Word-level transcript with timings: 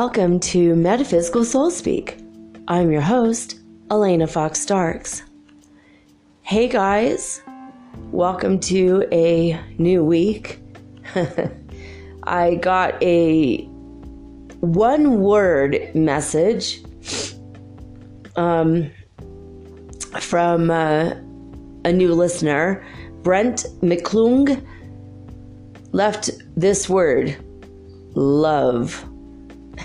Welcome 0.00 0.38
to 0.54 0.76
Metaphysical 0.76 1.44
Soul 1.44 1.72
Speak. 1.72 2.18
I'm 2.68 2.92
your 2.92 3.00
host, 3.00 3.58
Elena 3.90 4.28
Fox 4.28 4.60
Starks. 4.60 5.24
Hey 6.42 6.68
guys, 6.68 7.42
welcome 8.12 8.60
to 8.60 9.08
a 9.10 9.60
new 9.76 10.04
week. 10.04 10.60
I 12.22 12.54
got 12.54 13.02
a 13.02 13.62
one 14.60 15.20
word 15.20 15.92
message 15.96 16.80
um, 18.36 18.92
from 20.20 20.70
uh, 20.70 21.14
a 21.84 21.92
new 21.92 22.14
listener. 22.14 22.86
Brent 23.22 23.66
McClung 23.82 24.64
left 25.90 26.30
this 26.56 26.88
word 26.88 27.36
love. 28.14 29.04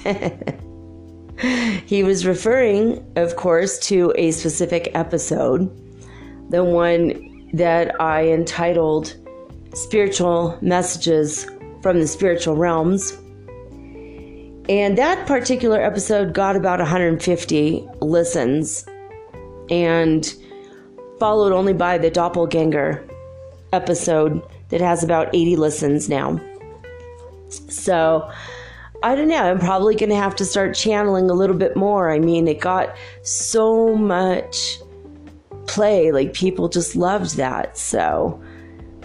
he 1.86 2.04
was 2.04 2.26
referring, 2.26 3.06
of 3.16 3.36
course, 3.36 3.80
to 3.80 4.14
a 4.16 4.32
specific 4.32 4.92
episode, 4.94 5.70
the 6.50 6.64
one 6.64 7.50
that 7.54 8.00
I 8.02 8.30
entitled 8.30 9.16
Spiritual 9.74 10.58
Messages 10.62 11.46
from 11.82 12.00
the 12.00 12.08
Spiritual 12.08 12.56
Realms. 12.56 13.12
And 14.70 14.98
that 14.98 15.28
particular 15.28 15.82
episode 15.82 16.34
got 16.34 16.56
about 16.56 16.80
150 16.80 17.88
listens 18.02 18.86
and 19.70 20.34
followed 21.20 21.52
only 21.52 21.74
by 21.74 21.98
the 21.98 22.10
Doppelganger 22.10 23.06
episode 23.74 24.42
that 24.70 24.82
has 24.82 25.04
about 25.04 25.30
80 25.34 25.56
listens 25.58 26.08
now. 26.08 26.40
So, 27.50 28.32
I 29.04 29.16
don't 29.16 29.28
know. 29.28 29.44
I'm 29.44 29.60
probably 29.60 29.96
going 29.96 30.12
to 30.12 30.16
have 30.16 30.34
to 30.38 30.46
start 30.46 30.74
channeling 30.74 31.30
a 31.30 31.34
little 31.34 31.58
bit 31.58 31.76
more. 31.76 32.10
I 32.10 32.20
mean, 32.20 32.48
it 32.48 32.62
got 32.62 32.96
so 33.22 33.98
much 33.98 34.80
play. 35.68 36.14
Like 36.14 36.34
people 36.34 36.70
just 36.70 36.96
loved 36.96 37.36
that. 37.36 37.78
So, 37.78 38.42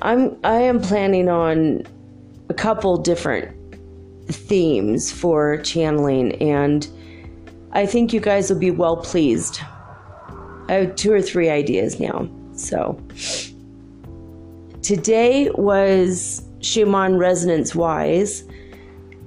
I'm 0.00 0.38
I 0.44 0.60
am 0.60 0.80
planning 0.80 1.28
on 1.28 1.82
a 2.48 2.54
couple 2.54 2.96
different 2.96 3.56
themes 4.28 5.10
for 5.10 5.56
channeling 5.58 6.34
and 6.40 6.86
I 7.72 7.84
think 7.84 8.12
you 8.12 8.20
guys 8.20 8.50
will 8.50 8.58
be 8.58 8.70
well 8.70 8.98
pleased. 8.98 9.60
I 10.68 10.74
have 10.74 10.94
two 10.94 11.12
or 11.12 11.20
three 11.20 11.50
ideas 11.50 11.98
now. 11.98 12.28
So, 12.52 13.00
today 14.82 15.50
was 15.50 16.42
Schumann 16.60 17.16
Resonance 17.16 17.74
Wise 17.74 18.44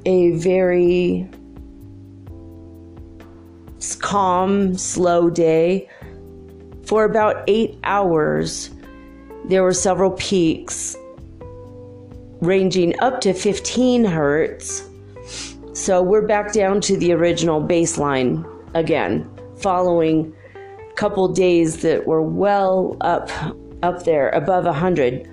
a 0.06 0.32
very 0.32 1.30
calm, 4.00 4.78
slow 4.78 5.30
day. 5.30 5.88
For 6.86 7.06
about 7.06 7.44
eight 7.48 7.78
hours, 7.84 8.70
there 9.46 9.64
were 9.64 9.74
several 9.74 10.12
peaks 10.12 10.98
ranging 12.42 13.00
up 13.00 13.22
to 13.22 13.34
15 13.34 14.04
hertz. 14.04 14.84
So 15.74 16.02
we're 16.02 16.28
back 16.28 16.52
down 16.52 16.82
to 16.82 16.98
the 16.98 17.14
original 17.14 17.62
baseline 17.62 18.46
again, 18.74 19.30
following 19.58 20.36
a 20.56 20.94
couple 20.96 21.28
days 21.30 21.82
that 21.84 22.06
were 22.06 22.22
well 22.22 22.98
up 23.02 23.30
up 23.84 24.04
there 24.04 24.30
above 24.30 24.66
100 24.66 25.28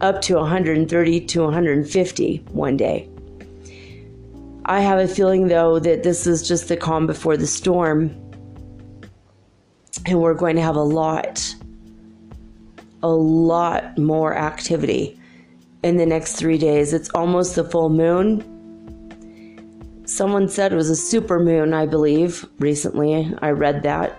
up 0.00 0.22
to 0.22 0.36
130 0.36 1.20
to 1.26 1.42
150 1.42 2.36
one 2.52 2.76
day. 2.76 3.08
I 4.68 4.80
have 4.80 4.98
a 4.98 5.06
feeling, 5.06 5.46
though, 5.46 5.78
that 5.78 6.02
this 6.02 6.26
is 6.26 6.46
just 6.46 6.66
the 6.66 6.76
calm 6.76 7.06
before 7.06 7.36
the 7.36 7.46
storm. 7.46 8.10
And 10.06 10.20
we're 10.20 10.34
going 10.34 10.56
to 10.56 10.62
have 10.62 10.74
a 10.74 10.82
lot, 10.82 11.54
a 13.00 13.08
lot 13.08 13.96
more 13.96 14.36
activity 14.36 15.20
in 15.84 15.98
the 15.98 16.06
next 16.06 16.34
three 16.34 16.58
days. 16.58 16.92
It's 16.92 17.08
almost 17.10 17.54
the 17.54 17.62
full 17.62 17.90
moon. 17.90 18.42
Someone 20.04 20.48
said 20.48 20.72
it 20.72 20.76
was 20.76 20.90
a 20.90 20.96
super 20.96 21.38
moon, 21.38 21.72
I 21.72 21.86
believe, 21.86 22.44
recently. 22.58 23.32
I 23.40 23.50
read 23.50 23.84
that. 23.84 24.18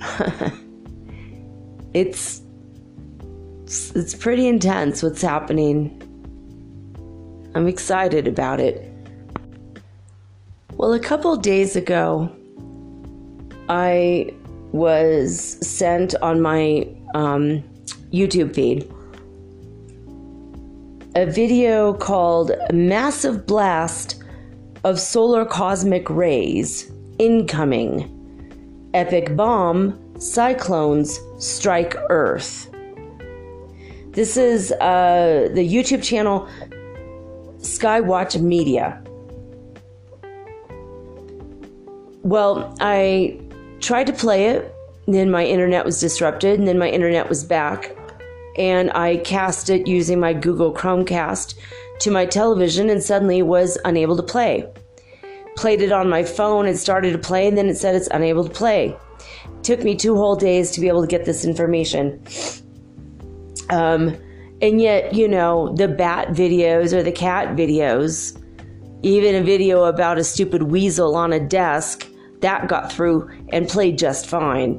it's 1.94 2.42
it's 3.66 4.14
pretty 4.14 4.48
intense 4.48 5.04
what's 5.04 5.22
happening. 5.22 6.00
I'm 7.54 7.68
excited 7.68 8.26
about 8.26 8.58
it. 8.58 8.93
Well, 10.76 10.92
a 10.92 10.98
couple 10.98 11.36
days 11.36 11.76
ago, 11.76 12.34
I 13.68 14.34
was 14.72 15.56
sent 15.64 16.16
on 16.16 16.40
my 16.40 16.88
um, 17.14 17.62
YouTube 18.12 18.54
feed 18.54 18.90
a 21.16 21.26
video 21.26 21.94
called 21.94 22.50
Massive 22.72 23.46
Blast 23.46 24.20
of 24.82 24.98
Solar 24.98 25.44
Cosmic 25.44 26.10
Rays 26.10 26.90
Incoming. 27.20 28.10
Epic 28.94 29.36
Bomb 29.36 29.96
Cyclones 30.20 31.20
Strike 31.38 31.96
Earth. 32.10 32.68
This 34.10 34.36
is 34.36 34.72
uh, 34.72 35.50
the 35.52 35.68
YouTube 35.68 36.02
channel 36.02 36.48
Skywatch 37.58 38.40
Media. 38.40 39.03
Well, 42.24 42.74
I 42.80 43.38
tried 43.80 44.06
to 44.06 44.12
play 44.14 44.46
it, 44.46 44.74
then 45.06 45.30
my 45.30 45.44
internet 45.44 45.84
was 45.84 46.00
disrupted, 46.00 46.58
and 46.58 46.66
then 46.66 46.78
my 46.78 46.88
internet 46.88 47.28
was 47.28 47.44
back. 47.44 47.94
And 48.56 48.90
I 48.92 49.18
cast 49.18 49.68
it 49.68 49.86
using 49.86 50.20
my 50.20 50.32
Google 50.32 50.72
Chromecast 50.72 51.54
to 52.00 52.10
my 52.10 52.24
television 52.24 52.88
and 52.88 53.02
suddenly 53.02 53.42
was 53.42 53.76
unable 53.84 54.16
to 54.16 54.22
play. 54.22 54.66
Played 55.56 55.82
it 55.82 55.92
on 55.92 56.08
my 56.08 56.22
phone, 56.22 56.66
it 56.66 56.78
started 56.78 57.12
to 57.12 57.18
play, 57.18 57.46
and 57.46 57.58
then 57.58 57.68
it 57.68 57.76
said 57.76 57.94
it's 57.94 58.08
unable 58.10 58.44
to 58.44 58.50
play. 58.50 58.96
took 59.62 59.82
me 59.82 59.94
two 59.94 60.16
whole 60.16 60.36
days 60.36 60.70
to 60.70 60.80
be 60.80 60.88
able 60.88 61.02
to 61.02 61.06
get 61.06 61.26
this 61.26 61.44
information. 61.44 62.22
Um, 63.68 64.16
and 64.62 64.80
yet, 64.80 65.14
you 65.14 65.28
know, 65.28 65.74
the 65.76 65.88
bat 65.88 66.28
videos 66.28 66.94
or 66.94 67.02
the 67.02 67.12
cat 67.12 67.54
videos, 67.54 68.40
even 69.02 69.34
a 69.34 69.42
video 69.42 69.84
about 69.84 70.16
a 70.16 70.24
stupid 70.24 70.62
weasel 70.62 71.16
on 71.16 71.32
a 71.32 71.40
desk 71.40 72.08
that 72.44 72.68
got 72.68 72.92
through 72.92 73.30
and 73.48 73.66
played 73.66 73.98
just 73.98 74.26
fine. 74.26 74.78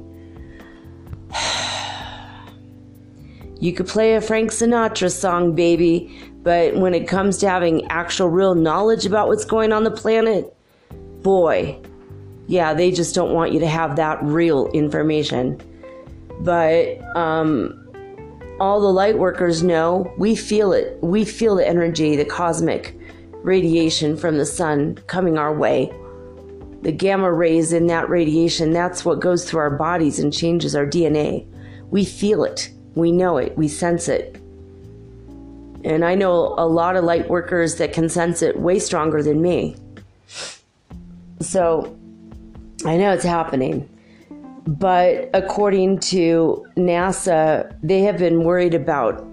you 3.59 3.73
could 3.73 3.87
play 3.87 4.13
a 4.13 4.21
Frank 4.21 4.51
Sinatra 4.51 5.11
song, 5.11 5.55
baby, 5.55 6.15
but 6.43 6.75
when 6.75 6.93
it 6.93 7.07
comes 7.07 7.39
to 7.39 7.49
having 7.49 7.83
actual 7.87 8.29
real 8.29 8.53
knowledge 8.53 9.07
about 9.07 9.27
what's 9.27 9.45
going 9.45 9.73
on 9.73 9.83
the 9.83 9.89
planet, 9.89 10.55
boy, 11.23 11.75
yeah, 12.45 12.75
they 12.75 12.91
just 12.91 13.15
don't 13.15 13.33
want 13.33 13.51
you 13.51 13.59
to 13.59 13.67
have 13.67 13.95
that 13.95 14.21
real 14.21 14.67
information. 14.67 15.59
But 16.41 17.01
um, 17.15 17.81
all 18.59 18.79
the 18.79 18.93
light 18.93 19.17
workers 19.17 19.63
know 19.63 20.13
we 20.19 20.35
feel 20.35 20.71
it. 20.71 20.99
We 21.01 21.25
feel 21.25 21.55
the 21.55 21.67
energy, 21.67 22.15
the 22.15 22.25
cosmic 22.25 22.95
radiation 23.41 24.17
from 24.17 24.37
the 24.37 24.45
sun 24.45 24.99
coming 25.07 25.39
our 25.39 25.53
way 25.53 25.91
the 26.85 26.91
gamma 26.91 27.33
rays 27.33 27.73
in 27.73 27.87
that 27.87 28.07
radiation, 28.09 28.69
that's 28.69 29.03
what 29.03 29.19
goes 29.19 29.49
through 29.49 29.59
our 29.59 29.71
bodies 29.71 30.19
and 30.19 30.31
changes 30.31 30.75
our 30.75 30.85
DNA. 30.85 31.43
We 31.89 32.05
feel 32.05 32.43
it, 32.43 32.69
we 32.93 33.11
know 33.11 33.37
it, 33.37 33.57
we 33.57 33.67
sense 33.67 34.07
it. 34.07 34.39
And 35.83 36.05
I 36.05 36.13
know 36.13 36.53
a 36.59 36.67
lot 36.67 36.95
of 36.95 37.03
light 37.03 37.27
workers 37.27 37.77
that 37.77 37.91
can 37.91 38.07
sense 38.07 38.43
it 38.43 38.59
way 38.59 38.77
stronger 38.77 39.23
than 39.23 39.41
me. 39.41 39.75
So 41.39 41.97
I 42.85 42.97
know 42.97 43.13
it's 43.13 43.23
happening. 43.23 43.89
But 44.67 45.31
according 45.33 46.01
to 46.11 46.67
NASA, 46.77 47.75
they 47.81 48.01
have 48.01 48.19
been 48.19 48.43
worried 48.43 48.75
about 48.75 49.25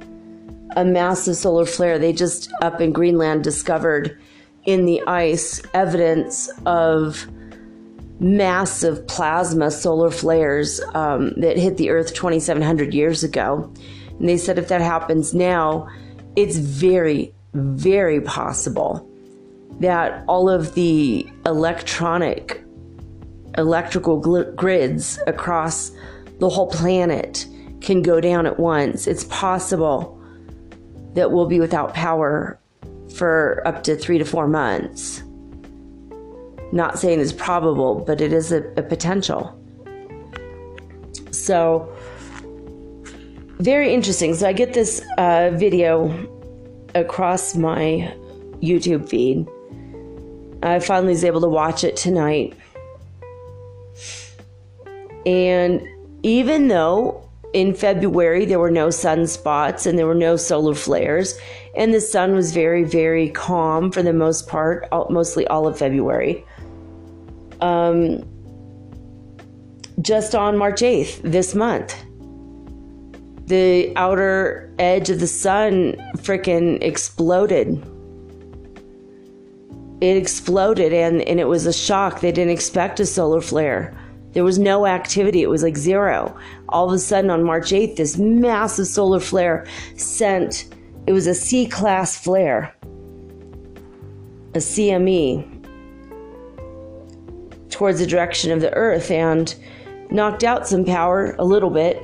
a 0.74 0.86
massive 0.86 1.36
solar 1.36 1.66
flare. 1.66 1.98
They 1.98 2.14
just 2.14 2.50
up 2.62 2.80
in 2.80 2.92
Greenland 2.92 3.44
discovered 3.44 4.18
in 4.64 4.86
the 4.86 5.02
ice 5.02 5.60
evidence 5.74 6.48
of 6.64 7.26
massive 8.22 9.06
plasma 9.08 9.70
solar 9.70 10.10
flares 10.10 10.80
um, 10.94 11.32
that 11.36 11.58
hit 11.58 11.76
the 11.76 11.90
Earth 11.90 12.14
2,700 12.14 12.94
years 12.94 13.24
ago. 13.24 13.72
And 14.18 14.28
they 14.28 14.36
said 14.36 14.58
if 14.58 14.68
that 14.68 14.80
happens 14.80 15.34
now, 15.34 15.88
it's 16.36 16.56
very, 16.56 17.34
very 17.52 18.20
possible 18.20 19.08
that 19.80 20.24
all 20.28 20.48
of 20.48 20.74
the 20.74 21.28
electronic, 21.44 22.62
electrical 23.58 24.22
gl- 24.22 24.54
grids 24.54 25.18
across 25.26 25.90
the 26.38 26.48
whole 26.48 26.68
planet 26.68 27.46
can 27.80 28.02
go 28.02 28.20
down 28.20 28.46
at 28.46 28.58
once. 28.58 29.06
It's 29.06 29.24
possible 29.24 30.18
that 31.14 31.32
we'll 31.32 31.46
be 31.46 31.60
without 31.60 31.92
power 31.92 32.58
for 33.16 33.62
up 33.66 33.82
to 33.84 33.96
three 33.96 34.18
to 34.18 34.24
four 34.24 34.46
months. 34.46 35.22
Not 36.72 36.98
saying 36.98 37.20
it's 37.20 37.32
probable, 37.32 37.96
but 38.06 38.20
it 38.20 38.32
is 38.32 38.50
a, 38.50 38.62
a 38.76 38.82
potential. 38.82 39.58
So, 41.30 41.94
very 43.58 43.92
interesting. 43.92 44.34
So, 44.34 44.48
I 44.48 44.52
get 44.52 44.72
this 44.72 45.02
uh, 45.18 45.50
video 45.54 46.10
across 46.94 47.54
my 47.54 48.14
YouTube 48.60 49.08
feed. 49.08 49.46
I 50.62 50.78
finally 50.78 51.12
was 51.12 51.24
able 51.24 51.40
to 51.42 51.48
watch 51.48 51.84
it 51.84 51.96
tonight. 51.96 52.54
And 55.26 55.86
even 56.22 56.68
though 56.68 57.28
in 57.52 57.74
February 57.74 58.44
there 58.44 58.58
were 58.58 58.70
no 58.70 58.88
sunspots 58.88 59.86
and 59.86 59.98
there 59.98 60.06
were 60.06 60.14
no 60.14 60.36
solar 60.36 60.74
flares, 60.74 61.38
and 61.76 61.92
the 61.92 62.00
sun 62.00 62.34
was 62.34 62.52
very, 62.52 62.84
very 62.84 63.28
calm 63.30 63.90
for 63.90 64.02
the 64.02 64.12
most 64.12 64.48
part, 64.48 64.88
mostly 65.10 65.46
all 65.48 65.66
of 65.66 65.78
February. 65.78 66.44
Um, 67.62 68.24
just 70.00 70.34
on 70.34 70.58
March 70.58 70.80
8th, 70.80 71.22
this 71.22 71.54
month, 71.54 71.94
the 73.46 73.92
outer 73.96 74.74
edge 74.80 75.10
of 75.10 75.20
the 75.20 75.28
sun 75.28 75.94
freaking 76.16 76.82
exploded. 76.82 77.80
It 80.00 80.16
exploded 80.16 80.92
and, 80.92 81.22
and 81.22 81.38
it 81.38 81.44
was 81.44 81.66
a 81.66 81.72
shock. 81.72 82.20
They 82.20 82.32
didn't 82.32 82.52
expect 82.52 82.98
a 82.98 83.06
solar 83.06 83.40
flare. 83.40 83.96
There 84.32 84.42
was 84.42 84.58
no 84.58 84.86
activity. 84.86 85.42
It 85.42 85.50
was 85.50 85.62
like 85.62 85.76
zero. 85.76 86.36
All 86.70 86.88
of 86.88 86.94
a 86.94 86.98
sudden 86.98 87.30
on 87.30 87.44
March 87.44 87.70
8th, 87.70 87.96
this 87.96 88.18
massive 88.18 88.88
solar 88.88 89.20
flare 89.20 89.66
sent, 89.96 90.74
it 91.06 91.12
was 91.12 91.28
a 91.28 91.34
C 91.34 91.66
class 91.66 92.16
flare, 92.16 92.74
a 94.54 94.58
CME, 94.58 95.51
towards 97.72 97.98
the 97.98 98.06
direction 98.06 98.52
of 98.52 98.60
the 98.60 98.72
Earth 98.74 99.10
and 99.10 99.54
knocked 100.10 100.44
out 100.44 100.68
some 100.68 100.84
power 100.84 101.34
a 101.38 101.44
little 101.44 101.70
bit. 101.70 102.00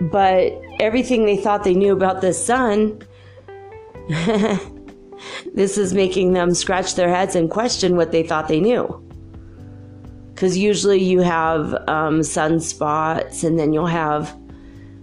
But 0.00 0.60
everything 0.80 1.26
they 1.26 1.36
thought 1.36 1.62
they 1.62 1.74
knew 1.74 1.92
about 1.92 2.20
the 2.20 2.32
sun, 2.32 3.00
this 5.54 5.78
is 5.78 5.94
making 5.94 6.32
them 6.32 6.54
scratch 6.54 6.96
their 6.96 7.08
heads 7.08 7.36
and 7.36 7.48
question 7.50 7.96
what 7.96 8.10
they 8.10 8.22
thought 8.22 8.48
they 8.48 8.60
knew 8.60 9.00
because 10.34 10.58
usually 10.58 11.02
you 11.02 11.20
have 11.20 11.72
um, 11.88 12.20
sunspots 12.20 13.44
and 13.44 13.58
then 13.58 13.72
you'll 13.72 13.86
have 13.86 14.36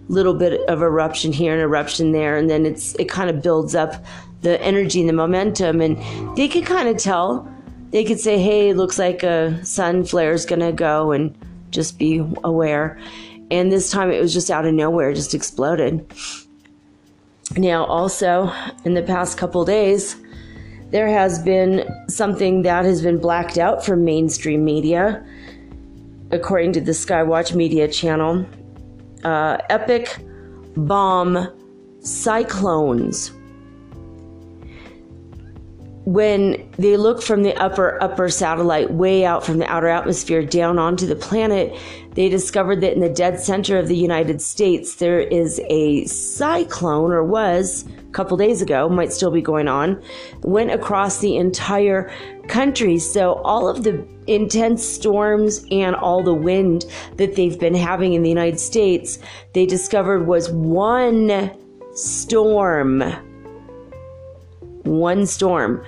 little 0.08 0.34
bit 0.34 0.62
of 0.68 0.82
eruption 0.82 1.32
here 1.32 1.54
and 1.54 1.62
eruption 1.62 2.12
there 2.12 2.36
and 2.36 2.50
then 2.50 2.66
it's 2.66 2.96
it 2.96 3.06
kind 3.06 3.30
of 3.30 3.42
builds 3.42 3.74
up 3.74 4.04
the 4.42 4.62
energy 4.62 5.00
and 5.00 5.08
the 5.08 5.14
momentum 5.14 5.80
and 5.80 5.98
they 6.36 6.50
could 6.50 6.66
kind 6.66 6.90
of 6.90 6.98
tell 6.98 7.48
they 7.92 8.04
could 8.04 8.20
say 8.20 8.40
hey 8.40 8.74
looks 8.74 8.98
like 8.98 9.24
a 9.24 9.64
sun 9.64 10.04
flare 10.04 10.34
is 10.34 10.46
gonna 10.46 10.72
go 10.72 11.12
and 11.12 11.36
just 11.70 11.98
be 11.98 12.18
aware 12.44 13.00
and 13.50 13.72
this 13.72 13.92
time 13.92 14.12
it 14.12 14.22
was 14.22 14.34
just 14.34 14.50
out 14.50 14.66
of 14.66 14.74
nowhere 14.74 15.14
just 15.14 15.34
exploded 15.34 16.06
now 17.58 17.86
also 17.86 18.52
in 18.86 18.94
the 18.94 19.04
past 19.04 19.38
couple 19.38 19.64
days 19.64 20.16
there 20.92 21.08
has 21.08 21.40
been 21.40 21.90
something 22.10 22.64
that 22.64 22.84
has 22.84 23.02
been 23.02 23.18
blacked 23.18 23.58
out 23.58 23.84
from 23.86 24.04
mainstream 24.04 24.66
media, 24.66 25.26
according 26.32 26.74
to 26.74 26.82
the 26.82 26.92
Skywatch 26.92 27.56
Media 27.56 27.88
channel. 27.88 28.46
Uh, 29.24 29.58
epic 29.70 30.18
bomb 30.76 31.48
cyclones. 32.02 33.32
When 36.06 36.68
they 36.80 36.98
look 36.98 37.22
from 37.22 37.44
the 37.44 37.54
upper 37.56 38.02
upper 38.02 38.28
satellite 38.30 38.92
way 38.92 39.24
out 39.24 39.46
from 39.46 39.60
the 39.60 39.68
outer 39.72 39.88
atmosphere 39.88 40.44
down 40.44 40.80
onto 40.80 41.06
the 41.06 41.16
planet, 41.16 41.78
they 42.16 42.28
discovered 42.28 42.82
that 42.82 42.94
in 42.94 43.02
the 43.02 43.10
dead 43.10 43.40
center 43.40 43.78
of 43.78 43.88
the 43.88 43.96
United 43.96 44.42
States 44.42 44.96
there 44.96 45.20
is 45.20 45.62
a 45.70 46.06
cyclone 46.06 47.12
or 47.12 47.24
was 47.24 47.86
a 48.00 48.12
couple 48.14 48.36
days 48.36 48.64
ago, 48.64 48.90
might 48.90 49.14
still 49.14 49.30
be 49.30 49.42
going 49.42 49.68
on, 49.68 50.02
went 50.42 50.72
across 50.72 51.20
the 51.20 51.38
entire 51.38 52.12
country. 52.48 52.98
So 52.98 53.34
all 53.44 53.70
of 53.70 53.84
the 53.84 54.04
intense 54.26 54.84
storms 54.84 55.64
and 55.72 55.96
all 55.96 56.24
the 56.24 56.34
wind 56.34 56.86
that 57.18 57.36
they've 57.36 57.60
been 57.60 57.76
having 57.76 58.14
in 58.14 58.24
the 58.24 58.30
United 58.30 58.60
States, 58.60 59.20
they 59.54 59.68
discovered 59.68 60.26
was 60.26 60.50
one 60.50 61.52
storm. 61.94 63.04
One 64.84 65.26
storm. 65.26 65.84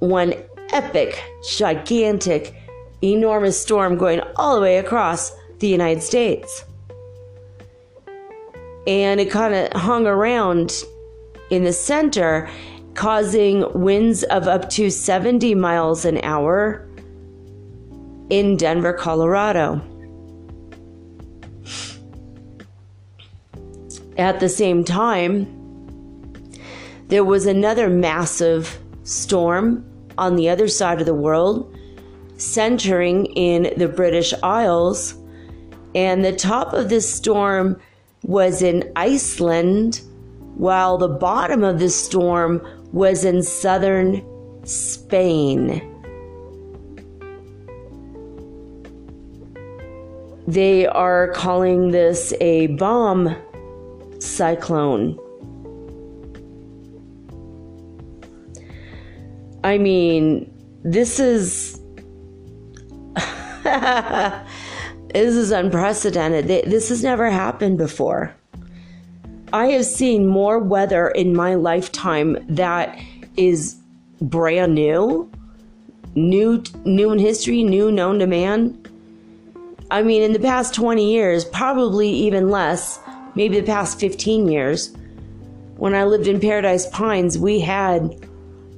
One 0.00 0.34
epic, 0.72 1.22
gigantic, 1.56 2.54
enormous 3.02 3.60
storm 3.60 3.96
going 3.96 4.20
all 4.36 4.54
the 4.56 4.60
way 4.60 4.78
across 4.78 5.32
the 5.58 5.68
United 5.68 6.02
States. 6.02 6.64
And 8.86 9.20
it 9.20 9.30
kind 9.30 9.54
of 9.54 9.72
hung 9.80 10.06
around 10.06 10.72
in 11.50 11.64
the 11.64 11.72
center, 11.72 12.48
causing 12.94 13.64
winds 13.74 14.22
of 14.24 14.48
up 14.48 14.70
to 14.70 14.90
70 14.90 15.54
miles 15.54 16.04
an 16.04 16.18
hour 16.22 16.88
in 18.30 18.56
Denver, 18.56 18.92
Colorado. 18.92 19.80
At 24.16 24.40
the 24.40 24.48
same 24.48 24.84
time, 24.84 25.57
there 27.08 27.24
was 27.24 27.46
another 27.46 27.88
massive 27.88 28.78
storm 29.02 29.84
on 30.18 30.36
the 30.36 30.48
other 30.48 30.68
side 30.68 31.00
of 31.00 31.06
the 31.06 31.14
world, 31.14 31.74
centering 32.36 33.26
in 33.26 33.72
the 33.78 33.88
British 33.88 34.34
Isles. 34.42 35.14
And 35.94 36.22
the 36.24 36.36
top 36.36 36.74
of 36.74 36.90
this 36.90 37.12
storm 37.12 37.80
was 38.22 38.62
in 38.62 38.92
Iceland 38.94 40.02
while 40.56 40.98
the 40.98 41.08
bottom 41.08 41.64
of 41.64 41.78
the 41.78 41.88
storm 41.88 42.60
was 42.92 43.24
in 43.24 43.42
southern 43.42 44.22
Spain. 44.66 45.94
They 50.46 50.86
are 50.86 51.32
calling 51.32 51.90
this 51.90 52.34
a 52.40 52.68
bomb 52.68 53.34
cyclone. 54.18 55.18
I 59.64 59.78
mean, 59.78 60.52
this 60.84 61.18
is 61.18 61.80
this 63.64 65.34
is 65.34 65.50
unprecedented. 65.50 66.46
This 66.46 66.88
has 66.90 67.02
never 67.02 67.30
happened 67.30 67.78
before. 67.78 68.34
I 69.52 69.68
have 69.68 69.86
seen 69.86 70.26
more 70.26 70.58
weather 70.58 71.08
in 71.08 71.34
my 71.34 71.54
lifetime 71.54 72.38
that 72.48 72.98
is 73.36 73.76
brand 74.20 74.74
new, 74.74 75.30
new, 76.14 76.62
new 76.84 77.12
in 77.12 77.18
history, 77.18 77.62
new 77.64 77.90
known 77.90 78.18
to 78.18 78.26
man. 78.26 78.78
I 79.90 80.02
mean, 80.02 80.22
in 80.22 80.34
the 80.34 80.38
past 80.38 80.74
20 80.74 81.10
years, 81.10 81.46
probably 81.46 82.10
even 82.10 82.50
less, 82.50 83.00
maybe 83.34 83.58
the 83.58 83.66
past 83.66 83.98
15 83.98 84.48
years, 84.48 84.94
when 85.76 85.94
I 85.94 86.04
lived 86.04 86.26
in 86.26 86.40
Paradise 86.40 86.86
Pines, 86.88 87.38
we 87.38 87.60
had 87.60 88.27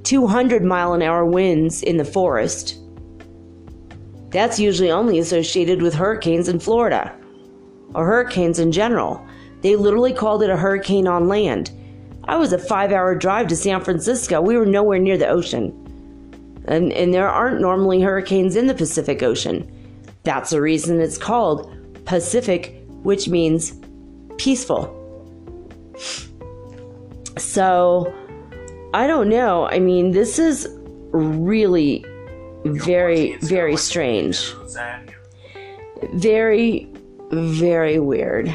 200 0.03 0.63
mile 0.63 0.93
an 0.93 1.01
hour 1.01 1.25
winds 1.25 1.83
in 1.83 1.97
the 1.97 2.05
forest. 2.05 2.77
That's 4.29 4.59
usually 4.59 4.91
only 4.91 5.19
associated 5.19 5.81
with 5.81 5.93
hurricanes 5.93 6.47
in 6.47 6.59
Florida 6.59 7.15
or 7.93 8.05
hurricanes 8.05 8.59
in 8.59 8.71
general. 8.71 9.25
They 9.61 9.75
literally 9.75 10.13
called 10.13 10.41
it 10.43 10.49
a 10.49 10.57
hurricane 10.57 11.07
on 11.07 11.27
land. 11.27 11.71
I 12.25 12.37
was 12.37 12.53
a 12.53 12.57
five 12.57 12.91
hour 12.91 13.13
drive 13.15 13.47
to 13.47 13.55
San 13.55 13.83
Francisco. 13.83 14.41
We 14.41 14.57
were 14.57 14.65
nowhere 14.65 14.99
near 14.99 15.17
the 15.17 15.27
ocean. 15.27 15.77
And, 16.65 16.93
and 16.93 17.13
there 17.13 17.29
aren't 17.29 17.59
normally 17.59 18.01
hurricanes 18.01 18.55
in 18.55 18.67
the 18.67 18.73
Pacific 18.73 19.23
Ocean. 19.23 19.69
That's 20.23 20.51
the 20.51 20.61
reason 20.61 21.01
it's 21.01 21.17
called 21.17 21.75
Pacific, 22.05 22.83
which 23.03 23.27
means 23.27 23.73
peaceful. 24.37 24.97
So, 27.37 28.13
I 28.93 29.07
don't 29.07 29.29
know. 29.29 29.67
I 29.67 29.79
mean, 29.79 30.11
this 30.11 30.37
is 30.37 30.67
really 31.11 32.05
very, 32.65 33.37
very 33.37 33.77
strange. 33.77 34.53
Very, 36.13 36.91
very 37.31 37.99
weird. 37.99 38.53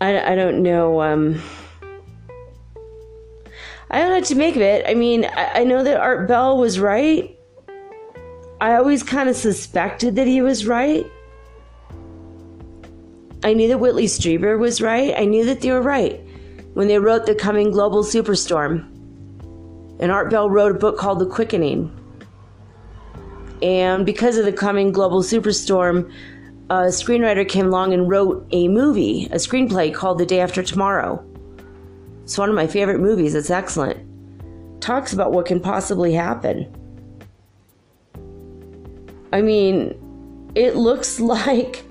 I, 0.00 0.32
I 0.32 0.34
don't 0.34 0.62
know. 0.62 1.00
Um, 1.00 1.40
I 3.90 3.98
don't 3.98 4.08
know 4.08 4.16
what 4.16 4.24
to 4.24 4.34
make 4.34 4.56
of 4.56 4.62
it. 4.62 4.84
I 4.86 4.94
mean, 4.94 5.24
I, 5.24 5.60
I 5.60 5.64
know 5.64 5.82
that 5.84 5.96
Art 5.96 6.28
Bell 6.28 6.58
was 6.58 6.78
right. 6.78 7.38
I 8.60 8.74
always 8.74 9.02
kind 9.02 9.28
of 9.28 9.36
suspected 9.36 10.16
that 10.16 10.26
he 10.26 10.42
was 10.42 10.66
right. 10.66 11.06
I 13.44 13.52
knew 13.52 13.68
that 13.68 13.78
Whitley 13.78 14.06
Strieber 14.06 14.58
was 14.58 14.80
right. 14.80 15.14
I 15.16 15.26
knew 15.26 15.44
that 15.44 15.60
they 15.60 15.70
were 15.70 15.82
right 15.82 16.18
when 16.72 16.88
they 16.88 16.98
wrote 16.98 17.26
The 17.26 17.34
Coming 17.34 17.70
Global 17.70 18.02
Superstorm. 18.02 18.90
And 20.00 20.10
Art 20.10 20.30
Bell 20.30 20.48
wrote 20.48 20.74
a 20.74 20.78
book 20.78 20.96
called 20.96 21.18
The 21.18 21.26
Quickening. 21.26 21.92
And 23.62 24.06
because 24.06 24.38
of 24.38 24.46
The 24.46 24.52
Coming 24.52 24.92
Global 24.92 25.22
Superstorm, 25.22 26.10
a 26.70 26.86
screenwriter 26.86 27.46
came 27.46 27.66
along 27.66 27.92
and 27.92 28.08
wrote 28.08 28.46
a 28.50 28.66
movie, 28.68 29.26
a 29.26 29.36
screenplay 29.36 29.92
called 29.92 30.18
The 30.18 30.26
Day 30.26 30.40
After 30.40 30.62
Tomorrow. 30.62 31.22
It's 32.22 32.38
one 32.38 32.48
of 32.48 32.54
my 32.54 32.66
favorite 32.66 33.00
movies. 33.00 33.34
It's 33.34 33.50
excellent. 33.50 34.00
Talks 34.80 35.12
about 35.12 35.32
what 35.32 35.44
can 35.44 35.60
possibly 35.60 36.14
happen. 36.14 36.74
I 39.34 39.42
mean, 39.42 40.50
it 40.54 40.76
looks 40.76 41.20
like 41.20 41.84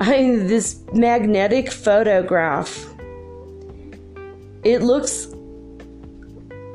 I 0.00 0.10
mean, 0.10 0.46
this 0.46 0.80
magnetic 0.92 1.72
photograph. 1.72 2.86
It 4.62 4.82
looks. 4.82 5.28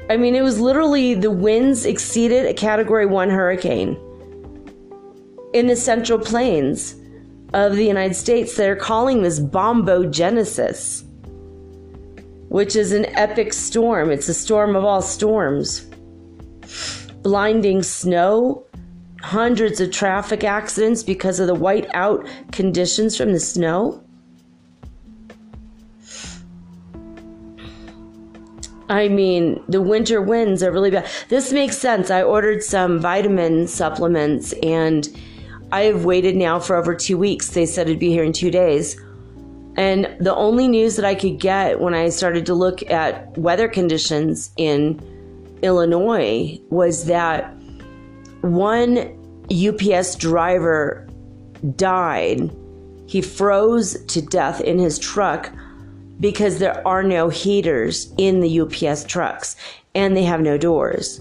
I 0.10 0.18
mean, 0.18 0.36
it 0.36 0.44
was 0.44 0.60
literally 0.60 1.14
the 1.14 1.32
winds 1.32 1.86
exceeded 1.86 2.46
a 2.46 2.54
category 2.54 3.06
one 3.06 3.30
hurricane 3.30 3.98
in 5.54 5.68
the 5.68 5.76
central 5.76 6.20
plains 6.20 6.96
of 7.54 7.76
the 7.76 7.86
United 7.86 8.16
States. 8.16 8.56
They're 8.56 8.76
calling 8.76 9.22
this 9.22 9.40
bombogenesis, 9.40 11.04
which 12.50 12.76
is 12.76 12.92
an 12.92 13.06
epic 13.18 13.54
storm. 13.54 14.12
It's 14.12 14.28
a 14.28 14.34
storm 14.34 14.76
of 14.76 14.84
all 14.84 15.02
storms. 15.02 15.88
Blinding 17.22 17.84
snow, 17.84 18.66
hundreds 19.24 19.80
of 19.80 19.90
traffic 19.90 20.44
accidents 20.44 21.02
because 21.02 21.40
of 21.40 21.48
the 21.48 21.56
white-out 21.56 22.28
conditions 22.52 23.16
from 23.16 23.32
the 23.32 23.40
snow. 23.40 24.04
I 28.90 29.08
mean, 29.08 29.64
the 29.70 29.82
winter 29.82 30.22
winds 30.22 30.62
are 30.62 30.72
really 30.72 30.92
bad. 30.92 31.10
This 31.30 31.54
makes 31.54 31.78
sense. 31.78 32.12
I 32.12 32.22
ordered 32.22 32.62
some 32.64 33.00
vitamin 33.00 33.66
supplements 33.68 34.54
and 34.62 35.08
I 35.72 35.84
have 35.84 36.04
waited 36.04 36.36
now 36.36 36.60
for 36.60 36.76
over 36.76 36.94
two 36.94 37.18
weeks. 37.18 37.50
They 37.50 37.66
said 37.66 37.88
it'd 37.88 38.00
be 38.00 38.10
here 38.10 38.26
in 38.26 38.34
two 38.34 38.52
days. 38.52 39.00
And 39.78 40.16
the 40.20 40.36
only 40.36 40.68
news 40.68 40.98
that 40.98 41.06
I 41.06 41.16
could 41.16 41.40
get 41.40 41.80
when 41.80 41.96
I 41.96 42.10
started 42.10 42.46
to 42.48 42.54
look 42.54 42.84
at 42.92 43.36
weather 43.38 43.70
conditions 43.70 44.52
in 44.58 45.00
Illinois 45.64 46.60
was 46.70 47.06
that 47.06 47.56
one 48.44 48.98
UPS 49.50 50.16
driver 50.16 51.08
died. 51.76 52.52
He 53.08 53.22
froze 53.22 54.04
to 54.06 54.22
death 54.22 54.60
in 54.62 54.78
his 54.80 55.00
truck 55.00 55.52
because 56.20 56.60
there 56.60 56.86
are 56.86 57.04
no 57.04 57.30
heaters 57.30 58.14
in 58.18 58.42
the 58.42 58.60
UPS 58.60 59.06
trucks 59.06 59.56
and 59.96 60.16
they 60.16 60.24
have 60.24 60.42
no 60.42 60.58
doors. 60.58 61.20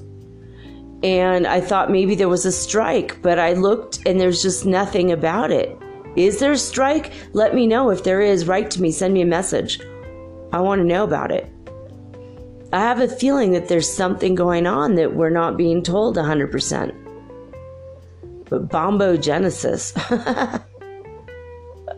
And 1.05 1.47
I 1.47 1.61
thought 1.61 1.91
maybe 1.91 2.14
there 2.14 2.29
was 2.29 2.45
a 2.45 2.52
strike, 2.52 3.23
but 3.23 3.38
I 3.38 3.52
looked 3.52 4.00
and 4.07 4.21
there's 4.21 4.43
just 4.43 4.67
nothing 4.67 5.12
about 5.12 5.50
it. 5.50 5.76
Is 6.17 6.41
there 6.41 6.52
a 6.52 6.59
strike? 6.59 7.12
Let 7.33 7.55
me 7.55 7.67
know 7.67 7.91
if 7.91 8.05
there 8.05 8.21
is. 8.21 8.47
Write 8.47 8.71
to 8.73 8.83
me, 8.83 8.91
send 8.91 9.14
me 9.14 9.23
a 9.23 9.26
message. 9.26 9.81
I 10.52 10.61
want 10.61 10.81
to 10.81 10.85
know 10.87 11.05
about 11.05 11.31
it. 11.31 11.50
I 12.73 12.81
have 12.81 13.00
a 13.00 13.09
feeling 13.09 13.52
that 13.52 13.69
there's 13.69 13.88
something 13.88 14.35
going 14.35 14.67
on 14.67 14.97
that 14.97 15.14
we're 15.14 15.31
not 15.31 15.57
being 15.57 15.83
told 15.83 16.17
100%. 16.17 17.02
But 18.53 18.69
bombogenesis. 18.69 19.97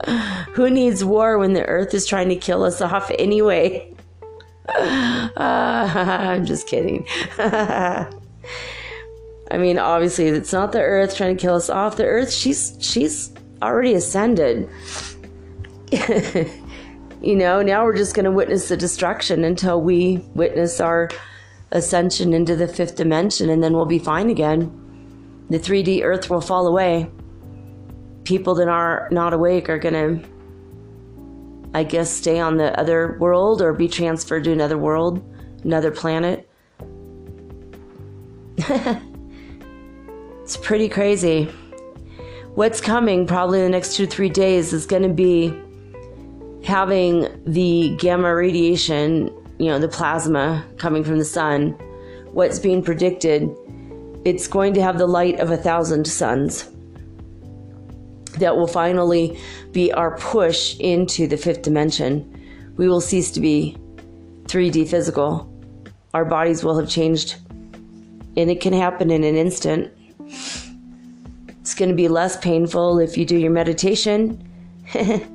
Who 0.53 0.71
needs 0.71 1.05
war 1.05 1.37
when 1.37 1.53
the 1.53 1.65
earth 1.67 1.93
is 1.95 2.07
trying 2.07 2.29
to 2.29 2.37
kill 2.37 2.63
us 2.63 2.81
off 2.81 3.11
anyway? 3.19 3.93
Uh, 4.69 5.31
I'm 5.37 6.47
just 6.47 6.69
kidding. 6.69 7.09
I 7.39 8.07
mean, 9.53 9.81
obviously, 9.81 10.29
it's 10.29 10.53
not 10.53 10.71
the 10.71 10.81
earth 10.81 11.17
trying 11.17 11.37
to 11.37 11.41
kill 11.43 11.57
us 11.57 11.69
off. 11.69 11.97
The 11.97 12.07
earth, 12.07 12.31
she's 12.31 12.77
she's 12.79 13.33
already 13.61 13.95
ascended. 13.95 14.71
you 17.21 17.35
know, 17.35 17.63
now 17.63 17.85
we're 17.85 17.97
just 17.97 18.15
going 18.15 18.27
to 18.27 18.31
witness 18.31 18.69
the 18.69 18.77
destruction 18.77 19.43
until 19.43 19.81
we 19.81 20.19
witness 20.35 20.81
our 20.81 21.11
ascension 21.73 22.33
into 22.33 22.55
the 22.55 22.69
fifth 22.69 22.95
dimension, 22.95 23.51
and 23.51 23.61
then 23.61 23.73
we'll 23.73 23.87
be 23.87 23.99
fine 23.99 24.31
again. 24.31 24.84
The 25.51 25.59
3D 25.59 26.03
earth 26.03 26.31
will 26.31 26.41
fall 26.41 26.67
away. 26.67 27.11
People 28.25 28.55
that 28.57 28.69
are 28.69 29.09
not 29.11 29.35
awake 29.35 29.69
are 29.69 29.79
going 29.79 29.95
to, 29.95 30.21
I 31.75 31.85
guess, 31.85 32.11
stay 32.11 32.41
on 32.41 32.57
the 32.57 32.79
other 32.79 33.19
world 33.21 33.61
or 33.61 33.73
be 33.73 33.89
transferred 33.89 34.45
to 34.45 34.53
another 34.53 34.79
world, 34.79 35.23
another 35.63 35.91
planet. 35.91 36.49
it's 38.59 40.57
pretty 40.57 40.89
crazy 40.89 41.51
what's 42.55 42.81
coming 42.81 43.27
probably 43.27 43.59
in 43.59 43.65
the 43.65 43.71
next 43.71 43.97
two, 43.97 44.07
three 44.07 44.29
days 44.29 44.73
is 44.73 44.87
going 44.87 45.03
to 45.03 45.09
be 45.09 45.53
having 46.65 47.29
the 47.45 47.97
gamma 47.99 48.35
radiation, 48.35 49.27
you 49.59 49.67
know, 49.67 49.79
the 49.79 49.89
plasma 49.89 50.65
coming 50.79 51.05
from 51.05 51.19
the 51.19 51.25
sun. 51.25 51.71
What's 52.33 52.59
being 52.59 52.83
predicted, 52.83 53.49
it's 54.25 54.47
going 54.47 54.75
to 54.75 54.83
have 54.83 54.99
the 54.99 55.07
light 55.07 55.39
of 55.39 55.51
a 55.51 55.57
thousand 55.57 56.07
suns. 56.07 56.71
That 58.39 58.57
will 58.57 58.67
finally 58.67 59.39
be 59.73 59.93
our 59.93 60.17
push 60.19 60.77
into 60.81 61.27
the 61.29 61.37
fifth 61.37 61.63
dimension. 61.63 62.31
We 62.77 62.89
will 62.89 63.01
cease 63.01 63.31
to 63.33 63.41
be 63.41 63.77
3D 64.45 64.89
physical. 64.89 65.51
Our 66.15 66.25
bodies 66.25 66.65
will 66.65 66.79
have 66.79 66.89
changed. 66.89 67.37
And 68.37 68.51
it 68.51 68.61
can 68.61 68.73
happen 68.73 69.11
in 69.11 69.23
an 69.23 69.37
instant. 69.37 69.93
It's 71.61 71.75
going 71.75 71.91
to 71.91 71.95
be 71.95 72.09
less 72.09 72.37
painful 72.39 72.99
if 72.99 73.17
you 73.17 73.25
do 73.25 73.39
your 73.39 73.53
meditation. 73.53 74.43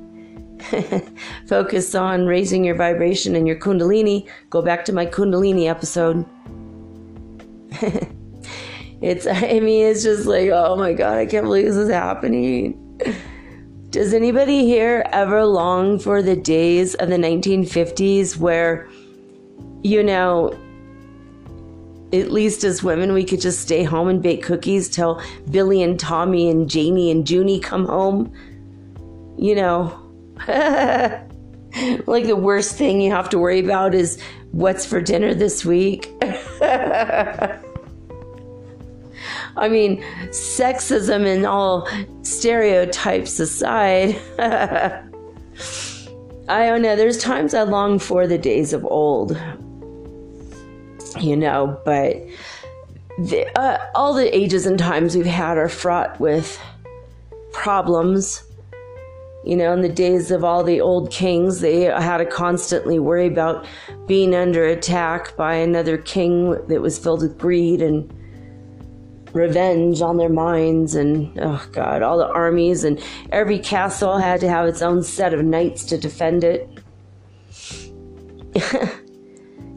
Focus 1.48 1.94
on 1.94 2.26
raising 2.26 2.64
your 2.64 2.74
vibration 2.74 3.34
and 3.34 3.46
your 3.46 3.56
Kundalini. 3.56 4.28
Go 4.50 4.60
back 4.60 4.84
to 4.84 4.92
my 4.92 5.06
Kundalini 5.06 5.68
episode. 5.68 6.26
it's, 9.00 9.26
I 9.30 9.60
mean, 9.60 9.86
it's 9.86 10.02
just 10.02 10.26
like, 10.26 10.50
oh 10.50 10.76
my 10.76 10.92
God, 10.92 11.18
I 11.18 11.26
can't 11.26 11.44
believe 11.44 11.66
this 11.66 11.76
is 11.76 11.90
happening. 11.90 12.76
Does 13.90 14.14
anybody 14.14 14.64
here 14.66 15.04
ever 15.12 15.44
long 15.44 15.98
for 15.98 16.22
the 16.22 16.36
days 16.36 16.94
of 16.94 17.08
the 17.08 17.16
1950s 17.16 18.36
where, 18.36 18.88
you 19.82 20.02
know, 20.02 20.56
at 22.12 22.30
least 22.30 22.64
as 22.64 22.82
women, 22.82 23.12
we 23.12 23.24
could 23.24 23.40
just 23.40 23.60
stay 23.60 23.82
home 23.82 24.08
and 24.08 24.22
bake 24.22 24.42
cookies 24.42 24.88
till 24.88 25.22
Billy 25.50 25.82
and 25.82 25.98
Tommy 25.98 26.48
and 26.50 26.68
Janie 26.68 27.10
and 27.10 27.28
Junie 27.28 27.60
come 27.60 27.86
home. 27.86 28.32
You 29.38 29.54
know, 29.54 29.86
like 32.06 32.26
the 32.26 32.36
worst 32.36 32.76
thing 32.76 33.00
you 33.00 33.10
have 33.10 33.28
to 33.30 33.38
worry 33.38 33.60
about 33.60 33.94
is 33.94 34.20
what's 34.50 34.84
for 34.84 35.00
dinner 35.00 35.34
this 35.34 35.64
week. 35.64 36.10
I 39.60 39.68
mean, 39.68 40.02
sexism 40.30 41.26
and 41.26 41.46
all 41.46 41.88
stereotypes 42.22 43.38
aside. 43.38 44.16
I 46.48 46.66
don't 46.66 46.82
know. 46.82 46.96
There's 46.96 47.18
times 47.18 47.54
I 47.54 47.62
long 47.62 48.00
for 48.00 48.26
the 48.26 48.38
days 48.38 48.72
of 48.72 48.84
old 48.84 49.40
you 51.18 51.36
know, 51.36 51.80
but 51.84 52.16
the, 53.18 53.46
uh, 53.58 53.78
all 53.94 54.14
the 54.14 54.34
ages 54.34 54.64
and 54.64 54.78
times 54.78 55.16
we've 55.16 55.26
had 55.26 55.58
are 55.58 55.68
fraught 55.68 56.18
with 56.20 56.58
problems 57.52 58.44
You 59.42 59.56
know, 59.56 59.72
in 59.72 59.80
the 59.80 59.88
days 59.88 60.30
of 60.30 60.44
all 60.44 60.62
the 60.62 60.82
old 60.82 61.10
kings, 61.10 61.60
they 61.60 61.84
had 61.84 62.18
to 62.18 62.26
constantly 62.26 62.98
worry 62.98 63.26
about 63.26 63.64
being 64.06 64.34
under 64.34 64.66
attack 64.66 65.34
by 65.34 65.54
another 65.54 65.96
king 65.96 66.50
that 66.66 66.82
was 66.82 66.98
filled 66.98 67.22
with 67.22 67.38
greed 67.38 67.80
and 67.80 68.12
revenge 69.32 70.02
on 70.02 70.16
their 70.16 70.28
minds. 70.28 70.94
And 70.94 71.38
oh, 71.40 71.66
God, 71.72 72.02
all 72.02 72.18
the 72.18 72.28
armies 72.28 72.84
and 72.84 73.02
every 73.32 73.58
castle 73.58 74.18
had 74.18 74.40
to 74.40 74.48
have 74.48 74.66
its 74.66 74.82
own 74.82 75.02
set 75.02 75.34
of 75.34 75.44
knights 75.44 75.84
to 75.86 75.98
defend 75.98 76.44
it. 76.44 76.68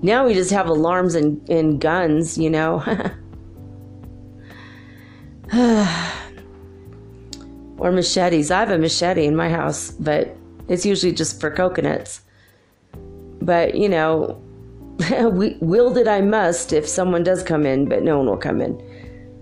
now 0.01 0.25
we 0.25 0.33
just 0.33 0.51
have 0.51 0.67
alarms 0.67 1.15
and, 1.15 1.47
and 1.49 1.79
guns, 1.79 2.37
you 2.37 2.49
know. 2.49 2.83
or 7.77 7.91
machetes. 7.91 8.49
I 8.49 8.61
have 8.61 8.71
a 8.71 8.77
machete 8.77 9.25
in 9.25 9.35
my 9.35 9.49
house, 9.49 9.91
but 9.91 10.35
it's 10.67 10.85
usually 10.85 11.11
just 11.11 11.39
for 11.39 11.51
coconuts. 11.51 12.21
But, 13.41 13.75
you 13.75 13.89
know, 13.89 14.41
wield 15.59 15.97
it 15.97 16.07
I 16.07 16.21
must 16.21 16.73
if 16.73 16.87
someone 16.87 17.23
does 17.23 17.43
come 17.43 17.65
in, 17.65 17.89
but 17.89 18.03
no 18.03 18.17
one 18.17 18.27
will 18.27 18.37
come 18.37 18.61
in. 18.61 18.81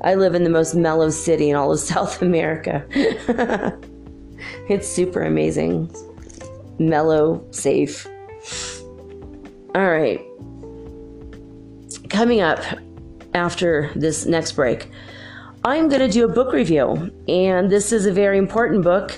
I 0.04 0.16
live 0.16 0.34
in 0.34 0.44
the 0.44 0.50
most 0.50 0.74
mellow 0.74 1.10
city 1.10 1.50
in 1.50 1.56
all 1.56 1.72
of 1.72 1.80
South 1.94 2.22
America. 2.22 2.86
it's 4.70 4.88
super 4.88 5.24
amazing. 5.24 5.94
Mellow, 6.80 7.46
safe. 7.52 8.08
All 9.76 9.90
right. 9.90 10.20
Coming 12.10 12.42
up 12.42 12.60
after 13.34 13.92
this 13.96 14.26
next 14.26 14.54
break, 14.54 14.90
I'm 15.64 15.90
going 15.90 16.02
to 16.02 16.10
do 16.10 16.26
a 16.26 16.28
book 16.28 16.54
review, 16.54 17.14
and 17.28 17.70
this 17.70 17.92
is 17.92 18.06
a 18.06 18.12
very 18.12 18.38
important 18.38 18.84
book. 18.84 19.18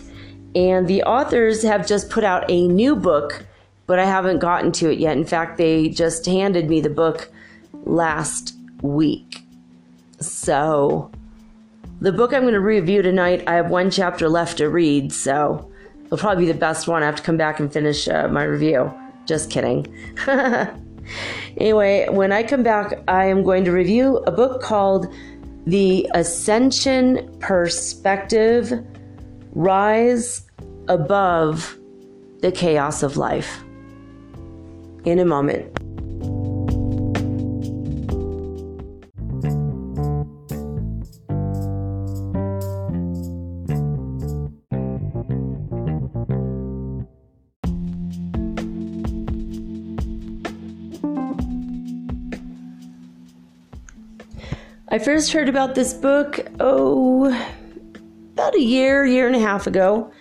And 0.55 0.87
the 0.87 1.01
authors 1.03 1.63
have 1.63 1.87
just 1.87 2.09
put 2.09 2.23
out 2.23 2.43
a 2.51 2.67
new 2.67 2.95
book, 2.95 3.45
but 3.87 3.97
I 3.97 4.05
haven't 4.05 4.39
gotten 4.39 4.71
to 4.73 4.91
it 4.91 4.99
yet. 4.99 5.17
In 5.17 5.25
fact, 5.25 5.57
they 5.57 5.89
just 5.89 6.25
handed 6.25 6.69
me 6.69 6.81
the 6.81 6.89
book 6.89 7.31
last 7.85 8.55
week. 8.81 9.42
So, 10.25 11.11
the 12.01 12.11
book 12.11 12.33
I'm 12.33 12.41
going 12.41 12.53
to 12.53 12.59
review 12.59 13.01
tonight, 13.01 13.43
I 13.47 13.55
have 13.55 13.69
one 13.69 13.89
chapter 13.89 14.29
left 14.29 14.57
to 14.57 14.69
read, 14.69 15.11
so 15.11 15.71
it'll 16.05 16.17
probably 16.17 16.45
be 16.45 16.51
the 16.51 16.57
best 16.57 16.87
one. 16.87 17.03
I 17.03 17.05
have 17.05 17.15
to 17.15 17.23
come 17.23 17.37
back 17.37 17.59
and 17.59 17.71
finish 17.71 18.07
uh, 18.07 18.27
my 18.27 18.43
review. 18.43 18.93
Just 19.25 19.49
kidding. 19.49 19.87
anyway, 21.57 22.07
when 22.09 22.31
I 22.31 22.43
come 22.43 22.63
back, 22.63 23.01
I 23.07 23.25
am 23.25 23.43
going 23.43 23.63
to 23.65 23.71
review 23.71 24.17
a 24.19 24.31
book 24.31 24.61
called 24.61 25.13
the 25.65 26.09
ascension 26.13 27.37
perspective 27.39 28.73
rise 29.53 30.49
above 30.87 31.77
the 32.41 32.51
chaos 32.51 33.03
of 33.03 33.17
life. 33.17 33.63
In 35.05 35.19
a 35.19 35.25
moment. 35.25 35.72
I 54.93 54.99
first 54.99 55.33
heard 55.33 55.49
about 55.49 55.73
this 55.73 55.91
book, 55.91 56.39
oh, 56.59 57.25
about 58.33 58.53
a 58.53 58.61
year, 58.61 59.03
year 59.03 59.25
and 59.25 59.35
a 59.35 59.39
half 59.39 59.65
ago. 59.65 60.13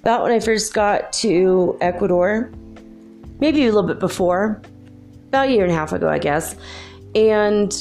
About 0.00 0.22
when 0.22 0.32
I 0.32 0.38
first 0.38 0.74
got 0.74 1.14
to 1.14 1.78
Ecuador. 1.80 2.52
Maybe 3.40 3.62
a 3.62 3.72
little 3.72 3.88
bit 3.88 3.98
before. 3.98 4.60
About 5.28 5.48
a 5.48 5.50
year 5.50 5.62
and 5.62 5.72
a 5.72 5.74
half 5.74 5.94
ago, 5.94 6.10
I 6.10 6.18
guess. 6.18 6.56
And 7.14 7.72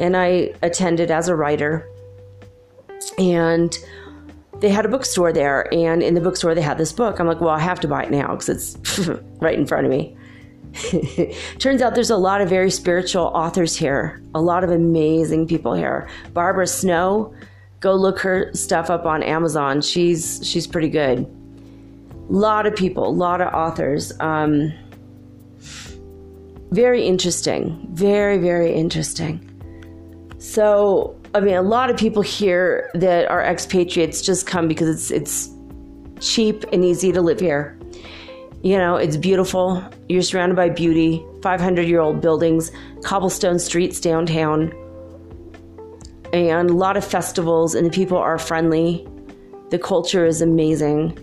and 0.00 0.16
I 0.16 0.54
attended 0.62 1.10
as 1.10 1.28
a 1.28 1.36
writer. 1.36 1.88
And 3.18 3.76
they 4.60 4.68
had 4.68 4.84
a 4.84 4.88
bookstore 4.88 5.32
there, 5.32 5.72
and 5.72 6.02
in 6.02 6.14
the 6.14 6.20
bookstore 6.20 6.54
they 6.54 6.60
had 6.60 6.78
this 6.78 6.92
book. 6.92 7.18
I'm 7.18 7.26
like, 7.26 7.40
well, 7.40 7.50
I 7.50 7.60
have 7.60 7.80
to 7.80 7.88
buy 7.88 8.04
it 8.04 8.10
now 8.10 8.34
because 8.34 8.48
it's 8.48 9.08
right 9.40 9.58
in 9.58 9.66
front 9.66 9.86
of 9.86 9.90
me. 9.90 10.16
Turns 11.58 11.82
out 11.82 11.94
there's 11.94 12.10
a 12.10 12.16
lot 12.16 12.40
of 12.40 12.48
very 12.48 12.70
spiritual 12.70 13.24
authors 13.24 13.74
here, 13.74 14.22
a 14.34 14.40
lot 14.40 14.64
of 14.64 14.70
amazing 14.70 15.46
people 15.46 15.74
here. 15.74 16.08
Barbara 16.32 16.66
Snow, 16.66 17.34
go 17.80 17.94
look 17.94 18.20
her 18.20 18.52
stuff 18.54 18.90
up 18.90 19.06
on 19.06 19.22
Amazon. 19.22 19.80
She's 19.80 20.40
she's 20.44 20.66
pretty 20.66 20.90
good. 20.90 21.20
A 21.20 22.32
lot 22.32 22.66
of 22.66 22.76
people, 22.76 23.08
a 23.08 23.10
lot 23.10 23.40
of 23.40 23.52
authors. 23.52 24.12
Um, 24.20 24.72
very 26.70 27.04
interesting, 27.04 27.88
very 27.92 28.38
very 28.38 28.72
interesting. 28.72 29.49
So, 30.40 31.20
I 31.34 31.40
mean, 31.40 31.54
a 31.54 31.62
lot 31.62 31.90
of 31.90 31.98
people 31.98 32.22
here 32.22 32.90
that 32.94 33.28
are 33.28 33.42
expatriates 33.42 34.22
just 34.22 34.46
come 34.46 34.68
because 34.68 34.88
it's 34.88 35.10
it's 35.10 35.50
cheap 36.18 36.64
and 36.72 36.82
easy 36.82 37.12
to 37.12 37.20
live 37.20 37.40
here. 37.40 37.78
You 38.62 38.78
know, 38.78 38.96
it's 38.96 39.18
beautiful. 39.18 39.84
You're 40.08 40.22
surrounded 40.22 40.56
by 40.56 40.70
beauty, 40.70 41.22
500 41.42 41.82
year 41.82 42.00
old 42.00 42.22
buildings, 42.22 42.72
cobblestone 43.04 43.58
streets 43.58 44.00
downtown, 44.00 44.72
and 46.32 46.70
a 46.70 46.74
lot 46.74 46.96
of 46.96 47.04
festivals, 47.04 47.74
and 47.74 47.86
the 47.86 47.90
people 47.90 48.16
are 48.16 48.38
friendly. 48.38 49.06
The 49.68 49.78
culture 49.78 50.24
is 50.24 50.40
amazing. 50.40 51.18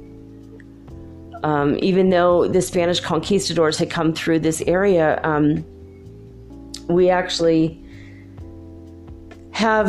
Um, 1.43 1.75
even 1.80 2.12
though 2.12 2.47
the 2.47 2.62
Spanish 2.62 2.99
conquistadors 2.99 3.80
had 3.80 3.89
come 3.89 4.13
through 4.13 4.39
this 4.41 4.62
area, 4.67 5.19
um, 5.23 5.65
we 6.88 7.10
actually 7.10 7.84
have 9.58 9.88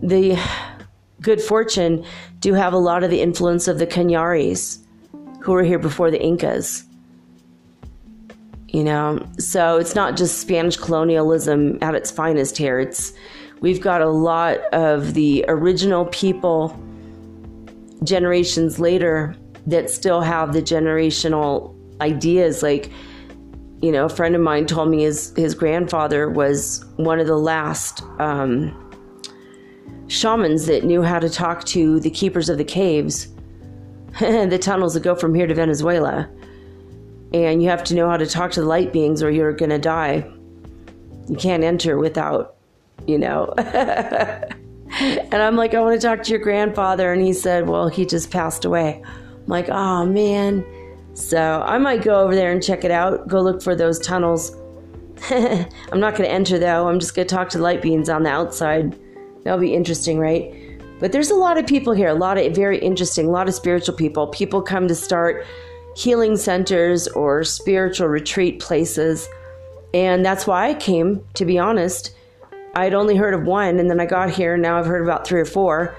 the 0.00 0.40
good 1.20 1.42
fortune 1.42 2.04
to 2.40 2.52
have 2.52 2.72
a 2.72 2.78
lot 2.78 3.02
of 3.02 3.10
the 3.10 3.20
influence 3.20 3.66
of 3.66 3.80
the 3.80 3.86
Cañaris 3.86 4.78
who 5.40 5.50
were 5.50 5.64
here 5.64 5.80
before 5.80 6.08
the 6.12 6.22
Incas. 6.22 6.84
You 8.68 8.84
know, 8.84 9.26
so 9.36 9.76
it's 9.78 9.96
not 9.96 10.16
just 10.16 10.38
Spanish 10.38 10.76
colonialism 10.76 11.78
at 11.82 11.96
its 11.96 12.12
finest 12.12 12.56
here. 12.56 12.78
It's 12.78 13.12
we've 13.60 13.80
got 13.80 14.02
a 14.02 14.08
lot 14.08 14.58
of 14.72 15.14
the 15.14 15.44
original 15.48 16.04
people 16.06 16.80
generations 18.04 18.78
later 18.78 19.34
that 19.66 19.90
still 19.90 20.20
have 20.20 20.52
the 20.52 20.62
generational 20.62 21.74
ideas 22.00 22.62
like 22.62 22.92
you 23.82 23.90
know 23.90 24.04
a 24.04 24.08
friend 24.08 24.36
of 24.36 24.40
mine 24.40 24.66
told 24.66 24.88
me 24.88 25.02
his 25.02 25.32
his 25.34 25.56
grandfather 25.56 26.30
was 26.30 26.84
one 26.96 27.18
of 27.18 27.26
the 27.26 27.36
last 27.36 28.00
um, 28.20 28.87
shamans 30.08 30.66
that 30.66 30.84
knew 30.84 31.02
how 31.02 31.18
to 31.18 31.28
talk 31.28 31.64
to 31.64 32.00
the 32.00 32.10
keepers 32.10 32.48
of 32.48 32.58
the 32.58 32.64
caves, 32.64 33.28
the 34.20 34.58
tunnels 34.60 34.94
that 34.94 35.02
go 35.02 35.14
from 35.14 35.34
here 35.34 35.46
to 35.46 35.54
Venezuela. 35.54 36.28
And 37.32 37.62
you 37.62 37.68
have 37.68 37.84
to 37.84 37.94
know 37.94 38.08
how 38.08 38.16
to 38.16 38.26
talk 38.26 38.50
to 38.52 38.60
the 38.60 38.66
light 38.66 38.92
beings 38.92 39.22
or 39.22 39.30
you're 39.30 39.52
going 39.52 39.70
to 39.70 39.78
die. 39.78 40.26
You 41.28 41.36
can't 41.36 41.62
enter 41.62 41.98
without, 41.98 42.56
you 43.06 43.18
know. 43.18 43.52
and 43.58 45.34
I'm 45.34 45.56
like, 45.56 45.74
I 45.74 45.80
want 45.80 46.00
to 46.00 46.06
talk 46.06 46.22
to 46.22 46.30
your 46.30 46.40
grandfather. 46.40 47.12
And 47.12 47.22
he 47.22 47.34
said, 47.34 47.68
Well, 47.68 47.88
he 47.88 48.06
just 48.06 48.30
passed 48.30 48.64
away. 48.64 49.02
I'm 49.04 49.46
like, 49.46 49.68
Oh, 49.68 50.06
man. 50.06 50.64
So 51.12 51.62
I 51.66 51.76
might 51.76 52.02
go 52.02 52.22
over 52.22 52.34
there 52.34 52.50
and 52.50 52.62
check 52.62 52.82
it 52.82 52.90
out, 52.90 53.28
go 53.28 53.42
look 53.42 53.60
for 53.60 53.76
those 53.76 53.98
tunnels. 53.98 54.56
I'm 55.30 56.00
not 56.00 56.14
going 56.14 56.28
to 56.28 56.30
enter 56.30 56.58
though. 56.58 56.88
I'm 56.88 56.98
just 56.98 57.14
going 57.14 57.28
to 57.28 57.34
talk 57.34 57.50
to 57.50 57.58
light 57.58 57.82
beings 57.82 58.08
on 58.08 58.22
the 58.22 58.30
outside 58.30 58.98
That'll 59.44 59.60
be 59.60 59.74
interesting, 59.74 60.18
right? 60.18 60.52
But 60.98 61.12
there's 61.12 61.30
a 61.30 61.36
lot 61.36 61.58
of 61.58 61.66
people 61.66 61.92
here, 61.92 62.08
a 62.08 62.14
lot 62.14 62.38
of 62.38 62.54
very 62.54 62.78
interesting, 62.78 63.26
a 63.26 63.30
lot 63.30 63.48
of 63.48 63.54
spiritual 63.54 63.94
people. 63.94 64.26
People 64.28 64.62
come 64.62 64.88
to 64.88 64.94
start 64.94 65.46
healing 65.96 66.36
centers 66.36 67.08
or 67.08 67.44
spiritual 67.44 68.08
retreat 68.08 68.60
places. 68.60 69.28
And 69.94 70.24
that's 70.24 70.46
why 70.46 70.68
I 70.68 70.74
came, 70.74 71.24
to 71.34 71.44
be 71.44 71.58
honest. 71.58 72.14
I'd 72.74 72.94
only 72.94 73.16
heard 73.16 73.34
of 73.34 73.44
one 73.44 73.78
and 73.78 73.90
then 73.90 73.98
I 73.98 74.06
got 74.06 74.30
here 74.30 74.54
and 74.54 74.62
now 74.62 74.78
I've 74.78 74.86
heard 74.86 75.02
about 75.02 75.26
three 75.26 75.40
or 75.40 75.44
four. 75.44 75.96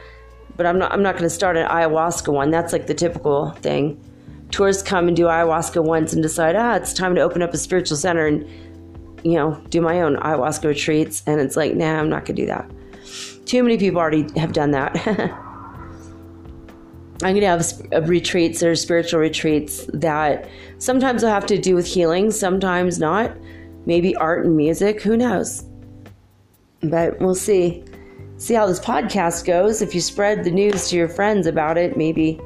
But 0.56 0.66
I'm 0.66 0.78
not 0.78 0.92
I'm 0.92 1.02
not 1.02 1.16
gonna 1.16 1.30
start 1.30 1.58
an 1.58 1.68
ayahuasca 1.68 2.32
one. 2.32 2.52
That's 2.52 2.74
like 2.74 2.88
the 2.88 2.94
typical 2.94 3.52
thing. 3.52 4.00
Tourists 4.52 4.84
come 4.84 5.08
and 5.08 5.16
do 5.16 5.26
ayahuasca 5.26 5.84
once 5.84 6.14
and 6.14 6.22
decide, 6.22 6.56
ah, 6.56 6.76
it's 6.76 6.94
time 6.94 7.16
to 7.16 7.22
open 7.22 7.42
up 7.42 7.54
a 7.54 7.58
spiritual 7.58 7.98
center 7.98 8.26
and 8.28 8.48
you 9.24 9.34
know, 9.34 9.62
do 9.70 9.82
my 9.82 10.02
own 10.02 10.16
ayahuasca 10.18 10.66
retreats. 10.66 11.24
And 11.26 11.42
it's 11.42 11.58
like, 11.58 11.76
nah, 11.76 12.00
I'm 12.00 12.10
not 12.10 12.26
gonna 12.26 12.36
do 12.36 12.46
that. 12.46 12.70
Too 13.46 13.64
many 13.64 13.78
people 13.78 14.00
already 14.00 14.28
have 14.40 14.54
done 14.54 14.72
that. 14.72 14.96
I'm 17.22 17.36
going 17.36 17.42
to 17.42 17.48
have 17.48 17.82
uh, 17.94 18.02
retreats 18.04 18.64
or 18.64 18.76
spiritual 18.76 19.20
retreats 19.20 19.86
that 19.94 20.48
sometimes 20.78 21.22
will 21.22 21.32
have 21.32 21.46
to 21.48 21.58
do 21.58 21.76
with 21.76 21.86
healing, 21.86 22.32
sometimes 22.32 22.98
not. 22.98 23.36
Maybe 23.86 24.16
art 24.16 24.46
and 24.46 24.56
music, 24.56 25.02
who 25.02 25.18
knows? 25.18 25.66
But 26.82 27.20
we'll 27.20 27.36
see. 27.36 27.84
See 28.38 28.54
how 28.54 28.68
this 28.68 28.80
podcast 28.80 29.46
goes. 29.46 29.82
If 29.82 29.94
you 29.94 30.00
spread 30.00 30.46
the 30.46 30.52
news 30.52 30.90
to 30.90 30.96
your 30.96 31.10
friends 31.10 31.46
about 31.46 31.78
it, 31.78 31.98
maybe 31.98 32.40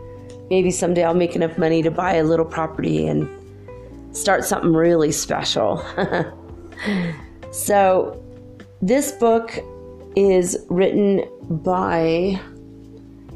maybe 0.49 0.71
someday 0.71 1.04
I'll 1.04 1.13
make 1.13 1.36
enough 1.36 1.58
money 1.58 1.84
to 1.84 1.91
buy 1.91 2.15
a 2.15 2.23
little 2.23 2.45
property 2.45 3.08
and 3.08 3.30
start 4.15 4.43
something 4.43 4.73
really 4.73 5.12
special. 5.12 5.86
so, 7.52 8.23
this 8.82 9.12
book 9.12 9.60
is 10.15 10.58
written 10.69 11.23
by. 11.49 12.39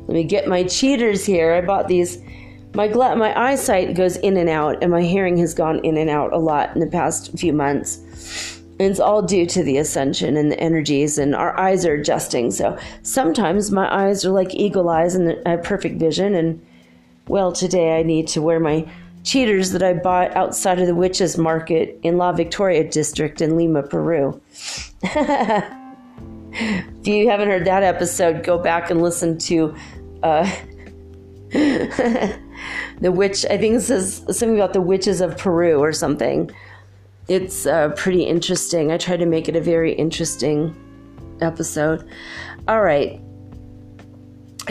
Let 0.08 0.10
me 0.10 0.24
get 0.24 0.48
my 0.48 0.64
cheaters 0.64 1.26
here. 1.26 1.54
I 1.54 1.62
bought 1.62 1.88
these. 1.88 2.20
My 2.74 2.88
gla- 2.88 3.16
my 3.16 3.38
eyesight 3.40 3.96
goes 3.96 4.18
in 4.18 4.38
and 4.38 4.50
out, 4.50 4.82
and 4.82 4.92
my 4.92 5.02
hearing 5.02 5.38
has 5.38 5.54
gone 5.54 5.80
in 5.84 5.98
and 5.98 6.10
out 6.10 6.34
a 6.34 6.38
lot 6.38 6.74
in 6.76 6.80
the 6.80 6.88
past 6.88 7.38
few 7.38 7.54
months. 7.54 8.62
And 8.80 8.92
it's 8.92 9.00
all 9.00 9.24
due 9.24 9.48
to 9.48 9.64
the 9.64 9.78
ascension 9.78 10.38
and 10.38 10.52
the 10.52 10.60
energies, 10.60 11.18
and 11.18 11.36
our 11.36 11.60
eyes 11.60 11.86
are 11.86 11.96
adjusting. 11.96 12.52
So 12.52 12.78
sometimes 13.02 13.72
my 13.72 13.92
eyes 13.94 14.24
are 14.24 14.32
like 14.32 14.54
eagle 14.54 14.90
eyes 14.90 15.16
and 15.16 15.36
I 15.46 15.52
have 15.52 15.64
perfect 15.64 16.00
vision. 16.00 16.36
And 16.36 16.64
well, 17.28 17.52
today 17.52 17.98
I 17.98 18.04
need 18.04 18.28
to 18.30 18.42
wear 18.42 18.60
my 18.60 18.88
cheaters 19.24 19.72
that 19.72 19.84
I 19.84 19.94
bought 19.94 20.36
outside 20.36 20.80
of 20.80 20.88
the 20.88 20.96
Witches 20.96 21.38
Market 21.38 22.00
in 22.04 22.18
La 22.18 22.32
Victoria 22.32 22.90
District 22.90 23.42
in 23.42 23.58
Lima, 23.58 23.84
Peru. 23.84 24.40
if 27.02 27.08
you 27.08 27.30
haven't 27.30 27.50
heard 27.50 27.66
that 27.66 27.84
episode, 27.84 28.44
go 28.44 28.58
back 28.58 28.90
and 28.90 29.00
listen 29.00 29.38
to 29.38 29.76
uh, 30.24 30.52
the 31.52 32.40
witch. 33.02 33.46
I 33.46 33.60
think 33.60 33.76
it 33.76 33.82
says 33.82 34.24
something 34.26 34.56
about 34.56 34.74
the 34.74 34.82
witches 34.82 35.22
of 35.22 35.38
Peru 35.38 35.78
or 35.80 35.94
something. 35.94 36.50
It's 37.28 37.68
uh, 37.68 37.90
pretty 37.90 38.24
interesting. 38.24 38.92
I 38.92 38.98
tried 38.98 39.18
to 39.18 39.28
make 39.28 39.48
it 39.48 39.56
a 39.56 39.62
very 39.62 39.94
interesting 39.94 40.76
episode. 41.42 42.10
All 42.68 42.82
right. 42.82 43.22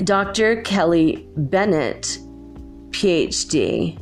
Dr. 0.02 0.62
Kelly 0.62 1.28
Bennett, 1.36 2.18
PhD, 2.90 3.96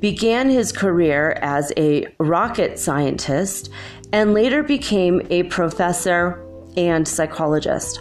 began 0.00 0.50
his 0.50 0.72
career 0.72 1.38
as 1.40 1.72
a 1.76 2.08
rocket 2.18 2.80
scientist 2.80 3.70
and 4.12 4.34
later 4.34 4.64
became 4.64 5.22
a 5.30 5.44
professor 5.44 6.44
and 6.76 7.06
psychologist. 7.06 8.00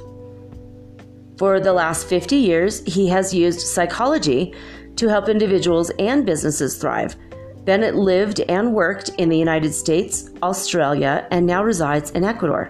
For 1.37 1.59
the 1.59 1.73
last 1.73 2.07
50 2.07 2.35
years, 2.35 2.83
he 2.85 3.07
has 3.09 3.33
used 3.33 3.61
psychology 3.61 4.53
to 4.95 5.07
help 5.07 5.29
individuals 5.29 5.91
and 5.99 6.25
businesses 6.25 6.77
thrive. 6.77 7.15
Bennett 7.63 7.95
lived 7.95 8.39
and 8.41 8.73
worked 8.73 9.09
in 9.17 9.29
the 9.29 9.37
United 9.37 9.73
States, 9.73 10.29
Australia, 10.41 11.27
and 11.31 11.45
now 11.45 11.63
resides 11.63 12.11
in 12.11 12.23
Ecuador. 12.23 12.69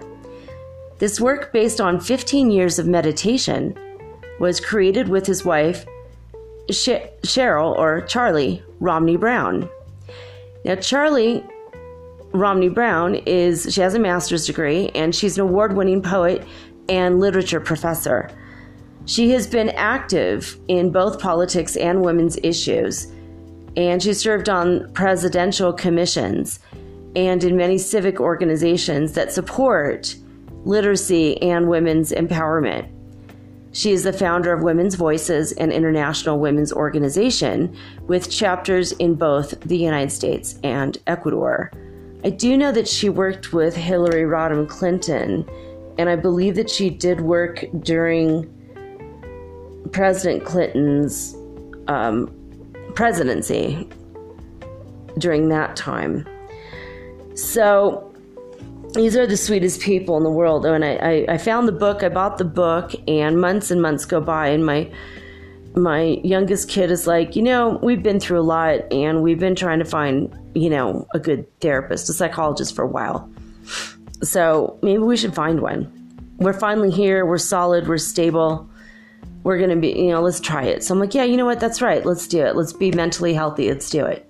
This 0.99 1.21
work, 1.21 1.53
based 1.53 1.79
on 1.79 1.99
15 1.99 2.49
years 2.49 2.79
of 2.79 2.87
meditation, 2.87 3.77
was 4.39 4.59
created 4.59 5.07
with 5.07 5.25
his 5.25 5.45
wife, 5.45 5.85
Cheryl 6.69 7.77
or 7.77 8.01
Charlie 8.01 8.63
Romney 8.79 9.15
Brown. 9.15 9.69
Now, 10.65 10.75
Charlie 10.75 11.45
Romney 12.39 12.69
Brown 12.69 13.15
is 13.25 13.67
she 13.73 13.81
has 13.81 13.93
a 13.93 13.99
master's 13.99 14.45
degree 14.45 14.89
and 14.95 15.13
she's 15.13 15.37
an 15.37 15.43
award-winning 15.43 16.01
poet 16.01 16.45
and 16.89 17.19
literature 17.19 17.59
professor. 17.59 18.29
She 19.05 19.31
has 19.31 19.47
been 19.47 19.69
active 19.69 20.57
in 20.67 20.91
both 20.91 21.19
politics 21.19 21.75
and 21.77 22.01
women's 22.01 22.37
issues, 22.43 23.07
and 23.75 24.03
she 24.03 24.13
served 24.13 24.49
on 24.49 24.91
presidential 24.93 25.71
commissions 25.71 26.59
and 27.15 27.43
in 27.43 27.55
many 27.55 27.77
civic 27.77 28.19
organizations 28.19 29.13
that 29.13 29.31
support 29.31 30.15
literacy 30.65 31.41
and 31.41 31.69
women's 31.69 32.11
empowerment. 32.11 32.89
She 33.71 33.91
is 33.91 34.03
the 34.03 34.11
founder 34.11 34.51
of 34.51 34.63
Women's 34.63 34.95
Voices, 34.95 35.51
an 35.53 35.71
international 35.71 36.39
women's 36.39 36.73
organization 36.73 37.77
with 38.07 38.29
chapters 38.29 38.91
in 38.93 39.15
both 39.15 39.59
the 39.61 39.77
United 39.77 40.11
States 40.11 40.59
and 40.63 40.97
Ecuador. 41.07 41.71
I 42.23 42.29
do 42.29 42.57
know 42.57 42.71
that 42.71 42.87
she 42.87 43.09
worked 43.09 43.53
with 43.53 43.75
Hillary 43.75 44.23
Rodham 44.23 44.67
Clinton, 44.67 45.47
and 45.97 46.09
I 46.09 46.15
believe 46.15 46.55
that 46.55 46.69
she 46.69 46.89
did 46.89 47.21
work 47.21 47.63
during 47.79 48.51
President 49.91 50.43
Clinton's 50.43 51.35
um, 51.87 52.33
presidency 52.95 53.87
during 55.17 55.49
that 55.49 55.75
time. 55.75 56.27
So 57.35 58.13
these 58.93 59.15
are 59.15 59.27
the 59.27 59.37
sweetest 59.37 59.81
people 59.81 60.17
in 60.17 60.23
the 60.23 60.31
world. 60.31 60.65
And 60.65 60.83
I, 60.83 60.95
I, 60.95 61.25
I 61.29 61.37
found 61.37 61.67
the 61.67 61.73
book, 61.73 62.03
I 62.03 62.09
bought 62.09 62.37
the 62.37 62.45
book, 62.45 62.93
and 63.07 63.39
months 63.39 63.71
and 63.71 63.81
months 63.81 64.05
go 64.05 64.19
by, 64.19 64.47
and 64.47 64.65
my 64.65 64.91
my 65.77 66.19
youngest 66.23 66.69
kid 66.69 66.91
is 66.91 67.07
like, 67.07 67.35
you 67.35 67.43
know, 67.43 67.79
we've 67.81 68.03
been 68.03 68.19
through 68.19 68.39
a 68.39 68.41
lot 68.41 68.91
and 68.91 69.21
we've 69.21 69.39
been 69.39 69.55
trying 69.55 69.79
to 69.79 69.85
find, 69.85 70.33
you 70.55 70.69
know, 70.69 71.07
a 71.13 71.19
good 71.19 71.45
therapist, 71.59 72.09
a 72.09 72.13
psychologist 72.13 72.75
for 72.75 72.83
a 72.83 72.87
while. 72.87 73.29
So 74.23 74.79
maybe 74.81 74.99
we 74.99 75.17
should 75.17 75.35
find 75.35 75.61
one. 75.61 75.93
We're 76.37 76.53
finally 76.53 76.91
here. 76.91 77.25
We're 77.25 77.37
solid. 77.37 77.87
We're 77.87 77.97
stable. 77.97 78.69
We're 79.43 79.57
going 79.57 79.69
to 79.69 79.75
be, 79.75 79.89
you 79.89 80.09
know, 80.09 80.21
let's 80.21 80.39
try 80.39 80.63
it. 80.63 80.83
So 80.83 80.93
I'm 80.93 80.99
like, 80.99 81.13
yeah, 81.13 81.23
you 81.23 81.37
know 81.37 81.45
what? 81.45 81.59
That's 81.59 81.81
right. 81.81 82.05
Let's 82.05 82.27
do 82.27 82.43
it. 82.45 82.55
Let's 82.55 82.73
be 82.73 82.91
mentally 82.91 83.33
healthy. 83.33 83.69
Let's 83.69 83.89
do 83.89 84.05
it. 84.05 84.29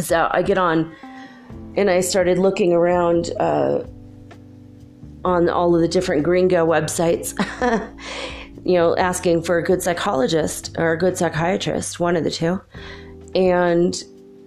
So 0.00 0.28
I 0.30 0.42
get 0.42 0.58
on 0.58 0.94
and 1.76 1.90
I 1.90 2.00
started 2.00 2.38
looking 2.38 2.72
around 2.72 3.30
uh, 3.38 3.84
on 5.24 5.48
all 5.48 5.74
of 5.74 5.80
the 5.80 5.88
different 5.88 6.22
gringo 6.22 6.66
websites. 6.66 7.34
you 8.64 8.74
know, 8.74 8.96
asking 8.96 9.42
for 9.42 9.58
a 9.58 9.62
good 9.62 9.82
psychologist 9.82 10.74
or 10.78 10.92
a 10.92 10.98
good 10.98 11.18
psychiatrist, 11.18 12.00
one 12.00 12.16
of 12.16 12.24
the 12.24 12.30
two. 12.30 12.60
And 13.34 14.02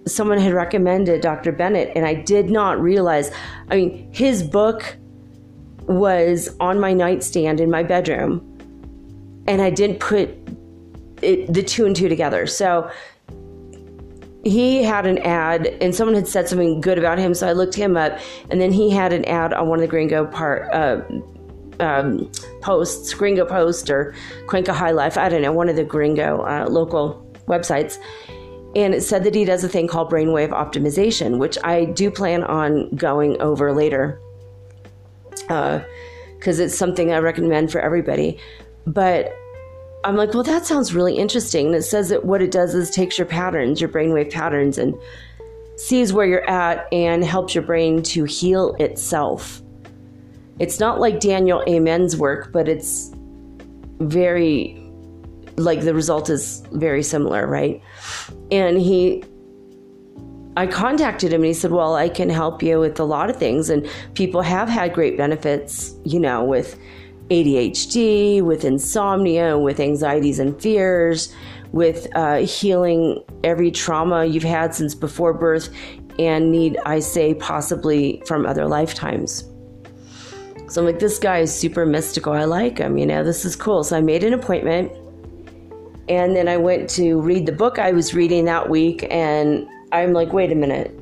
someone 0.06 0.38
had 0.38 0.52
recommended 0.52 1.20
Dr. 1.20 1.52
Bennett, 1.52 1.92
and 1.94 2.06
I 2.06 2.14
did 2.14 2.50
not 2.50 2.80
realize. 2.80 3.30
I 3.70 3.76
mean, 3.76 4.12
his 4.12 4.42
book 4.42 4.96
was 5.82 6.54
on 6.60 6.80
my 6.80 6.92
nightstand 6.92 7.60
in 7.60 7.70
my 7.70 7.82
bedroom, 7.82 8.40
and 9.46 9.62
I 9.62 9.70
didn't 9.70 10.00
put 10.00 10.30
it, 11.22 11.52
the 11.52 11.62
two 11.62 11.86
and 11.86 11.94
two 11.94 12.08
together. 12.08 12.46
So 12.46 12.90
he 14.44 14.82
had 14.82 15.06
an 15.06 15.18
ad, 15.18 15.66
and 15.80 15.94
someone 15.94 16.14
had 16.14 16.26
said 16.28 16.48
something 16.48 16.80
good 16.80 16.98
about 16.98 17.18
him, 17.18 17.34
so 17.34 17.46
I 17.46 17.52
looked 17.52 17.74
him 17.74 17.96
up, 17.96 18.18
and 18.50 18.60
then 18.60 18.72
he 18.72 18.90
had 18.90 19.12
an 19.12 19.24
ad 19.26 19.52
on 19.52 19.68
one 19.68 19.78
of 19.78 19.82
the 19.82 19.88
Gringo 19.88 20.26
part. 20.26 20.72
Uh, 20.72 21.02
um, 21.80 22.30
posts, 22.60 23.12
Gringo 23.14 23.44
Post 23.44 23.90
or 23.90 24.14
Cuenca 24.46 24.72
High 24.72 24.90
Life, 24.90 25.16
I 25.16 25.28
don't 25.28 25.42
know, 25.42 25.52
one 25.52 25.68
of 25.68 25.76
the 25.76 25.84
Gringo 25.84 26.42
uh, 26.42 26.66
local 26.68 27.24
websites. 27.46 27.98
And 28.76 28.94
it 28.94 29.00
said 29.02 29.24
that 29.24 29.34
he 29.34 29.44
does 29.44 29.64
a 29.64 29.68
thing 29.68 29.88
called 29.88 30.10
brainwave 30.10 30.50
optimization, 30.50 31.38
which 31.38 31.56
I 31.64 31.86
do 31.86 32.10
plan 32.10 32.44
on 32.44 32.94
going 32.94 33.40
over 33.40 33.72
later 33.72 34.20
because 35.30 36.60
uh, 36.60 36.62
it's 36.62 36.76
something 36.76 37.12
I 37.12 37.18
recommend 37.18 37.72
for 37.72 37.80
everybody. 37.80 38.38
But 38.86 39.34
I'm 40.04 40.16
like, 40.16 40.34
well, 40.34 40.42
that 40.42 40.66
sounds 40.66 40.94
really 40.94 41.16
interesting. 41.16 41.66
And 41.66 41.74
it 41.74 41.82
says 41.82 42.10
that 42.10 42.24
what 42.24 42.42
it 42.42 42.50
does 42.50 42.74
is 42.74 42.90
takes 42.90 43.18
your 43.18 43.26
patterns, 43.26 43.80
your 43.80 43.90
brainwave 43.90 44.30
patterns, 44.30 44.78
and 44.78 44.94
sees 45.76 46.12
where 46.12 46.26
you're 46.26 46.48
at 46.48 46.92
and 46.92 47.24
helps 47.24 47.54
your 47.54 47.64
brain 47.64 48.02
to 48.02 48.24
heal 48.24 48.74
itself. 48.78 49.62
It's 50.58 50.80
not 50.80 51.00
like 51.00 51.20
Daniel 51.20 51.62
Amen's 51.66 52.16
work, 52.16 52.52
but 52.52 52.68
it's 52.68 53.12
very 54.00 54.82
like 55.56 55.80
the 55.80 55.94
result 55.94 56.30
is 56.30 56.62
very 56.72 57.02
similar, 57.02 57.46
right? 57.46 57.82
And 58.50 58.80
he 58.80 59.24
I 60.56 60.66
contacted 60.66 61.32
him 61.32 61.42
and 61.42 61.46
he 61.46 61.54
said, 61.54 61.70
Well, 61.70 61.94
I 61.94 62.08
can 62.08 62.28
help 62.28 62.64
you 62.64 62.80
with 62.80 62.98
a 62.98 63.04
lot 63.04 63.30
of 63.30 63.36
things. 63.36 63.70
And 63.70 63.88
people 64.14 64.42
have 64.42 64.68
had 64.68 64.92
great 64.92 65.16
benefits, 65.16 65.94
you 66.04 66.18
know, 66.18 66.42
with 66.42 66.76
ADHD, 67.28 68.42
with 68.42 68.64
insomnia, 68.64 69.56
with 69.56 69.78
anxieties 69.78 70.40
and 70.40 70.60
fears, 70.60 71.32
with 71.70 72.08
uh, 72.16 72.38
healing 72.38 73.22
every 73.44 73.70
trauma 73.70 74.24
you've 74.24 74.42
had 74.42 74.74
since 74.74 74.96
before 74.96 75.32
birth 75.32 75.68
and 76.18 76.50
need, 76.50 76.76
I 76.84 76.98
say, 76.98 77.34
possibly 77.34 78.20
from 78.26 78.44
other 78.44 78.66
lifetimes. 78.66 79.44
So 80.68 80.82
I'm 80.82 80.86
like, 80.86 80.98
this 80.98 81.18
guy 81.18 81.38
is 81.38 81.54
super 81.54 81.86
mystical. 81.86 82.32
I 82.34 82.44
like 82.44 82.78
him, 82.78 82.98
you 82.98 83.06
know, 83.06 83.24
this 83.24 83.44
is 83.44 83.56
cool. 83.56 83.84
So 83.84 83.96
I 83.96 84.00
made 84.00 84.22
an 84.22 84.34
appointment 84.34 84.92
and 86.08 86.36
then 86.36 86.48
I 86.48 86.56
went 86.56 86.88
to 86.90 87.20
read 87.20 87.46
the 87.46 87.52
book 87.52 87.78
I 87.78 87.92
was 87.92 88.14
reading 88.14 88.44
that 88.46 88.68
week 88.68 89.06
and 89.10 89.66
I'm 89.92 90.12
like, 90.12 90.32
wait 90.32 90.52
a 90.52 90.54
minute. 90.54 90.94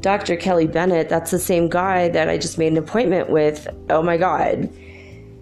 Dr. 0.00 0.36
Kelly 0.36 0.66
Bennett, 0.66 1.08
that's 1.08 1.30
the 1.30 1.38
same 1.38 1.68
guy 1.68 2.08
that 2.10 2.28
I 2.28 2.38
just 2.38 2.58
made 2.58 2.72
an 2.72 2.78
appointment 2.78 3.30
with. 3.30 3.66
Oh 3.90 4.02
my 4.02 4.16
God. 4.16 4.68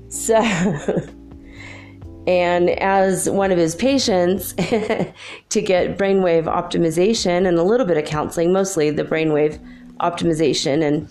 So, 0.08 0.36
and 2.26 2.70
as 2.70 3.28
one 3.28 3.52
of 3.52 3.58
his 3.58 3.74
patients 3.74 4.52
to 4.54 5.62
get 5.62 5.98
brainwave 5.98 6.44
optimization 6.44 7.46
and 7.46 7.58
a 7.58 7.62
little 7.62 7.86
bit 7.86 7.98
of 7.98 8.04
counseling, 8.04 8.52
mostly 8.52 8.90
the 8.90 9.04
brainwave 9.04 9.58
optimization. 10.00 10.82
And 10.82 11.10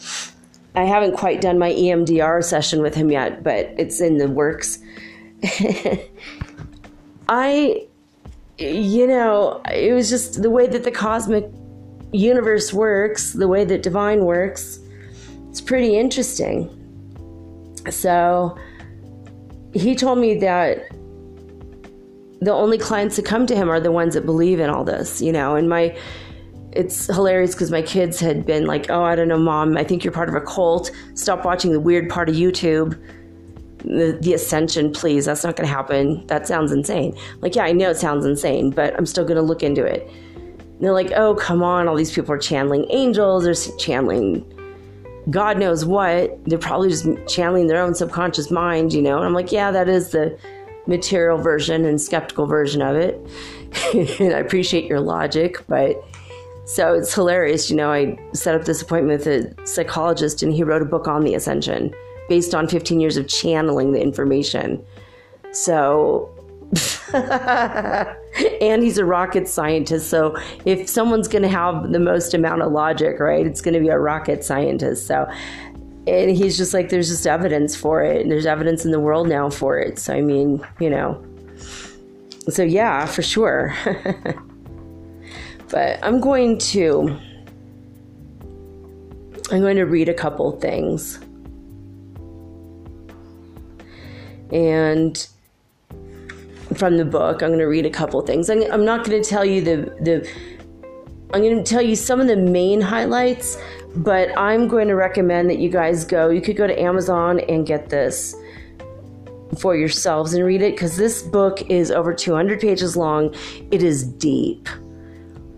I 0.76 0.84
haven't 0.84 1.16
quite 1.16 1.42
done 1.42 1.58
my 1.58 1.72
EMDR 1.72 2.44
session 2.44 2.82
with 2.82 2.96
him 2.96 3.12
yet, 3.12 3.44
but 3.44 3.74
it's 3.78 4.02
in 4.02 4.18
the 4.18 4.28
works. 4.28 4.80
I, 7.30 7.88
you 8.58 9.08
know, 9.08 9.62
it 9.72 9.94
was 9.94 10.10
just 10.10 10.42
the 10.42 10.50
way 10.50 10.68
that 10.68 10.84
the 10.84 10.92
cosmic 10.92 11.50
universe 12.12 12.74
works, 12.74 13.34
the 13.34 13.48
way 13.48 13.64
that 13.66 13.84
divine 13.84 14.26
works. 14.26 14.80
It's 15.50 15.62
pretty 15.62 15.98
interesting. 15.98 16.70
So, 17.90 18.58
he 19.74 19.96
told 19.96 20.20
me 20.20 20.38
that 20.40 20.90
the 22.42 22.52
only 22.52 22.78
clients 22.78 23.16
that 23.16 23.26
come 23.26 23.46
to 23.48 23.56
him 23.56 23.70
are 23.70 23.80
the 23.80 23.92
ones 23.92 24.14
that 24.14 24.26
believe 24.26 24.60
in 24.60 24.70
all 24.70 24.84
this, 24.84 25.22
you 25.22 25.32
know, 25.32 25.56
and 25.56 25.70
my 25.70 25.98
it's 26.76 27.08
hilarious 27.08 27.54
because 27.54 27.72
my 27.72 27.82
kids 27.82 28.20
had 28.20 28.46
been 28.46 28.66
like, 28.66 28.90
"Oh, 28.90 29.04
I 29.04 29.16
don't 29.16 29.28
know, 29.28 29.38
mom. 29.38 29.78
I 29.78 29.84
think 29.84 30.04
you're 30.04 30.14
part 30.14 30.30
of 30.30 30.36
a 30.36 30.42
cult. 30.42 30.92
Stop 31.14 31.46
watching 31.46 31.72
the 31.72 31.80
weird 31.80 32.10
part 32.10 32.30
of 32.30 32.36
YouTube. 32.36 33.00
The, 33.80 34.18
the 34.22 34.34
ascension, 34.34 34.92
please. 34.92 35.26
That's 35.26 35.44
not 35.44 35.56
going 35.56 35.68
to 35.68 35.74
happen. 35.74 36.26
That 36.28 36.48
sounds 36.48 36.72
insane." 36.72 37.16
Like, 37.42 37.56
yeah, 37.56 37.64
I 37.64 37.72
know 37.72 37.90
it 37.90 37.98
sounds 37.98 38.26
insane, 38.26 38.72
but 38.72 38.96
I'm 38.98 39.06
still 39.06 39.24
going 39.24 39.38
to 39.38 39.42
look 39.42 39.64
into 39.64 39.84
it. 39.84 40.10
And 40.36 40.82
they're 40.82 40.94
like, 40.94 41.12
"Oh, 41.16 41.36
come 41.36 41.64
on! 41.64 41.88
All 41.88 41.96
these 41.96 42.14
people 42.14 42.34
are 42.34 42.40
channeling 42.40 42.86
angels. 42.90 43.46
They're 43.46 43.78
channeling 43.78 44.46
God 45.30 45.58
knows 45.58 45.86
what. 45.86 46.44
They're 46.46 46.60
probably 46.60 46.90
just 46.90 47.08
channeling 47.28 47.68
their 47.68 47.82
own 47.82 47.96
subconscious 47.96 48.52
mind, 48.52 48.94
you 48.94 49.02
know. 49.02 49.18
And 49.18 49.26
I'm 49.26 49.34
like, 49.34 49.52
yeah, 49.52 49.72
that 49.72 49.90
is 49.90 50.12
the 50.12 50.38
material 50.88 51.38
version 51.38 51.86
and 51.86 52.00
skeptical 52.00 52.46
version 52.46 52.82
of 52.82 52.96
it. 52.96 53.20
and 54.20 54.34
I 54.34 54.40
appreciate 54.40 54.86
your 54.86 55.00
logic, 55.00 55.66
but 55.68 56.04
so 56.66 56.94
it's 56.94 57.14
hilarious. 57.14 57.70
You 57.70 57.78
know, 57.78 57.92
I 57.92 58.18
set 58.34 58.56
up 58.56 58.66
this 58.66 58.82
appointment 58.82 59.26
with 59.26 59.28
a 59.28 59.68
psychologist 59.68 60.44
and 60.44 60.52
he 60.52 60.64
wrote 60.64 60.82
a 60.82 60.86
book 60.86 61.08
on 61.08 61.24
the 61.24 61.36
ascension 61.36 61.94
based 62.28 62.56
on 62.56 62.68
15 62.68 63.00
years 63.00 63.18
of 63.18 63.28
channeling 63.28 63.92
the 63.92 64.02
information. 64.02 64.84
So 65.52 66.32
and 67.14 68.84
he's 68.84 68.98
a 68.98 69.06
rocket 69.06 69.48
scientist. 69.48 70.10
So 70.10 70.36
if 70.66 70.90
someone's 70.90 71.28
going 71.28 71.44
to 71.44 71.50
have 71.50 71.92
the 71.92 72.00
most 72.00 72.34
amount 72.34 72.64
of 72.64 72.72
logic, 72.72 73.20
right, 73.20 73.46
it's 73.46 73.62
going 73.62 73.76
to 73.76 73.80
be 73.80 73.90
a 73.90 74.00
rocket 74.00 74.44
scientist. 74.44 75.06
So, 75.08 75.30
and 76.08 76.32
he's 76.32 76.58
just 76.58 76.74
like, 76.74 76.90
there's 76.90 77.10
just 77.10 77.28
evidence 77.28 77.76
for 77.76 78.04
it. 78.04 78.22
And 78.22 78.32
there's 78.32 78.46
evidence 78.46 78.86
in 78.86 78.92
the 78.92 79.00
world 79.00 79.28
now 79.28 79.50
for 79.50 79.80
it. 79.80 80.00
So, 80.00 80.14
I 80.14 80.22
mean, 80.22 80.66
you 80.80 80.90
know, 80.90 81.24
so 82.50 82.64
yeah, 82.64 83.06
for 83.06 83.22
sure. 83.22 83.74
but 85.70 86.00
I'm 86.04 86.20
going 86.20 86.58
to, 86.60 87.20
I'm 89.52 89.62
going 89.62 89.78
to 89.78 89.86
read 89.86 90.10
a 90.10 90.14
couple 90.14 90.60
things. 90.60 91.20
And 94.52 95.28
from 96.78 96.98
the 96.98 97.06
book. 97.06 97.42
I'm 97.42 97.50
going 97.50 97.60
to 97.60 97.66
read 97.66 97.86
a 97.86 97.90
couple 97.90 98.22
things. 98.22 98.50
I'm, 98.50 98.86
not 98.86 99.06
going 99.06 99.22
to 99.22 99.28
tell 99.28 99.46
you 99.46 99.62
the 99.62 99.76
the. 100.02 100.30
I'm 101.34 101.42
going 101.42 101.58
to 101.58 101.64
tell 101.64 101.82
you 101.82 101.96
some 101.96 102.22
of 102.22 102.28
the 102.28 102.38
main 102.38 102.80
highlights, 102.80 103.58
but 103.96 104.30
I'm 104.38 104.68
going 104.68 104.88
to 104.88 104.96
recommend 104.96 105.50
that 105.50 105.58
you 105.58 105.70
guys 105.70 106.06
go. 106.06 106.30
You 106.30 106.42
could 106.42 106.56
go 106.56 106.68
to 106.68 106.80
Amazon 106.80 107.40
and 107.42 107.66
get 107.66 107.90
this 107.90 108.36
for 109.60 109.76
yourselves 109.76 110.34
and 110.34 110.46
read 110.46 110.62
it 110.62 110.76
because 110.76 110.96
this 110.96 111.24
book 111.24 111.70
is 111.70 111.92
over 111.92 112.14
200 112.14 112.60
pages 112.60 112.96
long. 112.96 113.36
It 113.72 113.84
is 113.84 114.04
deep, 114.04 114.70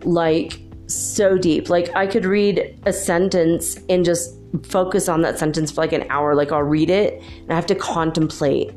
like 0.04 0.60
so 0.88 1.38
deep. 1.38 1.70
Like 1.70 1.94
I 1.96 2.08
could 2.08 2.26
read 2.26 2.80
a 2.86 2.94
sentence 2.94 3.78
and 3.90 4.06
just 4.06 4.34
focus 4.64 5.10
on 5.10 5.22
that 5.22 5.38
sentence 5.38 5.72
for 5.72 5.82
like 5.82 5.94
an 5.94 6.06
hour. 6.10 6.36
Like 6.36 6.52
I'll 6.52 6.64
read 6.64 6.90
it 6.90 7.22
and 7.42 7.52
I 7.52 7.56
have 7.56 7.66
to 7.68 7.76
contemplate 7.76 8.72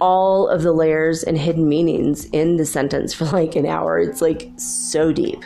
all 0.00 0.48
of 0.48 0.62
the 0.62 0.72
layers 0.72 1.22
and 1.22 1.36
hidden 1.36 1.68
meanings 1.68 2.24
in 2.26 2.56
the 2.56 2.64
sentence 2.64 3.12
for 3.12 3.24
like 3.32 3.56
an 3.56 3.66
hour. 3.66 3.98
It's 3.98 4.22
like 4.22 4.50
so 4.56 5.12
deep. 5.12 5.44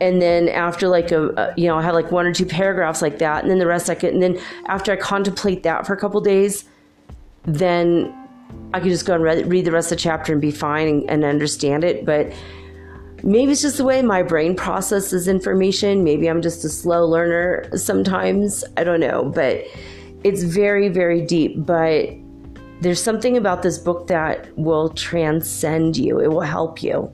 And 0.00 0.20
then 0.20 0.48
after 0.48 0.88
like 0.88 1.12
a, 1.12 1.28
a 1.30 1.54
you 1.56 1.66
know, 1.66 1.78
I 1.78 1.82
have 1.82 1.94
like 1.94 2.10
one 2.10 2.26
or 2.26 2.34
two 2.34 2.46
paragraphs 2.46 3.00
like 3.00 3.18
that, 3.18 3.42
and 3.42 3.50
then 3.50 3.58
the 3.58 3.66
rest 3.66 3.88
I 3.88 3.94
could, 3.94 4.12
and 4.12 4.22
then 4.22 4.38
after 4.66 4.92
I 4.92 4.96
contemplate 4.96 5.62
that 5.62 5.86
for 5.86 5.94
a 5.94 5.96
couple 5.96 6.20
days, 6.20 6.64
then 7.44 8.12
I 8.74 8.80
could 8.80 8.90
just 8.90 9.06
go 9.06 9.14
and 9.14 9.22
read, 9.22 9.46
read 9.46 9.64
the 9.64 9.70
rest 9.70 9.92
of 9.92 9.98
the 9.98 10.02
chapter 10.02 10.32
and 10.32 10.42
be 10.42 10.50
fine 10.50 10.88
and, 10.88 11.08
and 11.10 11.24
understand 11.24 11.84
it. 11.84 12.04
But 12.04 12.32
maybe 13.24 13.52
it's 13.52 13.62
just 13.62 13.78
the 13.78 13.84
way 13.84 14.02
my 14.02 14.22
brain 14.22 14.54
processes 14.54 15.26
information. 15.26 16.04
Maybe 16.04 16.28
I'm 16.28 16.42
just 16.42 16.64
a 16.64 16.68
slow 16.68 17.06
learner 17.06 17.76
sometimes. 17.76 18.62
I 18.76 18.84
don't 18.84 19.00
know, 19.00 19.24
but 19.24 19.64
it's 20.22 20.42
very, 20.42 20.88
very 20.88 21.22
deep. 21.22 21.64
But 21.64 22.10
there's 22.80 23.02
something 23.02 23.36
about 23.36 23.62
this 23.62 23.78
book 23.78 24.06
that 24.08 24.56
will 24.58 24.90
transcend 24.90 25.96
you, 25.96 26.20
it 26.20 26.28
will 26.28 26.42
help 26.42 26.82
you. 26.82 27.10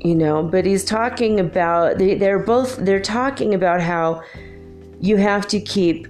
You 0.00 0.14
know, 0.14 0.42
but 0.42 0.66
he's 0.66 0.84
talking 0.84 1.40
about, 1.40 1.96
they, 1.96 2.14
they're 2.14 2.38
both, 2.38 2.76
they're 2.76 3.00
talking 3.00 3.54
about 3.54 3.80
how 3.80 4.22
you 5.00 5.16
have 5.16 5.48
to 5.48 5.60
keep 5.60 6.06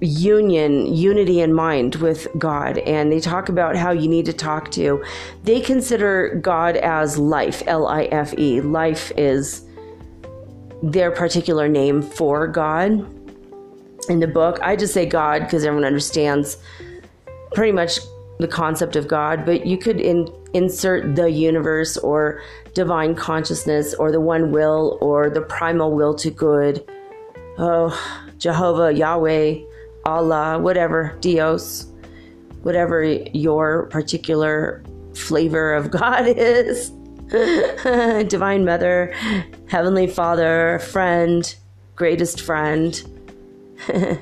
union, 0.00 0.92
unity 0.94 1.40
in 1.40 1.54
mind 1.54 1.94
with 1.96 2.26
God. 2.36 2.78
And 2.78 3.10
they 3.10 3.20
talk 3.20 3.48
about 3.48 3.76
how 3.76 3.90
you 3.90 4.08
need 4.08 4.26
to 4.26 4.32
talk 4.32 4.70
to. 4.72 5.02
They 5.44 5.60
consider 5.60 6.38
God 6.42 6.76
as 6.76 7.16
life, 7.16 7.62
L 7.66 7.86
I 7.86 8.04
F 8.04 8.34
E. 8.38 8.60
Life 8.60 9.12
is 9.16 9.64
their 10.82 11.10
particular 11.10 11.68
name 11.68 12.02
for 12.02 12.46
God 12.46 12.90
in 14.08 14.20
the 14.20 14.26
book. 14.26 14.58
I 14.60 14.76
just 14.76 14.92
say 14.92 15.06
God 15.06 15.40
because 15.40 15.64
everyone 15.64 15.86
understands 15.86 16.58
pretty 17.54 17.72
much 17.72 18.00
the 18.38 18.48
concept 18.48 18.96
of 18.96 19.06
God, 19.06 19.46
but 19.46 19.64
you 19.64 19.78
could 19.78 20.00
in, 20.00 20.28
insert 20.54 21.14
the 21.14 21.30
universe 21.30 21.96
or 21.96 22.42
divine 22.74 23.14
consciousness 23.14 23.94
or 23.94 24.10
the 24.10 24.20
one 24.20 24.50
will 24.50 24.98
or 25.00 25.30
the 25.30 25.40
primal 25.40 25.92
will 25.92 26.14
to 26.16 26.30
good. 26.30 26.84
Oh, 27.56 27.96
Jehovah, 28.38 28.92
Yahweh, 28.92 29.60
Allah, 30.06 30.58
whatever, 30.58 31.16
Dios, 31.20 31.86
whatever 32.62 33.02
your 33.32 33.86
particular 33.86 34.82
flavor 35.14 35.74
of 35.74 35.90
God 35.92 36.26
is. 36.26 36.90
Divine 38.28 38.64
Mother, 38.64 39.14
Heavenly 39.68 40.06
Father, 40.06 40.78
friend, 40.80 41.54
greatest 41.96 42.40
friend 42.40 43.02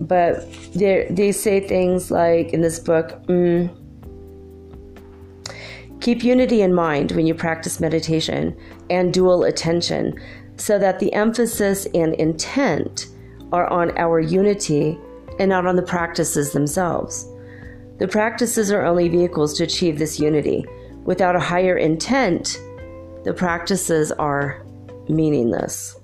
but 0.00 0.46
they 0.74 1.32
say 1.32 1.60
things 1.60 2.10
like 2.10 2.52
in 2.52 2.60
this 2.60 2.78
book 2.78 3.24
mm, 3.26 3.70
keep 6.00 6.22
unity 6.22 6.60
in 6.62 6.74
mind 6.74 7.12
when 7.12 7.26
you 7.26 7.34
practice 7.34 7.80
meditation 7.80 8.54
and 8.90 9.14
dual 9.14 9.44
attention 9.44 10.14
so 10.56 10.78
that 10.78 10.98
the 10.98 11.12
emphasis 11.12 11.86
and 11.94 12.14
intent 12.14 13.06
are 13.52 13.68
on 13.68 13.96
our 13.98 14.18
unity 14.18 14.98
and 15.38 15.48
not 15.50 15.66
on 15.66 15.76
the 15.76 15.82
practices 15.82 16.52
themselves. 16.52 17.26
The 17.98 18.08
practices 18.08 18.72
are 18.72 18.84
only 18.84 19.08
vehicles 19.08 19.54
to 19.58 19.64
achieve 19.64 19.98
this 19.98 20.18
unity. 20.18 20.66
Without 21.04 21.36
a 21.36 21.40
higher 21.40 21.76
intent, 21.76 22.60
the 23.24 23.34
practices 23.34 24.10
are 24.12 24.64
meaningless. 25.08 25.96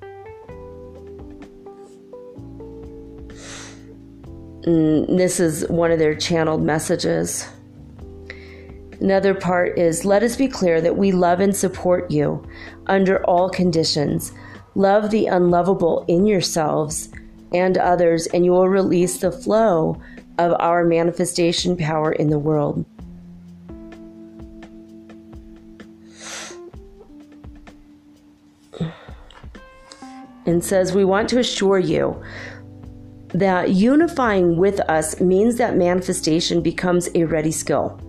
And 4.64 5.18
this 5.18 5.40
is 5.40 5.66
one 5.68 5.90
of 5.90 5.98
their 5.98 6.14
channeled 6.14 6.62
messages. 6.62 7.48
Another 9.00 9.32
part 9.32 9.78
is 9.78 10.04
let 10.04 10.22
us 10.22 10.36
be 10.36 10.48
clear 10.48 10.80
that 10.80 10.96
we 10.96 11.12
love 11.12 11.40
and 11.40 11.56
support 11.56 12.10
you 12.10 12.44
under 12.86 13.24
all 13.24 13.48
conditions. 13.48 14.32
Love 14.74 15.10
the 15.10 15.26
unlovable 15.26 16.04
in 16.08 16.26
yourselves 16.26 17.08
and 17.52 17.78
others, 17.78 18.26
and 18.28 18.44
you 18.44 18.52
will 18.52 18.68
release 18.68 19.18
the 19.18 19.32
flow 19.32 20.00
of 20.38 20.54
our 20.60 20.84
manifestation 20.84 21.76
power 21.76 22.12
in 22.12 22.30
the 22.30 22.38
world. 22.38 22.84
And 30.46 30.64
says, 30.64 30.94
We 30.94 31.04
want 31.04 31.28
to 31.30 31.38
assure 31.38 31.78
you 31.78 32.22
that 33.28 33.70
unifying 33.70 34.56
with 34.56 34.80
us 34.88 35.20
means 35.20 35.56
that 35.56 35.76
manifestation 35.76 36.62
becomes 36.62 37.08
a 37.14 37.24
ready 37.24 37.52
skill. 37.52 38.00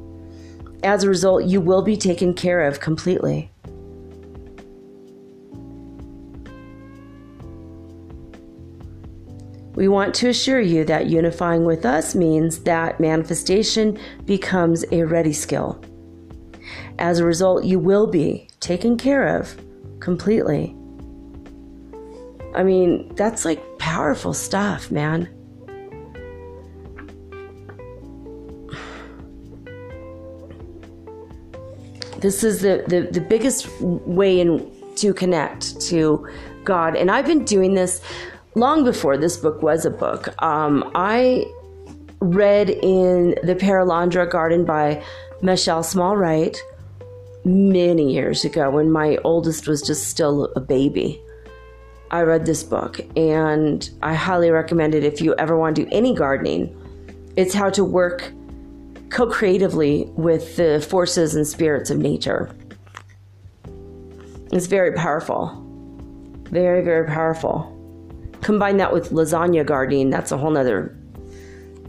As 0.84 1.04
a 1.04 1.10
result, 1.10 1.44
you 1.44 1.60
will 1.60 1.82
be 1.82 1.98
taken 1.98 2.34
care 2.34 2.62
of 2.62 2.80
completely. 2.80 3.49
We 9.80 9.88
want 9.88 10.14
to 10.16 10.28
assure 10.28 10.60
you 10.60 10.84
that 10.84 11.06
unifying 11.06 11.64
with 11.64 11.86
us 11.86 12.14
means 12.14 12.60
that 12.64 13.00
manifestation 13.00 13.98
becomes 14.26 14.84
a 14.92 15.04
ready 15.04 15.32
skill. 15.32 15.82
As 16.98 17.20
a 17.20 17.24
result, 17.24 17.64
you 17.64 17.80
will 17.80 18.06
be 18.06 18.50
taken 18.60 18.98
care 18.98 19.38
of 19.38 19.56
completely. 20.02 20.76
I 22.54 22.64
mean, 22.64 23.16
that's 23.16 23.46
like 23.46 23.62
powerful 23.80 24.34
stuff, 24.34 24.92
man. 24.92 25.30
This 32.18 32.44
is 32.44 32.60
the, 32.60 32.84
the, 32.86 33.08
the 33.14 33.22
biggest 33.22 33.70
way 33.80 34.42
in 34.42 34.70
to 34.98 35.14
connect 35.14 35.80
to 35.84 36.28
God. 36.66 36.98
And 36.98 37.10
I've 37.10 37.26
been 37.26 37.46
doing 37.46 37.76
this 37.76 38.02
long 38.60 38.84
before 38.84 39.18
this 39.18 39.38
book 39.38 39.62
was 39.62 39.86
a 39.86 39.90
book. 39.90 40.30
Um, 40.44 40.92
I 40.94 41.46
read 42.20 42.70
in 42.70 43.36
The 43.44 43.56
Perelandra 43.56 44.30
Garden 44.30 44.66
by 44.66 45.02
Machaelle 45.42 45.84
Small-Wright 45.84 46.62
many 47.46 48.14
years 48.14 48.44
ago 48.44 48.70
when 48.70 48.92
my 48.92 49.18
oldest 49.24 49.68
was 49.68 49.82
just 49.82 50.10
still 50.10 50.52
a 50.56 50.60
baby. 50.60 51.22
I 52.12 52.22
read 52.22 52.46
this 52.46 52.64
book 52.64 53.00
and 53.16 53.90
I 54.02 54.14
highly 54.14 54.52
recommend 54.52 54.94
it 54.94 55.04
if 55.04 55.22
you 55.22 55.34
ever 55.36 55.58
want 55.58 55.78
to 55.78 55.86
do 55.86 55.90
any 55.92 56.14
gardening. 56.14 56.76
It's 57.38 57.54
how 57.54 57.70
to 57.70 57.86
work 57.86 58.34
co 59.10 59.28
creatively 59.28 60.12
with 60.16 60.58
the 60.58 60.86
forces 60.90 61.36
and 61.36 61.48
spirits 61.48 61.90
of 61.90 61.98
nature. 61.98 62.54
It's 64.52 64.68
very 64.68 64.94
powerful. 64.94 65.66
Very, 66.50 66.84
very 66.84 67.08
powerful. 67.08 67.79
Combine 68.42 68.78
that 68.78 68.94
with 68.94 69.10
lasagna 69.10 69.66
gardening, 69.66 70.10
that's 70.10 70.32
a 70.32 70.38
whole 70.38 70.52
nother 70.52 70.98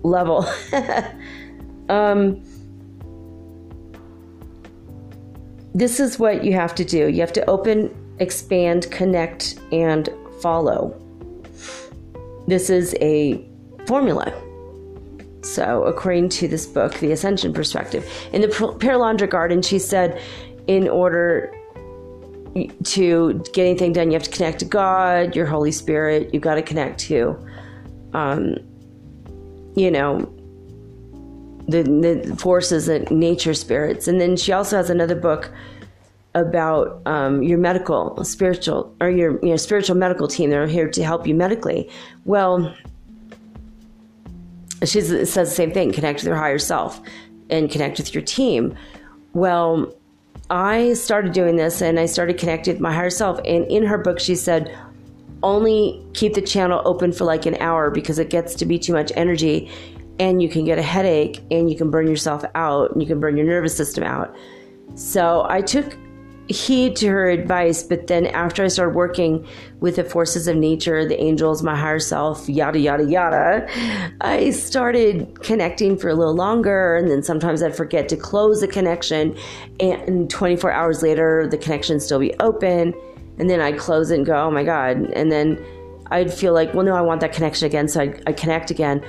level. 0.02 0.48
um, 1.88 2.42
this 5.74 6.00
is 6.00 6.18
what 6.18 6.44
you 6.44 6.52
have 6.52 6.74
to 6.74 6.84
do 6.84 7.08
you 7.08 7.20
have 7.20 7.32
to 7.32 7.48
open, 7.48 7.94
expand, 8.18 8.90
connect, 8.90 9.58
and 9.72 10.08
follow. 10.40 10.96
This 12.46 12.70
is 12.70 12.96
a 13.00 13.46
formula. 13.86 14.32
So, 15.42 15.84
according 15.84 16.28
to 16.30 16.48
this 16.48 16.66
book, 16.66 16.94
The 16.94 17.12
Ascension 17.12 17.52
Perspective, 17.54 18.06
in 18.32 18.42
the 18.42 18.48
Perelandra 18.48 19.28
Garden, 19.28 19.62
she 19.62 19.78
said, 19.78 20.20
in 20.66 20.86
order 20.88 21.54
to 22.54 23.44
get 23.52 23.64
anything 23.64 23.92
done, 23.92 24.10
you 24.10 24.14
have 24.14 24.24
to 24.24 24.30
connect 24.30 24.58
to 24.60 24.64
God, 24.64 25.36
your 25.36 25.46
Holy 25.46 25.72
Spirit. 25.72 26.32
You've 26.32 26.42
got 26.42 26.56
to 26.56 26.62
connect 26.62 26.98
to, 27.00 27.38
um, 28.12 28.56
you 29.76 29.90
know, 29.90 30.18
the, 31.68 31.82
the 31.82 32.36
forces 32.36 32.88
and 32.88 33.08
nature 33.10 33.54
spirits. 33.54 34.08
And 34.08 34.20
then 34.20 34.36
she 34.36 34.52
also 34.52 34.76
has 34.76 34.90
another 34.90 35.14
book 35.14 35.52
about 36.34 37.02
um, 37.06 37.42
your 37.42 37.58
medical, 37.58 38.22
spiritual, 38.24 38.94
or 39.00 39.10
your 39.10 39.38
you 39.44 39.50
know, 39.50 39.56
spiritual 39.56 39.96
medical 39.96 40.28
team. 40.28 40.50
They're 40.50 40.66
here 40.66 40.88
to 40.88 41.04
help 41.04 41.26
you 41.26 41.34
medically. 41.34 41.88
Well, 42.24 42.74
she 44.84 45.00
says 45.00 45.34
the 45.34 45.46
same 45.46 45.72
thing 45.72 45.92
connect 45.92 46.20
with 46.20 46.26
your 46.26 46.36
higher 46.36 46.58
self 46.58 47.00
and 47.50 47.70
connect 47.70 47.98
with 47.98 48.14
your 48.14 48.22
team. 48.22 48.76
Well, 49.34 49.92
I 50.50 50.94
started 50.94 51.32
doing 51.32 51.56
this 51.56 51.80
and 51.80 51.98
I 51.98 52.06
started 52.06 52.36
connecting 52.36 52.74
with 52.74 52.80
my 52.80 52.92
higher 52.92 53.10
self. 53.10 53.38
And 53.44 53.64
in 53.66 53.84
her 53.84 53.96
book, 53.96 54.18
she 54.18 54.34
said, 54.34 54.76
only 55.42 56.04
keep 56.12 56.34
the 56.34 56.42
channel 56.42 56.82
open 56.84 57.12
for 57.12 57.24
like 57.24 57.46
an 57.46 57.56
hour 57.60 57.90
because 57.90 58.18
it 58.18 58.30
gets 58.30 58.54
to 58.56 58.66
be 58.66 58.78
too 58.78 58.92
much 58.92 59.12
energy 59.14 59.70
and 60.18 60.42
you 60.42 60.48
can 60.48 60.64
get 60.64 60.78
a 60.78 60.82
headache 60.82 61.40
and 61.50 61.70
you 61.70 61.76
can 61.76 61.90
burn 61.90 62.06
yourself 62.06 62.44
out 62.54 62.90
and 62.90 63.00
you 63.00 63.06
can 63.06 63.20
burn 63.20 63.36
your 63.36 63.46
nervous 63.46 63.74
system 63.74 64.04
out. 64.04 64.34
So 64.96 65.46
I 65.48 65.62
took 65.62 65.96
heed 66.50 66.96
to 66.96 67.08
her 67.08 67.30
advice, 67.30 67.82
but 67.82 68.08
then 68.08 68.26
after 68.26 68.64
I 68.64 68.68
started 68.68 68.94
working 68.94 69.46
with 69.78 69.96
the 69.96 70.04
forces 70.04 70.48
of 70.48 70.56
nature, 70.56 71.06
the 71.06 71.20
angels, 71.20 71.62
my 71.62 71.76
higher 71.76 72.00
self, 72.00 72.48
yada, 72.48 72.78
yada, 72.78 73.04
yada, 73.04 73.68
I 74.20 74.50
started 74.50 75.40
connecting 75.42 75.96
for 75.96 76.08
a 76.08 76.14
little 76.14 76.34
longer. 76.34 76.96
And 76.96 77.08
then 77.08 77.22
sometimes 77.22 77.62
I'd 77.62 77.76
forget 77.76 78.08
to 78.08 78.16
close 78.16 78.60
the 78.60 78.68
connection. 78.68 79.36
And 79.78 80.28
24 80.28 80.72
hours 80.72 81.02
later, 81.02 81.46
the 81.48 81.56
connection 81.56 82.00
still 82.00 82.18
be 82.18 82.34
open. 82.40 82.94
And 83.38 83.48
then 83.48 83.60
I'd 83.60 83.78
close 83.78 84.10
it 84.10 84.16
and 84.16 84.26
go, 84.26 84.34
oh 84.46 84.50
my 84.50 84.64
God. 84.64 84.96
And 85.12 85.30
then 85.30 85.64
I'd 86.10 86.32
feel 86.32 86.52
like, 86.52 86.74
well, 86.74 86.84
no, 86.84 86.96
I 86.96 87.00
want 87.00 87.20
that 87.20 87.32
connection 87.32 87.66
again. 87.66 87.86
So 87.86 88.00
I'd, 88.00 88.22
I'd 88.26 88.36
connect 88.36 88.70
again. 88.70 89.04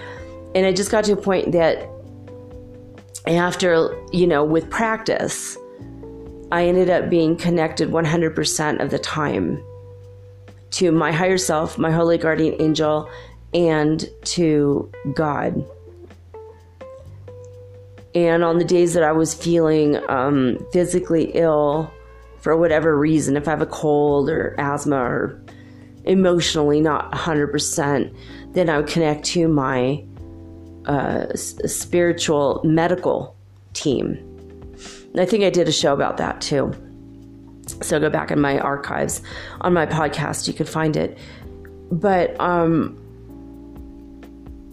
And 0.54 0.66
I 0.66 0.74
just 0.74 0.92
got 0.92 1.06
to 1.06 1.14
a 1.14 1.18
point 1.18 1.54
that 1.54 1.90
after, 3.26 3.98
you 4.12 4.28
know, 4.28 4.44
with 4.44 4.70
practice, 4.70 5.58
I 6.52 6.66
ended 6.66 6.90
up 6.90 7.10
being 7.10 7.38
connected 7.38 7.90
100% 7.90 8.82
of 8.82 8.92
the 8.92 9.00
time 9.00 9.64
to 10.72 10.92
my 10.92 11.12
higher 11.12 11.38
self, 11.38 11.78
my 11.78 11.92
holy 11.92 12.18
guardian 12.18 12.62
angel, 12.62 13.10
and 13.54 14.06
to 14.24 14.92
God. 15.14 15.64
And 18.14 18.44
on 18.44 18.58
the 18.58 18.66
days 18.66 18.94
that 18.94 19.04
I 19.04 19.14
was 19.14 19.34
feeling 19.34 19.98
um, 20.10 20.58
physically 20.74 21.32
ill 21.34 21.92
for 22.40 22.58
whatever 22.58 22.98
reason, 22.98 23.38
if 23.38 23.48
I 23.48 23.52
have 23.52 23.62
a 23.62 23.66
cold 23.66 24.30
or 24.30 24.56
asthma 24.58 24.98
or 24.98 25.42
emotionally 26.04 26.82
not 26.82 27.12
100%, 27.14 28.14
then 28.54 28.70
I 28.70 28.78
would 28.78 28.88
connect 28.88 29.24
to 29.28 29.48
my 29.48 30.04
uh, 30.86 31.34
spiritual 31.36 32.62
medical 32.66 33.38
team 33.74 34.31
I 35.18 35.26
think 35.26 35.44
I 35.44 35.50
did 35.50 35.68
a 35.68 35.72
show 35.72 35.94
about 35.94 36.18
that 36.18 36.42
too. 36.42 36.74
So 37.82 38.00
go 38.00 38.10
back 38.10 38.32
in 38.32 38.40
my 38.40 38.60
archives 38.60 39.22
on 39.62 39.74
my 39.74 39.86
podcast, 39.86 40.48
you 40.48 40.54
could 40.54 40.70
find 40.70 40.96
it. 40.96 41.18
But 41.92 42.40
um, 42.40 42.98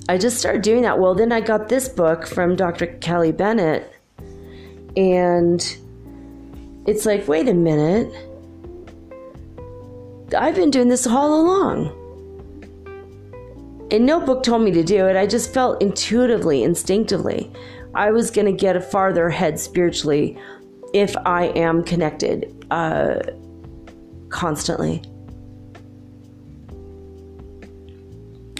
I 0.08 0.16
just 0.18 0.38
started 0.38 0.62
doing 0.62 0.82
that. 0.82 0.98
Well, 0.98 1.14
then 1.14 1.32
I 1.32 1.40
got 1.40 1.68
this 1.68 1.88
book 1.88 2.26
from 2.26 2.56
Dr. 2.56 2.86
Kelly 2.86 3.32
Bennett, 3.32 3.92
and 4.96 5.60
it's 6.86 7.04
like, 7.04 7.28
wait 7.28 7.48
a 7.48 7.54
minute. 7.54 8.12
I've 10.36 10.54
been 10.54 10.70
doing 10.70 10.88
this 10.88 11.06
all 11.06 11.40
along. 11.40 11.94
And 13.90 14.04
no 14.04 14.20
book 14.20 14.42
told 14.42 14.62
me 14.62 14.70
to 14.72 14.82
do 14.82 15.06
it. 15.06 15.16
I 15.16 15.26
just 15.26 15.52
felt 15.52 15.80
intuitively, 15.82 16.62
instinctively. 16.62 17.50
I 17.94 18.10
was 18.10 18.30
going 18.30 18.46
to 18.46 18.52
get 18.52 18.76
a 18.76 18.80
farther 18.80 19.28
ahead 19.28 19.58
spiritually 19.58 20.38
if 20.94 21.16
I 21.24 21.46
am 21.48 21.82
connected 21.82 22.66
uh, 22.70 23.20
constantly. 24.28 25.02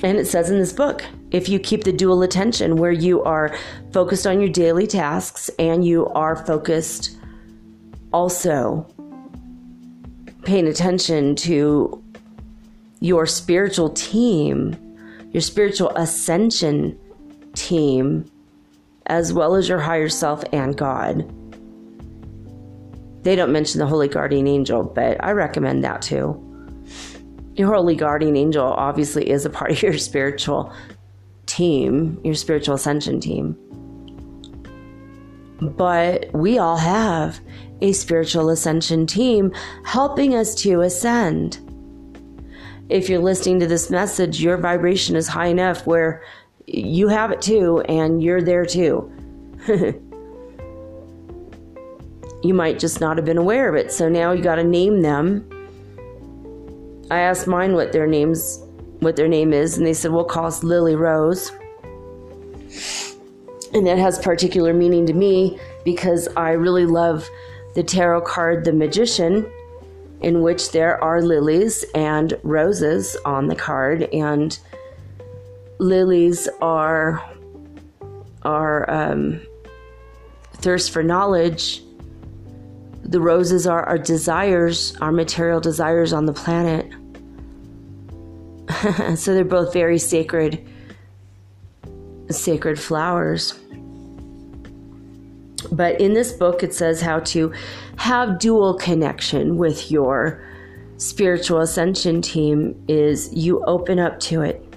And 0.03 0.17
it 0.17 0.27
says 0.27 0.51
in 0.51 0.59
this 0.59 0.73
book 0.73 1.05
if 1.31 1.49
you 1.49 1.59
keep 1.59 1.85
the 1.85 1.93
dual 1.93 2.23
attention 2.23 2.77
where 2.77 2.93
you 2.93 3.23
are 3.25 3.57
focused 3.93 4.27
on 4.27 4.41
your 4.41 4.49
daily 4.49 4.87
tasks 4.87 5.51
and 5.59 5.85
you 5.85 6.07
are 6.09 6.37
focused 6.37 7.19
also 8.13 8.87
paying 10.44 10.67
attention 10.67 11.35
to 11.37 12.02
your 13.00 13.27
spiritual 13.27 13.90
team, 13.90 14.77
your 15.33 15.42
spiritual 15.42 15.90
ascension 15.90 16.98
team, 17.55 18.25
as 19.09 19.33
well 19.33 19.54
as 19.54 19.69
your 19.69 19.79
higher 19.79 20.09
self 20.09 20.44
and 20.52 20.77
God. 20.77 21.27
They 23.25 23.35
don't 23.35 23.52
mention 23.52 23.81
the 23.81 23.87
Holy 23.87 24.09
Guardian 24.09 24.46
Angel, 24.46 24.85
but 24.85 25.23
I 25.23 25.33
recommend 25.33 25.85
that 25.85 26.02
too. 26.02 26.44
Your 27.56 27.75
Holy 27.75 27.96
Guardian 27.96 28.37
Angel 28.37 28.65
obviously 28.65 29.29
is 29.29 29.44
a 29.44 29.50
part 29.50 29.73
of 29.73 29.83
your 29.83 29.98
spiritual 29.98 30.73
team, 31.46 32.21
your 32.23 32.35
spiritual 32.35 32.77
ascension 32.77 33.21
team. 33.21 33.56
But 35.61 36.33
we 36.33 36.59
all 36.59 36.77
have 36.77 37.40
a 37.81 37.92
spiritual 37.92 38.50
ascension 38.50 39.06
team 39.06 39.52
helping 39.85 40.35
us 40.35 40.54
to 40.56 40.83
ascend. 40.83 41.59
if 42.88 43.09
you're 43.09 43.19
listening 43.19 43.61
to 43.61 43.67
this 43.67 43.90
message, 43.90 44.40
your 44.40 44.56
vibration 44.56 45.15
is 45.15 45.29
high 45.29 45.48
enough 45.48 45.87
where 45.87 46.23
you 46.75 47.08
have 47.08 47.31
it 47.31 47.40
too 47.40 47.81
and 47.88 48.23
you're 48.23 48.42
there 48.42 48.66
too. 48.66 49.10
you 52.42 52.54
might 52.54 52.79
just 52.79 53.00
not 53.00 53.16
have 53.16 53.25
been 53.25 53.38
aware 53.38 53.69
of 53.69 53.75
it. 53.75 53.90
So 53.90 54.08
now 54.08 54.33
you 54.33 54.42
got 54.42 54.56
to 54.56 54.64
name 54.64 55.00
them. 55.00 55.48
I 57.10 57.21
asked 57.21 57.46
mine 57.46 57.73
what 57.75 57.92
their 57.92 58.06
names 58.06 58.62
what 59.00 59.16
their 59.16 59.29
name 59.29 59.52
is 59.52 59.79
and 59.79 59.87
they 59.87 59.94
said 59.94 60.10
we'll 60.10 60.25
call 60.25 60.46
us 60.46 60.62
Lily 60.62 60.96
Rose. 60.96 61.50
And 63.73 63.87
that 63.87 63.98
has 63.98 64.19
particular 64.19 64.75
meaning 64.75 65.06
to 65.06 65.12
me 65.12 65.58
because 65.85 66.29
I 66.37 66.50
really 66.50 66.87
love 66.87 67.29
the 67.75 67.83
tarot 67.83 68.23
card 68.23 68.64
The 68.64 68.73
Magician 68.73 69.50
in 70.21 70.42
which 70.42 70.73
there 70.73 71.02
are 71.02 71.23
lilies 71.23 71.85
and 71.94 72.38
roses 72.42 73.16
on 73.25 73.46
the 73.46 73.54
card 73.54 74.02
and 74.12 74.58
lilies 75.79 76.48
are 76.60 77.22
are 78.42 78.88
um, 78.90 79.40
thirst 80.54 80.90
for 80.90 81.02
knowledge. 81.02 81.83
The 83.02 83.20
roses 83.20 83.66
are 83.66 83.85
our 83.85 83.98
desires 83.98 84.96
our 85.00 85.12
material 85.12 85.60
desires 85.60 86.12
on 86.12 86.26
the 86.26 86.33
planet. 86.33 86.92
So 89.16 89.35
they're 89.35 89.44
both 89.44 89.72
very 89.72 89.98
sacred 89.98 90.64
sacred 92.31 92.79
flowers. 92.79 93.58
But 95.72 96.00
in 96.00 96.12
this 96.12 96.33
book, 96.33 96.62
it 96.62 96.74
says 96.74 97.00
how 97.00 97.20
to 97.20 97.52
have 97.96 98.38
dual 98.38 98.74
connection 98.74 99.56
with 99.56 99.90
your 99.90 100.44
spiritual 100.98 101.60
ascension 101.60 102.20
team 102.22 102.81
is 102.88 103.33
you 103.33 103.64
open 103.64 103.98
up 103.98 104.20
to 104.20 104.42
it. 104.42 104.67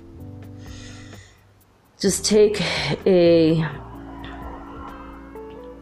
Just 2.01 2.25
take 2.25 2.59
a 3.05 3.63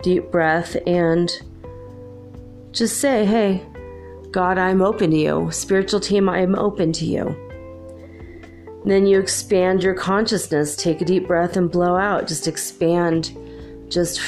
deep 0.03 0.29
breath 0.31 0.75
and 0.85 1.31
just 2.71 2.97
say, 2.97 3.25
Hey, 3.25 3.65
God, 4.31 4.57
I'm 4.57 4.81
open 4.81 5.11
to 5.11 5.17
you. 5.17 5.49
Spiritual 5.51 6.01
team, 6.01 6.27
I'm 6.27 6.55
open 6.55 6.91
to 6.93 7.05
you. 7.05 7.27
And 8.83 8.91
then 8.91 9.05
you 9.05 9.19
expand 9.19 9.81
your 9.81 9.93
consciousness. 9.93 10.75
Take 10.75 11.01
a 11.01 11.05
deep 11.05 11.25
breath 11.25 11.55
and 11.55 11.71
blow 11.71 11.95
out. 11.95 12.27
Just 12.27 12.47
expand. 12.47 13.35
Just 13.89 14.21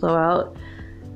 blow 0.00 0.16
out 0.16 0.56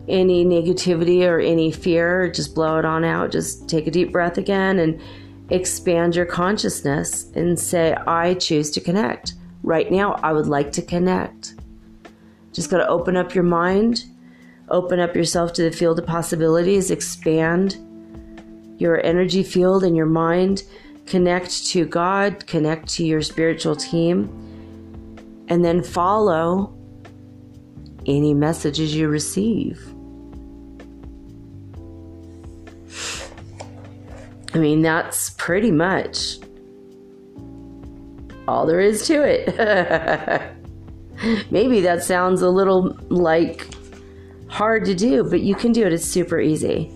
any 0.08 0.44
negativity 0.44 1.28
or 1.28 1.38
any 1.38 1.70
fear, 1.70 2.30
just 2.30 2.54
blow 2.54 2.78
it 2.78 2.84
on 2.84 3.04
out. 3.04 3.30
Just 3.30 3.68
take 3.68 3.86
a 3.86 3.90
deep 3.90 4.10
breath 4.12 4.38
again 4.38 4.78
and 4.78 5.00
expand 5.51 6.14
your 6.14 6.26
consciousness 6.26 7.30
and 7.34 7.59
say, 7.59 7.94
I 8.07 8.34
choose 8.34 8.70
to 8.72 8.80
connect. 8.80 9.34
Right 9.62 9.90
now, 9.90 10.14
I 10.22 10.32
would 10.32 10.46
like 10.46 10.72
to 10.72 10.82
connect. 10.82 11.55
Just 12.53 12.70
got 12.70 12.78
to 12.78 12.88
open 12.88 13.16
up 13.16 13.34
your 13.34 13.44
mind, 13.44 14.05
open 14.68 15.01
up 15.01 15.14
yourself 15.14 15.53
to 15.55 15.62
the 15.62 15.72
field 15.72 15.99
of 15.99 16.07
possibilities, 16.07 16.90
expand 16.90 17.76
your 18.78 19.05
energy 19.05 19.42
field 19.42 19.84
and 19.84 19.96
your 19.96 20.07
mind, 20.07 20.62
connect 21.07 21.66
to 21.68 21.84
God, 21.84 22.46
connect 22.46 22.88
to 22.90 23.05
your 23.05 23.22
spiritual 23.22 23.74
team, 23.74 24.28
and 25.49 25.64
then 25.64 25.82
follow 25.82 26.74
any 28.07 28.34
messages 28.34 28.94
you 28.94 29.09
receive. 29.09 29.94
I 34.55 34.59
mean, 34.59 34.82
that's 34.82 35.30
pretty 35.30 35.70
much 35.70 36.38
all 38.46 38.66
there 38.66 38.80
is 38.80 39.07
to 39.07 39.22
it. 39.22 40.53
Maybe 41.51 41.80
that 41.82 42.03
sounds 42.03 42.42
a 42.42 42.49
little 42.49 42.96
like 43.11 43.66
hard 44.49 44.84
to 44.86 44.94
do, 44.94 45.24
but 45.24 45.40
you 45.40 45.55
can 45.55 45.72
do 45.72 45.86
it. 45.86 45.92
It's 45.92 46.05
super 46.05 46.40
easy. 46.40 46.90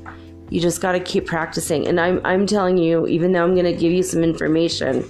You 0.48 0.60
just 0.60 0.80
got 0.80 0.92
to 0.92 1.00
keep 1.00 1.26
practicing. 1.26 1.86
And 1.86 2.00
I'm, 2.00 2.20
I'm 2.24 2.46
telling 2.46 2.78
you, 2.78 3.06
even 3.06 3.32
though 3.32 3.44
I'm 3.44 3.54
going 3.54 3.66
to 3.66 3.74
give 3.74 3.92
you 3.92 4.02
some 4.02 4.22
information 4.22 5.04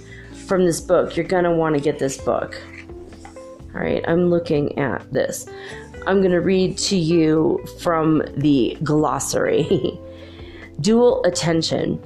from 0.47 0.65
this 0.65 0.81
book, 0.81 1.15
you're 1.15 1.25
going 1.25 1.43
to 1.45 1.51
want 1.51 1.75
to 1.75 1.81
get 1.81 1.99
this 1.99 2.17
book. 2.17 2.61
All 3.73 3.81
right, 3.81 4.03
I'm 4.07 4.29
looking 4.29 4.77
at 4.77 5.11
this. 5.11 5.47
I'm 6.05 6.19
going 6.19 6.31
to 6.31 6.41
read 6.41 6.77
to 6.79 6.97
you 6.97 7.65
from 7.79 8.21
the 8.35 8.77
glossary 8.83 9.97
Dual 10.81 11.23
attention. 11.23 12.03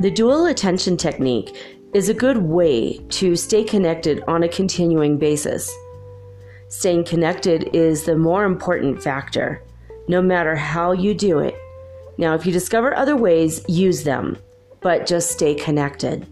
The 0.00 0.12
dual 0.12 0.46
attention 0.46 0.96
technique 0.96 1.56
is 1.92 2.08
a 2.08 2.14
good 2.14 2.38
way 2.38 2.98
to 3.08 3.34
stay 3.34 3.64
connected 3.64 4.22
on 4.28 4.44
a 4.44 4.48
continuing 4.48 5.18
basis. 5.18 5.76
Staying 6.68 7.02
connected 7.02 7.70
is 7.74 8.04
the 8.04 8.16
more 8.16 8.44
important 8.44 9.02
factor, 9.02 9.60
no 10.06 10.22
matter 10.22 10.54
how 10.54 10.92
you 10.92 11.14
do 11.14 11.40
it. 11.40 11.56
Now, 12.16 12.34
if 12.34 12.46
you 12.46 12.52
discover 12.52 12.94
other 12.94 13.16
ways, 13.16 13.64
use 13.66 14.04
them, 14.04 14.38
but 14.80 15.04
just 15.04 15.32
stay 15.32 15.56
connected. 15.56 16.28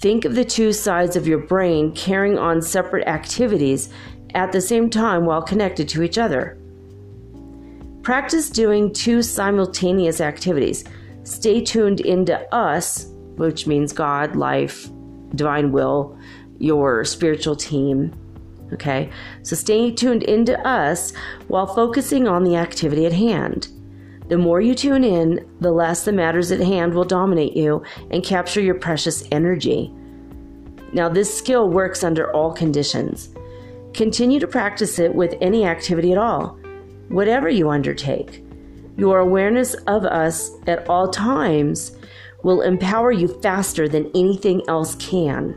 Think 0.00 0.24
of 0.24 0.34
the 0.34 0.44
two 0.44 0.72
sides 0.72 1.14
of 1.14 1.28
your 1.28 1.38
brain 1.38 1.92
carrying 1.94 2.36
on 2.36 2.60
separate 2.62 3.06
activities 3.06 3.90
at 4.34 4.50
the 4.50 4.60
same 4.60 4.90
time 4.90 5.24
while 5.24 5.40
connected 5.40 5.88
to 5.90 6.02
each 6.02 6.18
other. 6.18 6.58
Practice 8.02 8.50
doing 8.50 8.92
two 8.92 9.22
simultaneous 9.22 10.20
activities. 10.20 10.84
Stay 11.26 11.60
tuned 11.60 12.00
into 12.00 12.38
us, 12.54 13.08
which 13.34 13.66
means 13.66 13.92
God, 13.92 14.36
life, 14.36 14.88
divine 15.34 15.72
will, 15.72 16.16
your 16.58 17.04
spiritual 17.04 17.56
team. 17.56 18.12
Okay, 18.72 19.10
so 19.42 19.56
stay 19.56 19.90
tuned 19.90 20.22
into 20.22 20.56
us 20.64 21.12
while 21.48 21.66
focusing 21.66 22.28
on 22.28 22.44
the 22.44 22.54
activity 22.54 23.06
at 23.06 23.12
hand. 23.12 23.66
The 24.28 24.38
more 24.38 24.60
you 24.60 24.72
tune 24.72 25.02
in, 25.02 25.44
the 25.60 25.72
less 25.72 26.04
the 26.04 26.12
matters 26.12 26.52
at 26.52 26.60
hand 26.60 26.94
will 26.94 27.04
dominate 27.04 27.56
you 27.56 27.82
and 28.12 28.22
capture 28.24 28.60
your 28.60 28.76
precious 28.76 29.26
energy. 29.32 29.92
Now, 30.92 31.08
this 31.08 31.36
skill 31.36 31.68
works 31.68 32.04
under 32.04 32.32
all 32.32 32.52
conditions. 32.52 33.30
Continue 33.94 34.38
to 34.38 34.46
practice 34.46 35.00
it 35.00 35.12
with 35.12 35.34
any 35.40 35.66
activity 35.66 36.12
at 36.12 36.18
all, 36.18 36.56
whatever 37.08 37.48
you 37.48 37.68
undertake. 37.68 38.45
Your 38.96 39.18
awareness 39.18 39.74
of 39.86 40.04
us 40.04 40.50
at 40.66 40.88
all 40.88 41.08
times 41.08 41.96
will 42.42 42.62
empower 42.62 43.12
you 43.12 43.28
faster 43.40 43.88
than 43.88 44.10
anything 44.14 44.62
else 44.68 44.94
can. 44.96 45.54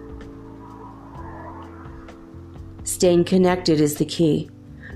Staying 2.84 3.24
connected 3.24 3.80
is 3.80 3.96
the 3.96 4.06
key. 4.06 4.50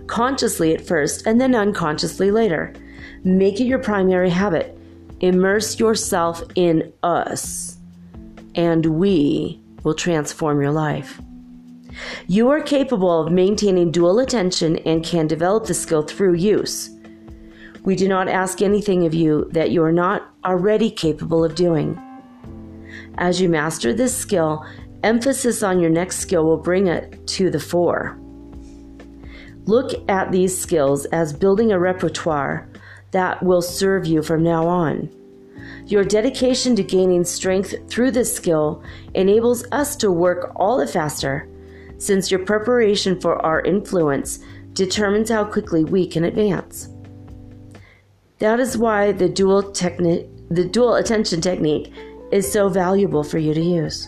Consciously 0.08 0.74
at 0.74 0.86
first 0.86 1.26
and 1.26 1.40
then 1.40 1.56
unconsciously 1.56 2.32
later. 2.32 2.74
Make 3.24 3.62
it 3.62 3.66
your 3.66 3.80
primary 3.80 4.30
habit. 4.30 4.78
Immerse 5.22 5.80
yourself 5.80 6.44
in 6.56 6.92
us, 7.04 7.78
and 8.56 8.86
we 8.86 9.62
will 9.84 9.94
transform 9.94 10.62
your 10.62 10.72
life. 10.72 11.22
You 12.28 12.50
are 12.50 12.62
capable 12.62 13.22
of 13.22 13.32
maintaining 13.32 13.92
dual 13.92 14.20
attention 14.20 14.80
and 14.80 15.06
can 15.06 15.28
develop 15.28 15.66
the 15.66 15.74
skill 15.74 16.02
through 16.02 16.34
use. 16.34 16.93
We 17.84 17.96
do 17.96 18.08
not 18.08 18.30
ask 18.30 18.62
anything 18.62 19.06
of 19.06 19.14
you 19.14 19.50
that 19.52 19.72
you 19.72 19.84
are 19.84 19.92
not 19.92 20.34
already 20.46 20.90
capable 20.90 21.44
of 21.44 21.56
doing. 21.56 22.00
As 23.18 23.42
you 23.42 23.50
master 23.50 23.94
this 23.94 24.16
skill, 24.16 24.66
emphasis 25.04 25.62
on 25.62 25.80
your 25.80 25.90
next 25.90 26.18
skill 26.18 26.46
will 26.46 26.58
bring 26.58 26.88
it 26.88 27.28
to 27.28 27.50
the 27.50 27.60
fore. 27.60 28.18
Look 29.66 30.10
at 30.10 30.32
these 30.32 30.58
skills 30.58 31.06
as 31.08 31.34
building 31.34 31.72
a 31.72 31.80
repertoire 31.80 32.70
that 33.12 33.44
will 33.44 33.62
serve 33.62 34.06
you 34.06 34.24
from 34.24 34.44
now 34.44 34.66
on. 34.68 35.10
Your 35.86 36.06
dedication 36.06 36.76
to 36.78 36.84
gaining 36.84 37.26
strength 37.26 37.76
through 37.90 38.12
this 38.12 38.34
skill 38.34 38.82
enables 39.14 39.66
us 39.72 39.98
to 39.98 40.12
work 40.12 40.54
all 40.56 40.78
the 40.78 40.88
faster 40.88 41.50
since 41.98 42.32
your 42.32 42.46
preparation 42.46 43.20
for 43.20 43.46
our 43.46 43.62
influence 43.62 44.40
determines 44.74 45.30
how 45.30 45.46
quickly 45.46 45.84
we 45.84 46.08
can 46.08 46.24
advance. 46.24 46.93
That 48.44 48.60
is 48.60 48.78
why 48.78 49.14
the 49.14 49.30
dual 49.30 49.72
technique 49.72 50.28
the 50.50 50.66
dual 50.66 50.96
attention 50.96 51.40
technique 51.40 51.94
is 52.30 52.52
so 52.52 52.68
valuable 52.68 53.24
for 53.24 53.38
you 53.38 53.54
to 53.54 53.62
use. 53.62 54.06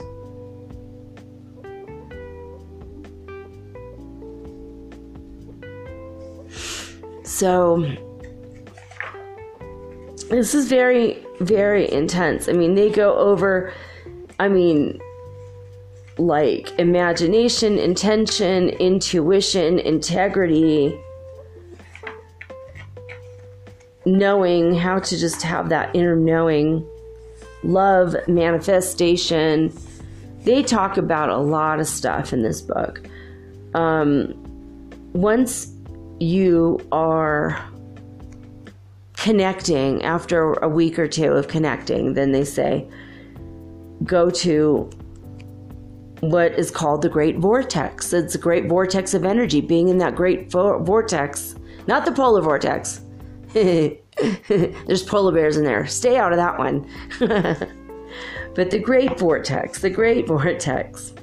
So 7.23 7.89
this 10.29 10.53
is 10.53 10.67
very 10.67 11.25
very 11.39 11.89
intense. 11.89 12.49
I 12.49 12.51
mean, 12.51 12.75
they 12.75 12.89
go 12.89 13.15
over 13.15 13.71
I 14.37 14.49
mean, 14.49 14.99
like 16.17 16.77
imagination, 16.77 17.79
intention, 17.79 18.67
intuition, 18.67 19.79
integrity, 19.79 20.99
knowing 24.05 24.75
how 24.75 24.99
to 24.99 25.17
just 25.17 25.41
have 25.41 25.69
that 25.69 25.95
inner 25.95 26.15
knowing 26.15 26.87
love, 27.63 28.15
manifestation. 28.27 29.73
They 30.43 30.61
talk 30.61 30.97
about 30.97 31.29
a 31.29 31.37
lot 31.37 31.79
of 31.79 31.87
stuff 31.87 32.33
in 32.33 32.43
this 32.43 32.61
book. 32.61 33.01
Um, 33.73 34.33
once 35.13 35.71
you 36.19 36.79
are 36.91 37.59
connecting 39.13 40.03
after 40.03 40.53
a 40.53 40.69
week 40.69 40.99
or 40.99 41.07
two 41.07 41.31
of 41.31 41.47
connecting, 41.47 42.13
then 42.13 42.31
they 42.31 42.45
say 42.45 42.87
go 44.03 44.29
to 44.29 44.89
what 46.19 46.53
is 46.53 46.71
called 46.71 47.01
the 47.01 47.09
great 47.09 47.37
vortex. 47.37 48.13
It's 48.13 48.35
a 48.35 48.37
great 48.37 48.67
vortex 48.67 49.13
of 49.13 49.25
energy, 49.25 49.61
being 49.61 49.89
in 49.89 49.97
that 49.97 50.15
great 50.15 50.51
vo- 50.51 50.79
vortex, 50.79 51.55
not 51.87 52.05
the 52.05 52.11
polar 52.11 52.41
vortex. 52.41 53.01
There's 54.47 55.03
polar 55.03 55.31
bears 55.31 55.55
in 55.55 55.63
there. 55.63 55.87
Stay 55.87 56.17
out 56.17 56.33
of 56.33 56.37
that 56.37 56.59
one. 56.59 56.85
but 58.53 58.69
the 58.69 58.79
great 58.79 59.17
vortex, 59.17 59.79
the 59.79 59.89
great 59.89 60.27
vortex. 60.27 61.13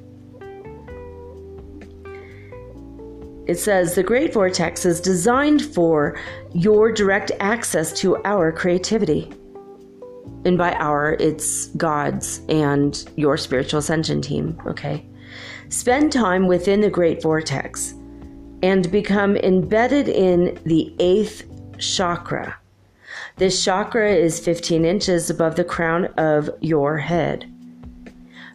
It 3.46 3.58
says 3.58 3.96
the 3.96 4.04
Great 4.04 4.32
Vortex 4.32 4.86
is 4.86 5.00
designed 5.00 5.62
for 5.62 6.16
your 6.54 6.92
direct 6.92 7.32
access 7.40 7.92
to 8.00 8.16
our 8.24 8.52
creativity. 8.52 9.30
And 10.44 10.56
by 10.56 10.72
our, 10.74 11.14
it's 11.14 11.66
God's 11.70 12.40
and 12.48 13.04
your 13.16 13.36
spiritual 13.36 13.80
ascension 13.80 14.22
team, 14.22 14.56
okay? 14.64 15.04
Spend 15.70 16.12
time 16.12 16.46
within 16.46 16.80
the 16.80 16.88
Great 16.88 17.20
Vortex 17.20 17.94
and 18.62 18.88
become 18.92 19.36
embedded 19.36 20.08
in 20.08 20.58
the 20.64 20.94
eighth 21.00 21.51
chakra. 21.82 22.56
This 23.36 23.62
chakra 23.62 24.12
is 24.12 24.40
15 24.40 24.84
inches 24.84 25.28
above 25.30 25.56
the 25.56 25.64
crown 25.64 26.06
of 26.16 26.50
your 26.60 26.98
head. 26.98 27.52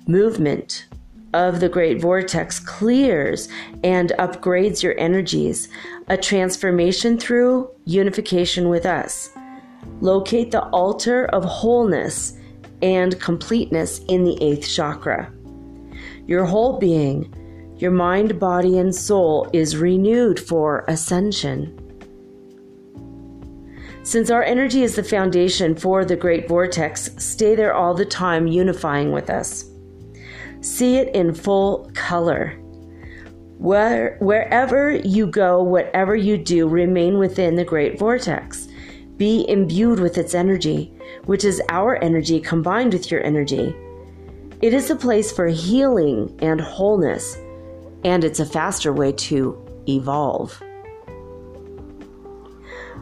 Movement, 0.08 0.88
of 1.34 1.60
the 1.60 1.70
great 1.70 2.02
vortex 2.02 2.60
clears 2.60 3.50
and 3.84 4.14
upgrades 4.18 4.82
your 4.82 4.98
energies, 4.98 5.70
a 6.08 6.18
transformation 6.18 7.18
through 7.18 7.70
unification 7.86 8.70
with 8.70 8.86
us. 8.86 9.30
Locate 10.02 10.52
the 10.52 10.64
altar 10.70 11.26
of 11.26 11.44
wholeness 11.44 12.34
and 12.82 13.20
completeness 13.20 14.00
in 14.08 14.24
the 14.24 14.42
eighth 14.42 14.68
chakra. 14.68 15.32
Your 16.26 16.46
whole 16.46 16.78
being, 16.80 17.34
your 17.78 17.92
mind, 17.92 18.40
body, 18.40 18.78
and 18.78 18.94
soul 18.94 19.50
is 19.54 19.78
renewed 19.78 20.40
for 20.40 20.86
ascension. 20.88 21.87
Since 24.08 24.30
our 24.30 24.42
energy 24.42 24.84
is 24.84 24.96
the 24.96 25.04
foundation 25.04 25.76
for 25.76 26.06
the 26.06 26.16
great 26.16 26.48
vortex, 26.48 27.10
stay 27.18 27.56
there 27.56 27.74
all 27.74 27.94
the 27.94 28.06
time, 28.06 28.48
unifying 28.48 29.12
with 29.12 29.30
us. 29.30 29.66
See 30.62 30.96
it 30.96 31.14
in 31.14 31.34
full 31.34 31.92
color. 31.94 32.52
Where, 33.58 34.16
wherever 34.22 34.92
you 34.92 35.28
go, 35.28 35.62
whatever 35.62 36.16
you 36.16 36.38
do, 36.38 36.70
remain 36.70 37.18
within 37.18 37.56
the 37.56 37.66
great 37.66 38.00
vortex. 38.00 38.70
Be 39.18 39.46
imbued 39.50 40.00
with 40.00 40.18
its 40.18 40.34
energy, 40.34 40.98
which 41.26 41.44
is 41.44 41.62
our 41.68 42.02
energy 42.02 42.40
combined 42.40 42.94
with 42.94 43.12
your 43.12 43.22
energy. 43.26 43.76
It 44.62 44.74
is 44.74 44.90
a 44.90 44.96
place 44.96 45.34
for 45.34 45.48
healing 45.48 46.34
and 46.42 46.62
wholeness, 46.62 47.36
and 48.06 48.24
it's 48.24 48.40
a 48.40 48.46
faster 48.46 48.94
way 48.94 49.12
to 49.12 49.84
evolve. 49.90 50.64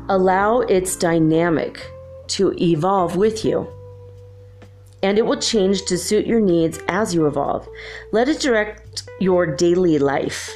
Allow 0.07 0.61
its 0.61 0.95
dynamic 0.95 1.85
to 2.27 2.53
evolve 2.61 3.15
with 3.15 3.43
you 3.43 3.67
and 5.05 5.19
it 5.19 5.25
will 5.25 5.39
change 5.39 5.85
to 5.85 5.99
suit 5.99 6.25
your 6.25 6.39
needs 6.39 6.79
as 6.87 7.13
you 7.13 7.27
evolve. 7.27 7.69
Let 8.11 8.27
it 8.27 8.39
direct 8.39 9.03
your 9.19 9.45
daily 9.45 9.99
life, 9.99 10.51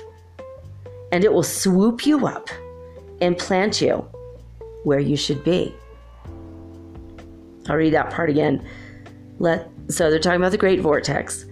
and 1.12 1.24
it 1.24 1.32
will 1.32 1.44
swoop 1.44 2.04
you 2.04 2.26
up 2.26 2.50
and 3.22 3.38
plant 3.38 3.80
you 3.80 3.98
where 4.86 5.00
you 5.00 5.16
should 5.16 5.44
be. 5.44 5.76
I'll 7.68 7.76
read 7.76 7.94
that 7.94 8.10
part 8.10 8.32
again. 8.32 8.66
Let 9.38 9.70
so 9.88 10.10
they're 10.10 10.18
talking 10.18 10.42
about 10.42 10.52
the 10.52 10.58
great 10.58 10.80
vortex. 10.80 11.46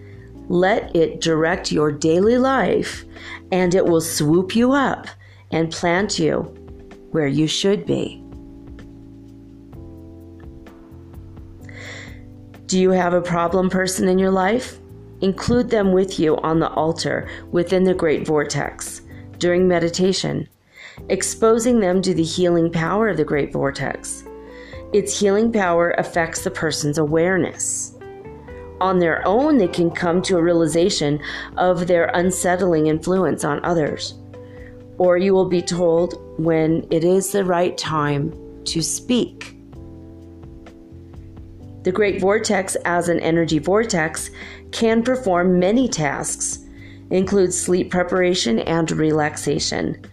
Let 0.50 0.96
it 0.96 1.22
direct 1.22 1.72
your 1.72 1.92
daily 1.92 2.40
life, 2.40 3.06
and 3.52 3.76
it 3.76 3.86
will 3.86 4.02
swoop 4.02 4.56
you 4.56 4.72
up 4.72 5.06
and 5.52 5.72
plant 5.72 6.18
you 6.18 6.67
where 7.18 7.26
you 7.26 7.48
should 7.48 7.84
be. 7.88 8.24
Do 12.68 12.80
you 12.80 12.92
have 12.92 13.16
a 13.16 13.22
problem 13.22 13.72
person 13.72 14.08
in 14.08 14.20
your 14.20 14.30
life? 14.30 14.78
Include 15.22 15.72
them 15.72 15.94
with 15.94 16.20
you 16.20 16.38
on 16.38 16.60
the 16.60 16.70
altar 16.70 17.28
within 17.50 17.86
the 17.86 17.96
great 17.96 18.28
vortex 18.28 19.02
during 19.40 19.68
meditation, 19.68 20.48
exposing 21.10 21.80
them 21.80 22.04
to 22.04 22.14
the 22.14 22.22
healing 22.22 22.72
power 22.72 23.10
of 23.10 23.18
the 23.18 23.26
great 23.26 23.52
vortex. 23.52 24.24
Its 24.94 25.20
healing 25.20 25.52
power 25.52 25.96
affects 25.98 26.44
the 26.44 26.52
person's 26.52 27.00
awareness. 27.00 27.98
On 28.80 29.00
their 29.00 29.28
own, 29.28 29.58
they 29.58 29.68
can 29.68 29.90
come 29.90 30.22
to 30.22 30.38
a 30.38 30.44
realization 30.44 31.20
of 31.58 31.88
their 31.88 32.12
unsettling 32.14 32.86
influence 32.86 33.44
on 33.44 33.66
others. 33.66 34.14
Or 35.00 35.18
you 35.18 35.34
will 35.34 35.50
be 35.50 35.64
told 35.64 36.27
when 36.38 36.86
it 36.92 37.04
is 37.04 37.32
the 37.32 37.44
right 37.44 37.78
time 37.78 38.34
to 38.66 38.82
speak. 38.82 39.56
The 41.84 41.92
Great 41.92 42.20
Vortex, 42.20 42.76
as 42.84 43.08
an 43.08 43.20
energy 43.22 43.60
vortex, 43.60 44.30
can 44.72 45.04
perform 45.04 45.58
many 45.58 45.88
tasks, 45.88 46.60
include 47.12 47.54
sleep 47.54 47.90
preparation 47.90 48.60
and 48.60 48.92
relaxation. 48.92 50.06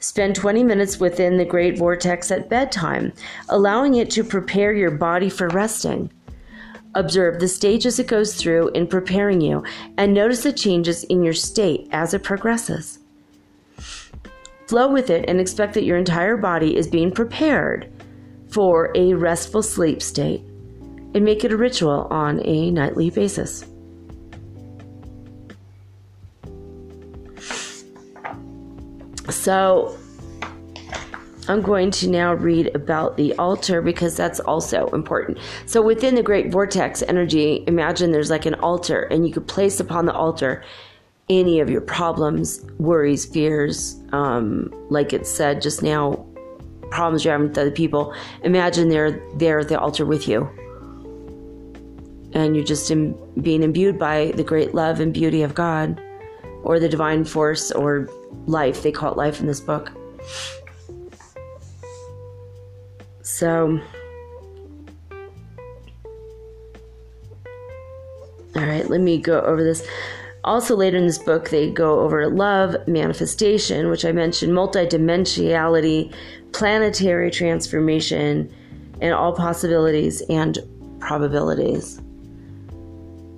Spend 0.00 0.36
20 0.36 0.62
minutes 0.62 1.00
within 1.00 1.38
the 1.38 1.44
Great 1.44 1.78
Vortex 1.78 2.30
at 2.30 2.48
bedtime, 2.48 3.12
allowing 3.48 3.94
it 3.94 4.10
to 4.10 4.22
prepare 4.22 4.72
your 4.72 4.90
body 4.90 5.30
for 5.30 5.48
resting. 5.48 6.12
Observe 6.94 7.40
the 7.40 7.48
stages 7.48 7.98
it 7.98 8.06
goes 8.06 8.34
through 8.34 8.68
in 8.70 8.86
preparing 8.86 9.40
you 9.40 9.64
and 9.96 10.12
notice 10.12 10.42
the 10.42 10.52
changes 10.52 11.04
in 11.04 11.22
your 11.22 11.32
state 11.32 11.88
as 11.90 12.14
it 12.14 12.22
progresses. 12.22 12.98
Flow 14.68 14.92
with 14.92 15.08
it 15.08 15.24
and 15.26 15.40
expect 15.40 15.72
that 15.74 15.84
your 15.84 15.96
entire 15.96 16.36
body 16.36 16.76
is 16.76 16.86
being 16.86 17.10
prepared 17.10 17.90
for 18.50 18.92
a 18.94 19.14
restful 19.14 19.62
sleep 19.62 20.02
state 20.02 20.42
and 21.14 21.24
make 21.24 21.42
it 21.42 21.52
a 21.52 21.56
ritual 21.56 22.06
on 22.10 22.46
a 22.46 22.70
nightly 22.70 23.08
basis. 23.08 23.64
So, 29.30 29.98
I'm 31.48 31.62
going 31.62 31.90
to 31.92 32.10
now 32.10 32.34
read 32.34 32.74
about 32.74 33.16
the 33.16 33.32
altar 33.38 33.80
because 33.80 34.18
that's 34.18 34.38
also 34.40 34.88
important. 34.88 35.38
So, 35.64 35.80
within 35.80 36.14
the 36.14 36.22
great 36.22 36.52
vortex 36.52 37.02
energy, 37.02 37.64
imagine 37.66 38.10
there's 38.10 38.28
like 38.28 38.44
an 38.44 38.54
altar, 38.56 39.04
and 39.04 39.26
you 39.26 39.32
could 39.32 39.48
place 39.48 39.80
upon 39.80 40.04
the 40.04 40.12
altar 40.12 40.62
any 41.30 41.60
of 41.60 41.68
your 41.68 41.80
problems, 41.80 42.64
worries, 42.78 43.26
fears, 43.26 44.00
um, 44.12 44.72
like 44.90 45.12
it 45.12 45.26
said 45.26 45.60
just 45.60 45.82
now, 45.82 46.24
problems 46.90 47.24
you're 47.24 47.32
having 47.32 47.48
with 47.48 47.58
other 47.58 47.70
people. 47.70 48.14
Imagine 48.42 48.88
they're 48.88 49.20
there 49.36 49.58
at 49.58 49.68
the 49.68 49.78
altar 49.78 50.06
with 50.06 50.26
you 50.26 50.48
and 52.32 52.54
you're 52.54 52.64
just 52.64 52.90
in, 52.90 53.16
being 53.42 53.62
imbued 53.62 53.98
by 53.98 54.32
the 54.36 54.44
great 54.44 54.74
love 54.74 55.00
and 55.00 55.12
beauty 55.12 55.42
of 55.42 55.54
God 55.54 56.00
or 56.62 56.78
the 56.78 56.88
divine 56.88 57.24
force 57.24 57.70
or 57.70 58.08
life. 58.46 58.82
They 58.82 58.92
call 58.92 59.12
it 59.12 59.16
life 59.16 59.40
in 59.40 59.46
this 59.46 59.60
book. 59.60 59.92
So, 63.22 63.80
all 68.56 68.66
right, 68.66 68.88
let 68.88 69.00
me 69.00 69.18
go 69.18 69.40
over 69.40 69.62
this. 69.62 69.86
Also, 70.44 70.76
later 70.76 70.96
in 70.96 71.06
this 71.06 71.18
book, 71.18 71.50
they 71.50 71.70
go 71.70 72.00
over 72.00 72.28
love, 72.28 72.76
manifestation, 72.86 73.88
which 73.90 74.04
I 74.04 74.12
mentioned, 74.12 74.52
multidimensionality, 74.52 76.14
planetary 76.52 77.30
transformation, 77.30 78.52
and 79.00 79.12
all 79.12 79.32
possibilities 79.32 80.22
and 80.28 80.58
probabilities. 81.00 82.00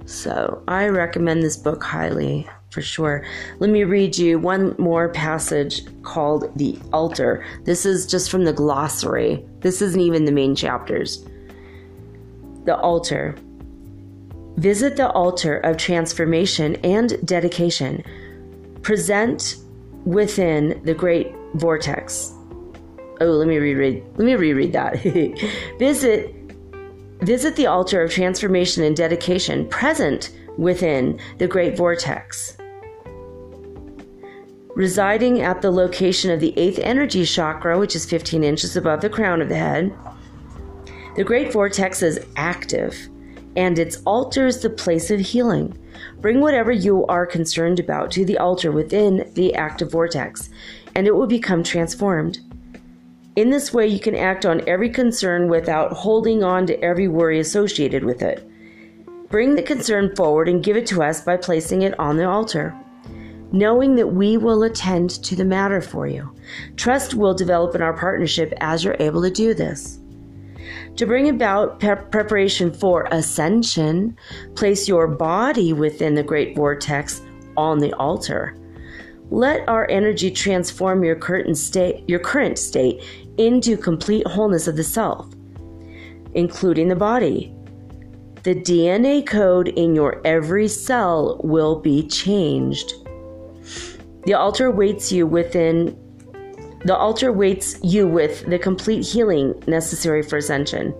So 0.06 0.62
I 0.68 0.88
recommend 0.88 1.42
this 1.42 1.56
book 1.56 1.82
highly 1.82 2.48
for 2.70 2.82
sure. 2.82 3.24
Let 3.58 3.70
me 3.70 3.84
read 3.84 4.16
you 4.16 4.38
one 4.38 4.74
more 4.78 5.08
passage 5.08 5.82
called 6.02 6.50
The 6.56 6.78
Altar. 6.92 7.44
This 7.64 7.84
is 7.84 8.06
just 8.06 8.30
from 8.30 8.44
the 8.44 8.52
glossary. 8.52 9.44
This 9.60 9.82
isn't 9.82 10.00
even 10.00 10.24
the 10.24 10.32
main 10.32 10.54
chapters. 10.54 11.24
The 12.64 12.76
Altar. 12.76 13.36
Visit 14.60 14.96
the 14.96 15.10
altar 15.12 15.56
of 15.60 15.78
transformation 15.78 16.76
and 16.84 17.26
dedication. 17.26 18.04
Present 18.82 19.56
within 20.04 20.82
the 20.84 20.92
great 20.92 21.34
vortex. 21.54 22.34
Oh, 23.22 23.24
let 23.24 23.48
me 23.48 23.56
reread. 23.56 24.04
Let 24.16 24.26
me 24.26 24.34
reread 24.34 24.74
that. 24.74 25.00
Visit 25.78 26.36
Visit 27.22 27.56
the 27.56 27.68
altar 27.68 28.02
of 28.02 28.10
transformation 28.10 28.84
and 28.84 28.94
dedication 28.94 29.66
present 29.68 30.30
within 30.58 31.18
the 31.38 31.46
Great 31.46 31.76
Vortex. 31.76 32.56
Residing 34.74 35.40
at 35.40 35.62
the 35.62 35.70
location 35.70 36.30
of 36.30 36.40
the 36.40 36.52
eighth 36.58 36.78
energy 36.78 37.24
chakra, 37.24 37.78
which 37.78 37.96
is 37.96 38.04
15 38.04 38.44
inches 38.44 38.76
above 38.76 39.00
the 39.00 39.10
crown 39.10 39.40
of 39.40 39.48
the 39.48 39.56
head, 39.56 39.94
the 41.16 41.24
Great 41.24 41.50
Vortex 41.50 42.02
is 42.02 42.20
active 42.36 43.08
and 43.56 43.78
its 43.78 44.02
altar 44.04 44.46
is 44.46 44.60
the 44.60 44.70
place 44.70 45.10
of 45.10 45.20
healing. 45.20 45.76
Bring 46.20 46.40
whatever 46.40 46.72
you 46.72 47.06
are 47.06 47.26
concerned 47.26 47.78
about 47.78 48.10
to 48.12 48.24
the 48.24 48.38
altar 48.38 48.72
within 48.72 49.30
the 49.34 49.54
active 49.54 49.92
vortex, 49.92 50.50
and 50.94 51.06
it 51.06 51.14
will 51.14 51.26
become 51.26 51.62
transformed. 51.62 52.40
In 53.36 53.50
this 53.50 53.72
way, 53.72 53.86
you 53.86 54.00
can 54.00 54.14
act 54.14 54.44
on 54.44 54.66
every 54.68 54.90
concern 54.90 55.48
without 55.48 55.92
holding 55.92 56.42
on 56.42 56.66
to 56.66 56.82
every 56.82 57.08
worry 57.08 57.38
associated 57.38 58.04
with 58.04 58.22
it. 58.22 58.46
Bring 59.28 59.54
the 59.54 59.62
concern 59.62 60.14
forward 60.16 60.48
and 60.48 60.64
give 60.64 60.76
it 60.76 60.86
to 60.88 61.02
us 61.02 61.22
by 61.22 61.36
placing 61.36 61.82
it 61.82 61.98
on 61.98 62.16
the 62.16 62.28
altar 62.28 62.74
knowing 63.52 63.96
that 63.96 64.08
we 64.08 64.36
will 64.36 64.62
attend 64.62 65.10
to 65.10 65.34
the 65.34 65.44
matter 65.44 65.80
for 65.80 66.06
you. 66.06 66.34
Trust 66.76 67.14
will 67.14 67.34
develop 67.34 67.74
in 67.74 67.82
our 67.82 67.96
partnership 67.96 68.52
as 68.60 68.84
you're 68.84 68.96
able 69.00 69.22
to 69.22 69.30
do 69.30 69.54
this. 69.54 69.99
To 70.96 71.06
bring 71.06 71.28
about 71.28 71.80
pre- 71.80 71.96
preparation 71.96 72.72
for 72.72 73.08
ascension, 73.10 74.16
place 74.54 74.86
your 74.88 75.06
body 75.06 75.72
within 75.72 76.14
the 76.14 76.22
great 76.22 76.54
vortex 76.54 77.22
on 77.56 77.78
the 77.78 77.92
altar. 77.94 78.56
Let 79.30 79.68
our 79.68 79.88
energy 79.88 80.30
transform 80.30 81.04
your 81.04 81.14
current 81.14 81.56
state, 81.56 82.02
your 82.08 82.18
current 82.18 82.58
state 82.58 83.02
into 83.38 83.76
complete 83.76 84.26
wholeness 84.26 84.66
of 84.66 84.76
the 84.76 84.84
self, 84.84 85.32
including 86.34 86.88
the 86.88 86.96
body. 86.96 87.54
The 88.42 88.54
DNA 88.54 89.24
code 89.26 89.68
in 89.68 89.94
your 89.94 90.20
every 90.26 90.66
cell 90.66 91.40
will 91.44 91.78
be 91.78 92.06
changed. 92.08 92.94
The 94.24 94.34
altar 94.34 94.70
waits 94.70 95.12
you 95.12 95.26
within 95.26 95.96
the 96.84 96.96
altar 96.96 97.32
waits 97.32 97.78
you 97.82 98.06
with 98.06 98.46
the 98.46 98.58
complete 98.58 99.06
healing 99.06 99.62
necessary 99.66 100.22
for 100.22 100.38
ascension. 100.38 100.94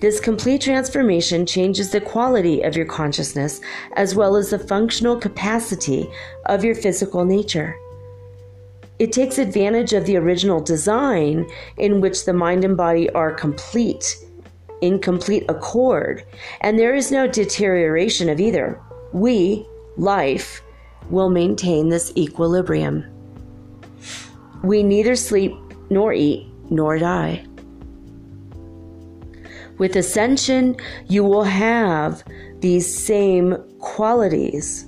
This 0.00 0.20
complete 0.20 0.60
transformation 0.60 1.46
changes 1.46 1.90
the 1.90 2.02
quality 2.02 2.60
of 2.60 2.76
your 2.76 2.84
consciousness 2.84 3.62
as 3.94 4.14
well 4.14 4.36
as 4.36 4.50
the 4.50 4.58
functional 4.58 5.16
capacity 5.16 6.06
of 6.46 6.62
your 6.62 6.74
physical 6.74 7.24
nature. 7.24 7.74
It 8.98 9.12
takes 9.12 9.38
advantage 9.38 9.94
of 9.94 10.04
the 10.04 10.16
original 10.16 10.60
design 10.60 11.46
in 11.78 12.00
which 12.00 12.24
the 12.24 12.34
mind 12.34 12.64
and 12.64 12.76
body 12.76 13.08
are 13.10 13.32
complete, 13.32 14.16
in 14.82 14.98
complete 14.98 15.44
accord, 15.48 16.24
and 16.60 16.78
there 16.78 16.94
is 16.94 17.10
no 17.10 17.26
deterioration 17.26 18.28
of 18.28 18.40
either. 18.40 18.80
We, 19.12 19.66
life, 19.96 20.62
will 21.08 21.30
maintain 21.30 21.88
this 21.88 22.12
equilibrium. 22.16 23.15
We 24.62 24.82
neither 24.82 25.16
sleep 25.16 25.52
nor 25.90 26.12
eat 26.12 26.46
nor 26.70 26.98
die. 26.98 27.44
With 29.78 29.96
ascension, 29.96 30.76
you 31.06 31.22
will 31.22 31.44
have 31.44 32.24
these 32.60 32.86
same 32.86 33.56
qualities. 33.78 34.86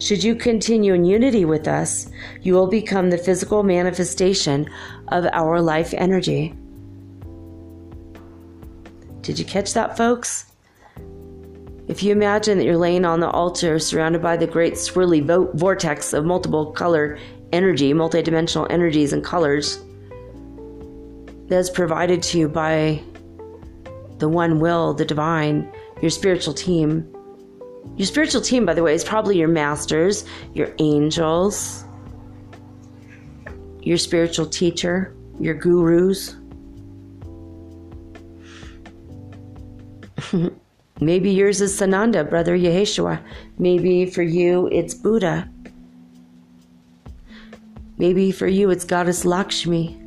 Should 0.00 0.24
you 0.24 0.34
continue 0.34 0.94
in 0.94 1.04
unity 1.04 1.44
with 1.44 1.68
us, 1.68 2.10
you 2.42 2.54
will 2.54 2.66
become 2.66 3.10
the 3.10 3.18
physical 3.18 3.62
manifestation 3.62 4.68
of 5.08 5.26
our 5.32 5.60
life 5.60 5.94
energy. 5.94 6.54
Did 9.20 9.38
you 9.38 9.44
catch 9.44 9.74
that, 9.74 9.96
folks? 9.96 10.46
If 11.88 12.02
you 12.02 12.10
imagine 12.10 12.58
that 12.58 12.64
you're 12.64 12.76
laying 12.76 13.04
on 13.04 13.20
the 13.20 13.30
altar 13.30 13.78
surrounded 13.78 14.20
by 14.20 14.36
the 14.36 14.46
great 14.46 14.74
swirly 14.74 15.24
vo- 15.24 15.50
vortex 15.54 16.12
of 16.12 16.24
multiple 16.24 16.72
color 16.72 17.18
energy, 17.52 17.92
multidimensional 17.92 18.66
energies 18.70 19.12
and 19.12 19.24
colors 19.24 19.80
that's 21.48 21.70
provided 21.70 22.22
to 22.22 22.38
you 22.38 22.48
by 22.48 23.02
the 24.18 24.28
one 24.28 24.60
will, 24.60 24.94
the 24.94 25.04
divine, 25.04 25.70
your 26.00 26.10
spiritual 26.10 26.54
team. 26.54 27.12
Your 27.96 28.06
spiritual 28.06 28.40
team, 28.40 28.66
by 28.66 28.74
the 28.74 28.82
way, 28.82 28.94
is 28.94 29.04
probably 29.04 29.38
your 29.38 29.48
masters, 29.48 30.24
your 30.54 30.74
angels, 30.78 31.84
your 33.80 33.98
spiritual 33.98 34.46
teacher, 34.46 35.14
your 35.38 35.54
gurus. 35.54 36.34
Maybe 41.00 41.30
yours 41.30 41.60
is 41.60 41.78
Sananda, 41.78 42.28
Brother 42.28 42.56
Yeshua. 42.56 43.20
Maybe 43.58 44.06
for 44.06 44.22
you 44.22 44.68
it's 44.72 44.94
Buddha. 44.94 45.48
Maybe 47.98 48.30
for 48.32 48.46
you 48.46 48.70
it's 48.70 48.84
Goddess 48.84 49.24
Lakshmi. 49.24 50.00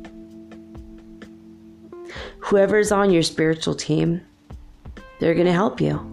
Whoever's 2.38 2.92
on 2.92 3.10
your 3.10 3.22
spiritual 3.22 3.74
team, 3.74 4.22
they're 5.18 5.34
going 5.34 5.46
to 5.46 5.52
help 5.52 5.80
you. 5.80 6.06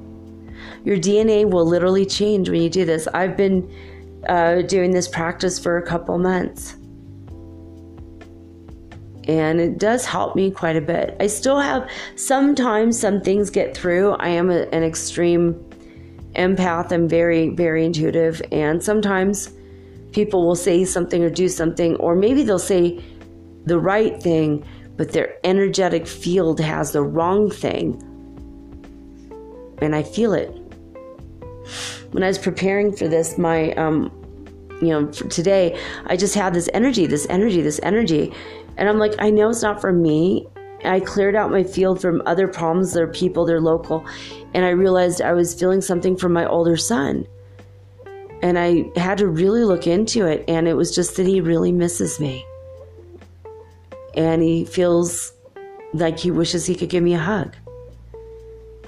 Your 0.83 0.97
DNA 0.97 1.49
will 1.49 1.65
literally 1.65 2.05
change 2.05 2.49
when 2.49 2.61
you 2.61 2.69
do 2.69 2.85
this. 2.85 3.07
I've 3.07 3.37
been 3.37 3.71
uh, 4.27 4.61
doing 4.63 4.91
this 4.91 5.07
practice 5.07 5.59
for 5.59 5.77
a 5.77 5.85
couple 5.85 6.17
months 6.17 6.75
and 9.27 9.59
it 9.59 9.77
does 9.77 10.05
help 10.05 10.35
me 10.35 10.49
quite 10.49 10.77
a 10.77 10.81
bit. 10.81 11.15
I 11.19 11.27
still 11.27 11.59
have 11.59 11.89
sometimes 12.15 12.97
some 12.97 13.21
things 13.21 13.49
get 13.49 13.75
through. 13.75 14.13
I 14.13 14.29
am 14.29 14.49
a, 14.49 14.61
an 14.71 14.83
extreme 14.83 15.53
empath. 16.35 16.91
I'm 16.91 17.07
very, 17.07 17.49
very 17.49 17.85
intuitive, 17.85 18.41
and 18.51 18.81
sometimes 18.81 19.51
people 20.11 20.45
will 20.45 20.55
say 20.55 20.85
something 20.85 21.23
or 21.23 21.29
do 21.29 21.47
something, 21.47 21.95
or 21.97 22.15
maybe 22.15 22.43
they'll 22.43 22.59
say 22.59 23.03
the 23.65 23.79
right 23.79 24.21
thing, 24.21 24.65
but 24.95 25.11
their 25.11 25.35
energetic 25.43 26.07
field 26.07 26.59
has 26.59 26.91
the 26.91 27.01
wrong 27.01 27.49
thing. 27.49 28.01
And 29.81 29.95
I 29.95 30.03
feel 30.03 30.33
it. 30.33 30.49
When 32.11 32.23
I 32.23 32.27
was 32.27 32.37
preparing 32.37 32.95
for 32.95 33.07
this, 33.07 33.37
my 33.37 33.73
um, 33.73 34.11
you 34.81 34.89
know, 34.89 35.07
today, 35.07 35.79
I 36.05 36.15
just 36.15 36.35
had 36.35 36.53
this 36.53 36.69
energy, 36.73 37.07
this 37.07 37.27
energy, 37.29 37.61
this 37.61 37.79
energy. 37.83 38.31
And 38.77 38.87
I'm 38.87 38.99
like, 38.99 39.13
I 39.19 39.29
know 39.29 39.49
it's 39.49 39.63
not 39.63 39.81
for 39.81 39.91
me. 39.91 40.47
I 40.85 40.99
cleared 40.99 41.35
out 41.35 41.49
my 41.49 41.63
field 41.63 41.99
from 41.99 42.21
other 42.25 42.47
problems, 42.47 42.93
their 42.93 43.07
people, 43.07 43.45
their 43.45 43.59
local, 43.59 44.05
and 44.53 44.63
I 44.63 44.69
realized 44.69 45.21
I 45.21 45.33
was 45.33 45.59
feeling 45.59 45.81
something 45.81 46.15
from 46.15 46.33
my 46.33 46.45
older 46.45 46.77
son. 46.77 47.25
And 48.41 48.57
I 48.59 48.85
had 48.95 49.17
to 49.19 49.27
really 49.27 49.63
look 49.63 49.87
into 49.87 50.25
it, 50.25 50.45
and 50.47 50.67
it 50.67 50.75
was 50.75 50.93
just 50.93 51.17
that 51.17 51.25
he 51.25 51.41
really 51.41 51.71
misses 51.71 52.19
me. 52.19 52.45
And 54.15 54.41
he 54.41 54.65
feels 54.65 55.33
like 55.93 56.19
he 56.19 56.31
wishes 56.31 56.65
he 56.65 56.75
could 56.75 56.89
give 56.89 57.03
me 57.03 57.13
a 57.13 57.19
hug. 57.19 57.55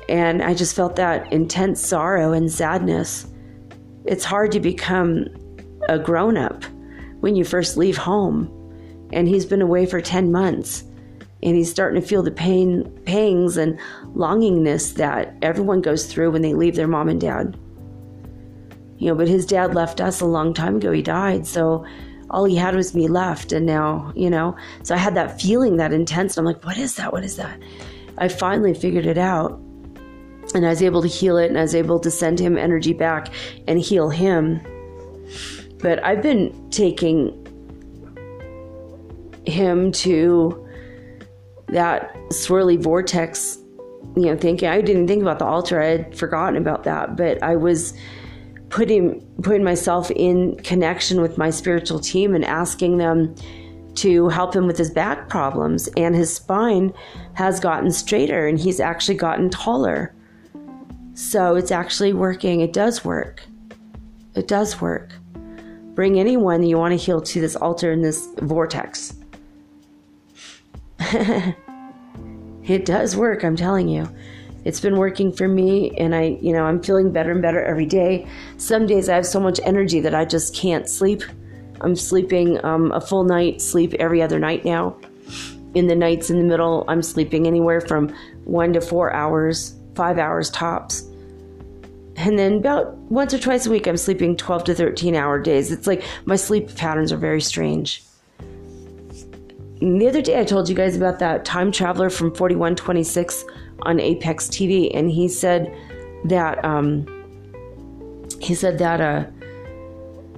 And 0.08 0.42
I 0.42 0.54
just 0.54 0.76
felt 0.76 0.96
that 0.96 1.32
intense 1.32 1.86
sorrow 1.86 2.34
and 2.34 2.52
sadness. 2.52 3.28
It's 4.06 4.24
hard 4.24 4.52
to 4.54 4.60
become 4.60 5.28
a 5.88 6.00
grown 6.00 6.38
up 6.38 6.64
when 7.20 7.36
you 7.36 7.44
first 7.44 7.78
leave 7.78 7.98
home 7.98 8.56
and 9.12 9.28
he's 9.28 9.46
been 9.46 9.62
away 9.62 9.86
for 9.86 10.02
10 10.02 10.32
months 10.32 10.84
and 11.42 11.56
he's 11.56 11.70
starting 11.70 12.02
to 12.02 12.08
feel 12.08 12.22
the 12.22 12.32
pain 12.32 12.90
pangs 13.06 13.58
and 13.58 13.80
longingness 14.16 14.96
that 14.96 15.36
everyone 15.42 15.82
goes 15.82 16.06
through 16.06 16.32
when 16.32 16.42
they 16.42 16.54
leave 16.54 16.76
their 16.76 16.88
mom 16.88 17.10
and 17.10 17.22
dad 17.22 17.58
you 19.00 19.08
know 19.08 19.16
but 19.16 19.28
his 19.28 19.46
dad 19.46 19.74
left 19.74 20.00
us 20.00 20.22
a 20.22 20.26
long 20.26 20.54
time 20.54 20.76
ago. 20.76 20.92
He 20.92 21.02
died. 21.02 21.48
So 21.48 21.86
all 22.30 22.46
he 22.46 22.56
had 22.56 22.76
was 22.76 22.94
me 22.94 23.08
left. 23.08 23.52
And 23.52 23.66
now 23.66 24.14
you 24.16 24.30
know 24.30 24.56
so 24.84 24.94
i 24.94 24.98
had 24.98 25.16
that 25.16 25.42
feeling 25.42 25.78
that 25.78 25.92
intense 25.92 26.38
i'm 26.38 26.46
like 26.46 26.64
what 26.64 26.78
is 26.78 26.96
that? 26.96 27.12
What 27.12 27.24
is 27.24 27.38
that? 27.38 27.60
I 28.18 28.28
finally 28.28 28.74
figured 28.74 29.06
it 29.06 29.18
out. 29.18 29.54
And 30.54 30.66
i 30.66 30.70
was 30.70 30.84
able 30.84 31.02
to 31.02 31.08
heal 31.08 31.38
it 31.38 31.48
and 31.48 31.58
i 31.58 31.62
was 31.62 31.76
able 31.76 32.00
to 32.00 32.12
send 32.12 32.40
him 32.40 32.58
energy 32.58 32.94
back 32.94 33.34
and 33.68 33.80
heal 33.80 34.10
him. 34.10 34.62
But 35.80 36.04
i've 36.04 36.22
been 36.22 36.70
taking 36.70 37.46
him 39.46 39.92
to 39.92 40.68
that 41.68 42.14
swirly 42.30 42.80
vortex, 42.80 43.58
you 44.16 44.26
know, 44.26 44.38
thinking 44.38 44.68
I 44.68 44.82
didn't 44.82 45.08
think 45.08 45.22
about 45.22 45.40
the 45.40 45.46
altar. 45.46 45.82
I 45.82 45.86
had 45.86 46.18
forgotten 46.18 46.58
about 46.58 46.84
that, 46.84 47.16
but 47.16 47.42
I 47.44 47.56
was 47.56 47.94
putting 48.70 49.22
putting 49.42 49.64
myself 49.64 50.12
in 50.12 50.56
connection 50.58 51.22
with 51.22 51.38
my 51.38 51.50
spiritual 51.50 52.00
team 52.00 52.36
and 52.36 52.46
asking 52.46 52.98
them 52.98 53.36
to 53.96 54.30
help 54.30 54.56
him 54.56 54.68
with 54.68 54.78
his 54.78 54.92
back 54.92 55.28
problems 55.28 55.90
and 55.98 56.16
his 56.16 56.34
spine 56.34 56.94
has 57.34 57.60
gotten 57.60 57.92
straighter 57.92 58.48
and 58.48 58.60
he's 58.60 58.80
actually 58.80 59.16
gotten 59.16 59.50
taller. 59.50 60.14
So 61.16 61.56
it's 61.56 61.72
actually 61.72 62.14
working. 62.14 62.62
It 62.62 62.72
does 62.72 63.04
work. 63.04 63.44
It 64.36 64.48
does 64.48 64.80
work. 64.80 65.12
Bring 65.96 66.18
anyone 66.18 66.64
you 66.64 66.78
want 66.78 66.94
to 66.94 66.98
heal 66.98 67.20
to 67.20 67.42
this 67.42 67.58
altar 67.58 67.92
in 67.92 68.02
this 68.02 68.26
vortex. 68.38 69.16
it 72.64 72.86
does 72.86 73.18
work, 73.18 73.44
I'm 73.44 73.56
telling 73.58 73.90
you. 73.90 74.08
It's 74.70 74.80
been 74.80 74.98
working 74.98 75.32
for 75.32 75.48
me 75.48 75.90
and 75.98 76.14
I, 76.14 76.38
you 76.44 76.54
know, 76.54 76.64
I'm 76.64 76.80
feeling 76.80 77.12
better 77.12 77.32
and 77.32 77.42
better 77.42 77.60
every 77.64 77.88
day. 77.88 78.28
Some 78.58 78.86
days 78.86 79.10
I 79.10 79.16
have 79.16 79.26
so 79.26 79.40
much 79.40 79.60
energy 79.64 80.00
that 80.00 80.14
I 80.14 80.26
just 80.26 80.56
can't 80.56 80.88
sleep. 80.88 81.24
I'm 81.82 81.96
sleeping 81.96 82.64
um, 82.64 82.92
a 82.92 83.02
full 83.02 83.24
night 83.24 83.64
sleep 83.64 83.96
every 83.96 84.22
other 84.22 84.38
night 84.38 84.66
now. 84.66 84.96
In 85.74 85.88
the 85.88 85.96
nights 85.96 86.30
in 86.30 86.38
the 86.38 86.44
middle, 86.44 86.86
I'm 86.88 87.02
sleeping 87.02 87.48
anywhere 87.48 87.82
from 87.82 88.14
one 88.44 88.72
to 88.74 88.80
four 88.80 89.12
hours, 89.12 89.74
five 89.96 90.20
hours 90.20 90.52
tops. 90.52 91.02
And 92.18 92.38
then 92.38 92.58
about 92.58 92.96
once 93.10 93.34
or 93.34 93.40
twice 93.40 93.66
a 93.66 93.72
week, 93.72 93.88
I'm 93.88 93.98
sleeping 93.98 94.38
12 94.38 94.66
to 94.66 94.76
13 94.76 95.16
hour 95.16 95.42
days. 95.42 95.72
It's 95.72 95.88
like 95.88 96.04
my 96.26 96.36
sleep 96.36 96.76
patterns 96.76 97.12
are 97.12 97.18
very 97.18 97.42
strange. 97.42 98.04
And 99.82 100.00
the 100.00 100.08
other 100.08 100.22
day, 100.22 100.40
I 100.40 100.44
told 100.44 100.70
you 100.70 100.76
guys 100.76 100.96
about 100.96 101.18
that 101.18 101.44
time 101.44 101.72
traveler 101.72 102.12
from 102.12 102.36
4126 102.36 103.46
on 103.84 104.00
Apex 104.00 104.48
TV, 104.48 104.92
and 104.94 105.10
he 105.12 105.28
said 105.28 105.76
that 106.26 106.64
um, 106.64 107.06
he 108.40 108.56
said 108.56 108.78
that 108.80 109.02
uh, 109.02 109.26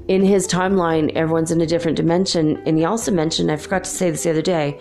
in 0.08 0.24
his 0.24 0.48
timeline, 0.48 1.12
everyone's 1.14 1.52
in 1.52 1.62
a 1.62 1.66
different 1.66 1.98
dimension. 1.98 2.62
And 2.66 2.78
he 2.78 2.86
also 2.86 3.12
mentioned, 3.12 3.52
I 3.52 3.56
forgot 3.58 3.84
to 3.84 3.90
say 3.90 4.12
this 4.12 4.24
the 4.24 4.32
other 4.32 4.42
day, 4.42 4.80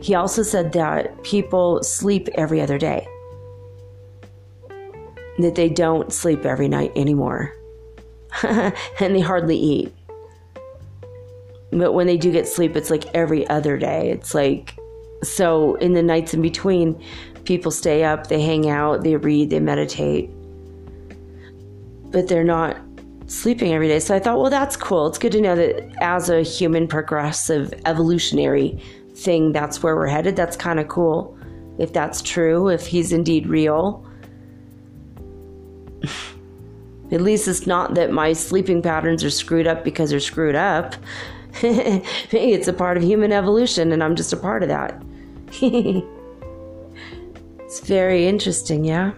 he 0.00 0.14
also 0.14 0.42
said 0.42 0.72
that 0.72 1.22
people 1.22 1.82
sleep 1.82 2.28
every 2.34 2.60
other 2.60 2.78
day 2.78 3.06
that 5.38 5.54
they 5.54 5.68
don't 5.68 6.12
sleep 6.12 6.44
every 6.44 6.68
night 6.68 6.92
anymore. 6.96 7.54
and 8.42 8.74
they 8.98 9.20
hardly 9.20 9.56
eat. 9.56 9.94
But 11.72 11.92
when 11.92 12.06
they 12.06 12.16
do 12.16 12.32
get 12.32 12.48
sleep, 12.48 12.76
it's 12.76 12.90
like 12.90 13.06
every 13.14 13.46
other 13.48 13.76
day. 13.76 14.10
It's 14.10 14.34
like, 14.34 14.74
so 15.22 15.74
in 15.76 15.92
the 15.92 16.02
nights 16.02 16.32
in 16.32 16.42
between, 16.42 17.02
people 17.46 17.70
stay 17.70 18.04
up, 18.04 18.26
they 18.26 18.40
hang 18.40 18.68
out, 18.68 19.02
they 19.02 19.16
read, 19.16 19.50
they 19.50 19.60
meditate. 19.60 20.30
But 22.10 22.28
they're 22.28 22.44
not 22.44 22.76
sleeping 23.26 23.72
every 23.72 23.88
day. 23.88 23.98
So 23.98 24.14
I 24.14 24.18
thought, 24.18 24.38
well, 24.38 24.50
that's 24.50 24.76
cool. 24.76 25.06
It's 25.06 25.18
good 25.18 25.32
to 25.32 25.40
know 25.40 25.56
that 25.56 26.02
as 26.02 26.30
a 26.30 26.42
human 26.42 26.86
progressive 26.86 27.72
evolutionary 27.84 28.80
thing, 29.14 29.52
that's 29.52 29.82
where 29.82 29.96
we're 29.96 30.06
headed. 30.06 30.36
That's 30.36 30.56
kind 30.56 30.78
of 30.78 30.88
cool. 30.88 31.36
If 31.78 31.92
that's 31.92 32.22
true, 32.22 32.68
if 32.68 32.86
he's 32.86 33.12
indeed 33.12 33.46
real 33.46 34.06
At 37.12 37.20
least 37.20 37.46
it's 37.46 37.66
not 37.66 37.94
that 37.94 38.10
my 38.10 38.32
sleeping 38.32 38.82
patterns 38.82 39.22
are 39.22 39.30
screwed 39.30 39.66
up 39.66 39.84
because 39.84 40.10
they're 40.10 40.20
screwed 40.20 40.56
up. 40.56 40.96
it's 41.62 42.68
a 42.68 42.72
part 42.72 42.96
of 42.96 43.02
human 43.02 43.32
evolution, 43.32 43.92
and 43.92 44.02
I'm 44.02 44.16
just 44.16 44.32
a 44.32 44.36
part 44.36 44.62
of 44.62 44.68
that. 44.68 45.00
it's 47.78 47.86
very 47.86 48.26
interesting, 48.26 48.86
yeah? 48.86 49.12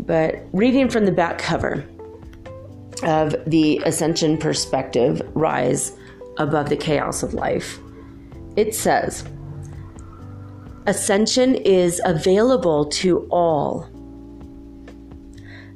But 0.00 0.44
reading 0.52 0.88
from 0.88 1.06
the 1.06 1.12
back 1.12 1.38
cover 1.38 1.84
of 3.04 3.36
the 3.46 3.80
Ascension 3.84 4.36
Perspective 4.36 5.22
Rise 5.34 5.96
Above 6.38 6.68
the 6.68 6.76
Chaos 6.76 7.22
of 7.22 7.32
Life, 7.32 7.78
it 8.56 8.74
says, 8.74 9.24
Ascension 10.86 11.54
is 11.54 12.00
available 12.04 12.86
to 12.86 13.20
all. 13.30 13.88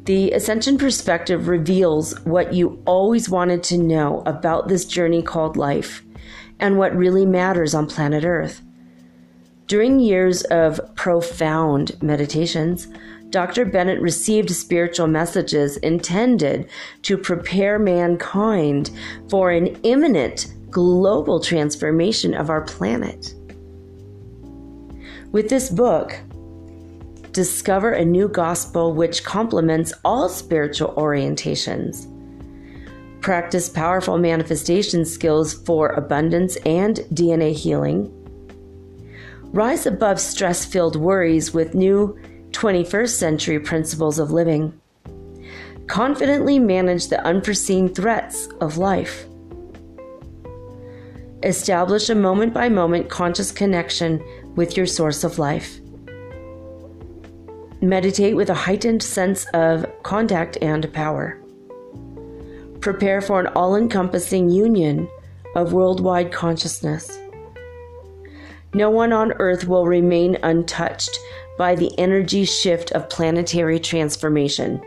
The 0.05 0.33
Ascension 0.33 0.79
perspective 0.79 1.47
reveals 1.47 2.19
what 2.25 2.53
you 2.53 2.83
always 2.87 3.29
wanted 3.29 3.63
to 3.65 3.79
know 3.79 4.25
about 4.27 4.67
this 4.67 4.85
journey 4.85 5.23
called 5.23 5.57
life 5.57 6.03
and 6.59 6.77
what 6.77 6.97
really 6.97 7.25
matters 7.25 7.73
on 7.73 7.87
planet 7.87 8.25
Earth. 8.25 8.63
During 9.71 10.01
years 10.01 10.43
of 10.51 10.81
profound 10.97 11.97
meditations, 12.03 12.89
Dr. 13.29 13.65
Bennett 13.65 14.01
received 14.01 14.51
spiritual 14.51 15.07
messages 15.07 15.77
intended 15.77 16.69
to 17.03 17.17
prepare 17.17 17.79
mankind 17.79 18.91
for 19.29 19.53
an 19.53 19.69
imminent 19.85 20.53
global 20.73 21.39
transformation 21.39 22.35
of 22.35 22.51
our 22.51 22.63
planet. 22.63 23.33
With 25.31 25.49
this 25.49 25.71
book, 25.71 26.19
discover 27.31 27.93
a 27.93 28.05
new 28.05 28.27
gospel 28.27 28.93
which 28.93 29.23
complements 29.23 29.93
all 30.05 30.29
spiritual 30.29 30.95
orientations. 30.95 32.09
Practice 33.21 33.69
powerful 33.69 34.19
manifestation 34.19 35.05
skills 35.05 35.55
for 35.55 35.91
abundance 35.91 36.57
and 36.67 36.97
DNA 37.15 37.55
healing. 37.55 38.13
Rise 39.53 39.85
above 39.85 40.21
stress 40.21 40.65
filled 40.65 40.95
worries 40.95 41.53
with 41.53 41.75
new 41.75 42.17
21st 42.53 43.09
century 43.09 43.59
principles 43.59 44.21
of 44.21 44.31
living. 44.31 44.81
Confidently 45.89 46.61
manage 46.61 47.09
the 47.09 47.21
unforeseen 47.25 47.93
threats 47.93 48.47
of 48.61 48.79
life. 48.79 49.27
Establish 51.43 52.09
a 52.09 52.15
moment 52.15 52.55
by 52.55 52.69
moment 52.69 53.09
conscious 53.09 53.51
connection 53.51 54.23
with 54.55 54.77
your 54.77 54.87
source 54.87 55.25
of 55.25 55.41
life. 55.41 55.81
Meditate 57.81 58.37
with 58.37 58.51
a 58.51 58.55
heightened 58.55 59.03
sense 59.03 59.47
of 59.47 59.85
contact 60.05 60.59
and 60.63 60.93
power. 60.93 61.43
Prepare 62.81 63.21
for 63.21 63.41
an 63.41 63.49
all 63.49 63.75
encompassing 63.75 64.49
union 64.49 65.09
of 65.57 65.73
worldwide 65.73 66.31
consciousness. 66.31 67.19
No 68.73 68.89
one 68.91 69.13
on 69.13 69.33
earth 69.33 69.67
will 69.67 69.87
remain 69.87 70.39
untouched 70.43 71.19
by 71.59 71.75
the 71.75 71.97
energy 71.99 72.45
shift 72.45 72.93
of 72.93 73.09
planetary 73.11 73.81
transformation. 73.81 74.81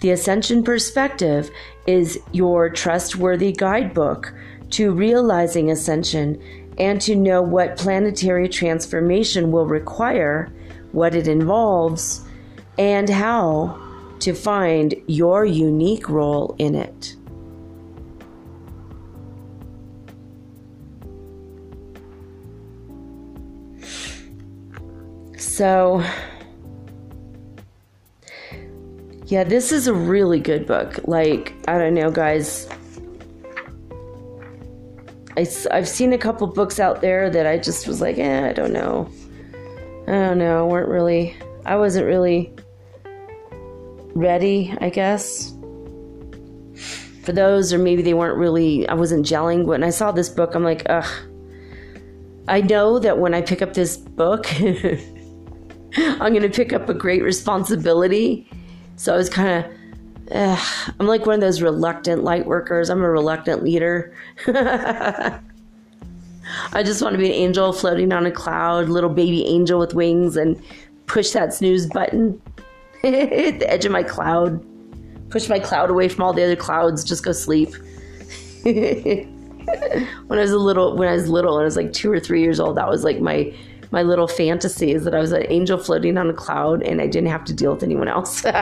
The 0.00 0.10
Ascension 0.10 0.62
Perspective 0.62 1.50
is 1.86 2.18
your 2.32 2.70
trustworthy 2.70 3.52
guidebook 3.52 4.32
to 4.70 4.92
realizing 4.92 5.70
ascension 5.70 6.42
and 6.78 7.00
to 7.02 7.14
know 7.14 7.40
what 7.40 7.76
planetary 7.76 8.48
transformation 8.48 9.52
will 9.52 9.66
require, 9.66 10.52
what 10.92 11.14
it 11.14 11.28
involves, 11.28 12.26
and 12.78 13.08
how 13.08 13.80
to 14.20 14.34
find 14.34 14.94
your 15.06 15.44
unique 15.44 16.08
role 16.08 16.54
in 16.58 16.74
it. 16.74 17.16
So, 25.56 26.04
yeah, 29.24 29.42
this 29.42 29.72
is 29.72 29.86
a 29.86 29.94
really 29.94 30.38
good 30.38 30.66
book. 30.66 31.00
Like, 31.06 31.54
I 31.66 31.78
don't 31.78 31.94
know, 31.94 32.10
guys. 32.10 32.68
I, 35.34 35.46
I've 35.70 35.88
seen 35.88 36.12
a 36.12 36.18
couple 36.18 36.46
books 36.46 36.78
out 36.78 37.00
there 37.00 37.30
that 37.30 37.46
I 37.46 37.56
just 37.56 37.88
was 37.88 38.02
like, 38.02 38.18
eh, 38.18 38.50
I 38.50 38.52
don't 38.52 38.74
know. 38.74 39.10
I 40.06 40.10
don't 40.10 40.36
know. 40.36 40.66
weren't 40.66 40.90
really, 40.90 41.34
I 41.64 41.76
wasn't 41.76 42.04
really 42.04 42.54
ready, 44.14 44.76
I 44.82 44.90
guess. 44.90 45.54
For 47.22 47.32
those, 47.32 47.72
or 47.72 47.78
maybe 47.78 48.02
they 48.02 48.12
weren't 48.12 48.36
really, 48.36 48.86
I 48.90 48.92
wasn't 48.92 49.24
gelling. 49.24 49.64
When 49.64 49.82
I 49.82 49.88
saw 49.88 50.12
this 50.12 50.28
book, 50.28 50.54
I'm 50.54 50.64
like, 50.64 50.82
ugh. 50.90 51.08
I 52.46 52.60
know 52.60 52.98
that 52.98 53.16
when 53.16 53.32
I 53.32 53.40
pick 53.40 53.62
up 53.62 53.72
this 53.72 53.96
book, 53.96 54.46
I'm 56.20 56.32
going 56.32 56.42
to 56.42 56.50
pick 56.50 56.72
up 56.72 56.88
a 56.88 56.94
great 56.94 57.22
responsibility. 57.22 58.48
So 58.96 59.14
I 59.14 59.16
was 59.16 59.28
kind 59.28 59.64
of 59.64 59.72
I'm 60.32 61.06
like 61.06 61.26
one 61.26 61.36
of 61.36 61.40
those 61.40 61.62
reluctant 61.62 62.24
light 62.24 62.46
workers. 62.46 62.90
I'm 62.90 63.02
a 63.02 63.10
reluctant 63.10 63.62
leader. 63.62 64.16
I 64.46 65.40
just 66.84 67.02
want 67.02 67.14
to 67.14 67.18
be 67.18 67.26
an 67.26 67.32
angel 67.32 67.72
floating 67.72 68.12
on 68.12 68.26
a 68.26 68.30
cloud, 68.30 68.88
little 68.88 69.10
baby 69.10 69.44
angel 69.46 69.78
with 69.78 69.94
wings, 69.94 70.36
and 70.36 70.60
push 71.06 71.30
that 71.30 71.54
snooze 71.54 71.86
button 71.86 72.40
at 73.04 73.58
the 73.60 73.70
edge 73.70 73.84
of 73.84 73.92
my 73.92 74.02
cloud. 74.02 74.64
Push 75.30 75.48
my 75.48 75.58
cloud 75.58 75.90
away 75.90 76.08
from 76.08 76.22
all 76.22 76.32
the 76.32 76.42
other 76.42 76.56
clouds. 76.56 77.04
Just 77.04 77.24
go 77.24 77.32
sleep. 77.32 77.74
when 78.62 79.26
I 80.30 80.42
was 80.42 80.52
a 80.52 80.58
little, 80.58 80.96
when 80.96 81.08
I 81.08 81.12
was 81.12 81.28
little, 81.28 81.56
and 81.56 81.62
I 81.62 81.64
was 81.64 81.76
like 81.76 81.92
two 81.92 82.10
or 82.10 82.20
three 82.20 82.42
years 82.42 82.58
old, 82.60 82.76
that 82.76 82.88
was 82.88 83.04
like 83.04 83.20
my 83.20 83.52
my 83.90 84.02
little 84.02 84.28
fantasy 84.28 84.92
is 84.92 85.04
that 85.04 85.14
I 85.14 85.20
was 85.20 85.32
an 85.32 85.44
angel 85.48 85.78
floating 85.78 86.18
on 86.18 86.30
a 86.30 86.34
cloud, 86.34 86.82
and 86.82 87.00
I 87.00 87.06
didn't 87.06 87.30
have 87.30 87.44
to 87.44 87.54
deal 87.54 87.74
with 87.74 87.82
anyone 87.82 88.08
else. 88.08 88.44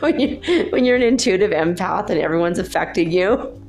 when 0.00 0.20
you 0.20 0.68
when 0.70 0.84
you're 0.84 0.96
an 0.96 1.02
intuitive 1.02 1.50
empath 1.50 2.10
and 2.10 2.20
everyone's 2.20 2.58
affecting 2.58 3.10
you. 3.10 3.60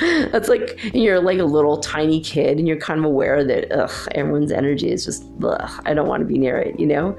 That's 0.00 0.48
like 0.48 0.92
you're 0.92 1.20
like 1.20 1.38
a 1.38 1.44
little 1.44 1.78
tiny 1.78 2.20
kid 2.20 2.58
and 2.58 2.66
you're 2.66 2.80
kind 2.80 2.98
of 2.98 3.04
aware 3.04 3.44
that 3.44 3.70
ugh, 3.70 4.08
everyone's 4.12 4.50
energy 4.50 4.90
is 4.90 5.04
just 5.04 5.24
ugh, 5.44 5.82
I 5.86 5.94
don't 5.94 6.08
want 6.08 6.22
to 6.22 6.26
be 6.26 6.36
near 6.36 6.58
it, 6.58 6.80
you 6.80 6.86
know? 6.86 7.16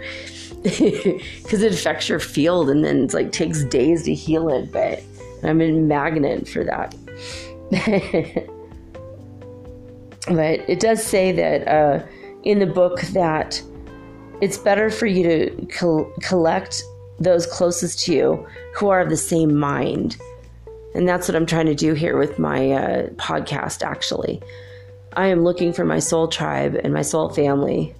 Because 0.63 1.61
it 1.61 1.73
affects 1.73 2.09
your 2.09 2.19
field 2.19 2.69
and 2.69 2.83
then 2.83 3.03
it's 3.03 3.13
like 3.13 3.31
takes 3.31 3.63
days 3.65 4.03
to 4.03 4.13
heal 4.13 4.49
it, 4.49 4.73
but 4.73 5.01
I'm 5.43 5.61
a 5.61 5.71
magnet 5.71 6.49
for 6.49 6.65
that. 6.65 6.93
but 10.27 10.67
it 10.67 10.79
does 10.79 11.03
say 11.03 11.31
that 11.31 11.67
uh, 11.67 12.05
in 12.43 12.59
the 12.59 12.65
book 12.65 13.01
that 13.13 13.61
it's 14.41 14.57
better 14.57 14.89
for 14.89 15.05
you 15.05 15.23
to 15.23 15.67
col- 15.67 16.11
collect 16.21 16.83
those 17.19 17.45
closest 17.47 18.05
to 18.05 18.13
you 18.13 18.47
who 18.75 18.89
are 18.89 18.99
of 18.99 19.09
the 19.09 19.17
same 19.17 19.55
mind. 19.55 20.17
And 20.93 21.07
that's 21.07 21.27
what 21.27 21.35
I'm 21.35 21.45
trying 21.45 21.65
to 21.67 21.75
do 21.75 21.93
here 21.93 22.17
with 22.17 22.39
my 22.39 22.71
uh, 22.71 23.07
podcast, 23.11 23.83
actually. 23.83 24.41
I 25.13 25.27
am 25.27 25.43
looking 25.43 25.71
for 25.73 25.85
my 25.85 25.99
soul 25.99 26.27
tribe 26.27 26.75
and 26.83 26.93
my 26.93 27.01
soul 27.01 27.29
family. 27.29 27.93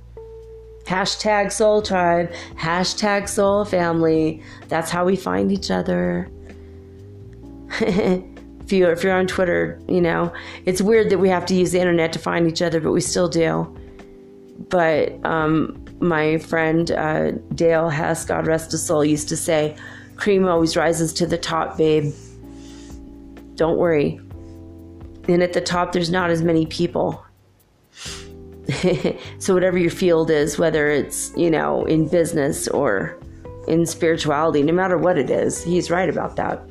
Hashtag 0.86 1.52
soul 1.52 1.82
tribe, 1.82 2.32
hashtag 2.56 3.28
soul 3.28 3.66
family. 3.66 4.42
That's 4.68 4.92
how 4.92 5.06
we 5.06 5.16
find 5.16 5.52
each 5.52 5.72
other. 5.72 6.30
if 8.66 8.74
you 8.74 8.90
if 8.90 9.04
you're 9.04 9.14
on 9.14 9.28
Twitter, 9.28 9.80
you 9.88 10.02
know, 10.02 10.34
it's 10.66 10.82
weird 10.82 11.12
that 11.12 11.20
we 11.20 11.30
have 11.30 11.46
to 11.46 11.54
use 11.54 11.72
the 11.72 11.80
internet 11.80 12.12
to 12.14 12.20
find 12.20 12.48
each 12.48 12.64
other, 12.64 12.82
but 12.82 12.92
we 12.92 13.02
still 13.02 13.30
do. 13.30 13.72
But 14.70 15.24
um, 15.24 15.86
my 16.00 16.40
friend 16.40 16.90
uh, 16.90 17.32
Dale 17.54 17.90
Hess, 17.90 18.26
God 18.26 18.48
rest 18.48 18.72
his 18.72 18.84
soul, 18.84 19.06
used 19.06 19.30
to 19.30 19.38
say, 19.38 19.76
"Cream 20.16 20.48
always 20.48 20.76
rises 20.76 21.14
to 21.14 21.28
the 21.28 21.38
top, 21.38 21.78
babe. 21.78 22.12
Don't 23.54 23.78
worry." 23.78 24.20
And 25.28 25.44
at 25.44 25.54
the 25.54 25.62
top, 25.62 25.92
there's 25.92 26.10
not 26.10 26.32
as 26.32 26.42
many 26.42 26.66
people. 26.66 27.24
so 29.38 29.54
whatever 29.54 29.78
your 29.78 29.92
field 29.92 30.32
is, 30.32 30.58
whether 30.58 30.90
it's 30.90 31.32
you 31.38 31.52
know 31.52 31.86
in 31.86 32.08
business 32.08 32.68
or 32.68 33.16
in 33.68 33.86
spirituality, 33.86 34.64
no 34.64 34.74
matter 34.74 34.98
what 34.98 35.20
it 35.20 35.30
is, 35.30 35.64
he's 35.64 35.92
right 35.92 36.10
about 36.10 36.36
that 36.38 36.64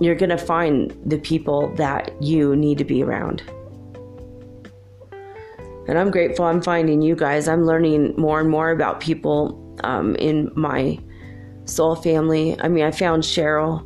you're 0.00 0.14
going 0.14 0.30
to 0.30 0.38
find 0.38 0.96
the 1.04 1.18
people 1.18 1.74
that 1.74 2.10
you 2.22 2.54
need 2.56 2.78
to 2.78 2.84
be 2.84 3.02
around. 3.02 3.42
And 5.88 5.98
I'm 5.98 6.10
grateful 6.10 6.44
I'm 6.44 6.62
finding 6.62 7.00
you 7.00 7.16
guys. 7.16 7.48
I'm 7.48 7.64
learning 7.64 8.14
more 8.16 8.40
and 8.40 8.50
more 8.50 8.70
about 8.70 9.00
people 9.00 9.76
um, 9.84 10.14
in 10.16 10.50
my 10.54 10.98
soul 11.64 11.96
family. 11.96 12.58
I 12.60 12.68
mean, 12.68 12.84
I 12.84 12.90
found 12.90 13.22
Cheryl. 13.22 13.84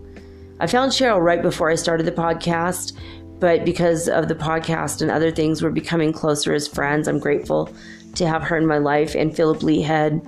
I 0.59 0.67
found 0.67 0.93
Cheryl 0.93 1.23
right 1.23 1.43
before 1.43 1.71
I 1.71 1.77
started 1.77 2.07
the 2.07 2.13
podcast, 2.13 2.99
but 3.39 3.65
because 3.65 4.09
of 4.09 4.29
the 4.29 4.35
podcast 4.35 5.01
and 5.01 5.11
other 5.11 5.31
things, 5.31 5.63
we're 5.63 5.71
becoming 5.71 6.13
closer 6.13 6.53
as 6.53 6.67
friends. 6.67 7.07
I'm 7.07 7.19
grateful 7.19 7.73
to 8.15 8.27
have 8.27 8.43
her 8.43 8.57
in 8.57 8.67
my 8.67 8.79
life 8.79 9.15
and 9.15 9.35
Philip 9.35 9.63
Lee 9.63 9.83
Head 9.83 10.27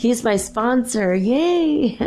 He's 0.00 0.24
my 0.24 0.36
sponsor. 0.36 1.14
Yay. 1.14 1.98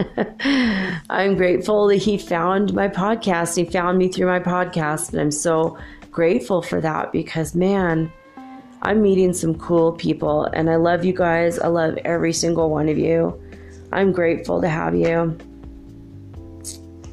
I'm 1.12 1.38
grateful 1.38 1.86
that 1.90 1.98
he 1.98 2.18
found 2.18 2.74
my 2.74 2.88
podcast. 2.88 3.56
He 3.56 3.66
found 3.66 4.00
me 4.00 4.08
through 4.08 4.26
my 4.26 4.40
podcast. 4.40 5.12
And 5.12 5.22
I'm 5.22 5.30
so 5.30 5.78
grateful 6.10 6.64
for 6.64 6.82
that 6.82 7.12
because, 7.12 7.54
man, 7.54 8.12
I'm 8.82 9.04
meeting 9.04 9.32
some 9.32 9.54
cool 9.60 9.92
people. 9.92 10.46
And 10.46 10.72
I 10.72 10.78
love 10.78 11.06
you 11.06 11.14
guys. 11.14 11.60
I 11.60 11.68
love 11.68 12.00
every 12.04 12.34
single 12.34 12.72
one 12.72 12.90
of 12.90 12.98
you. 12.98 13.40
I'm 13.92 14.12
grateful 14.12 14.60
to 14.60 14.68
have 14.68 14.96
you. 14.96 15.38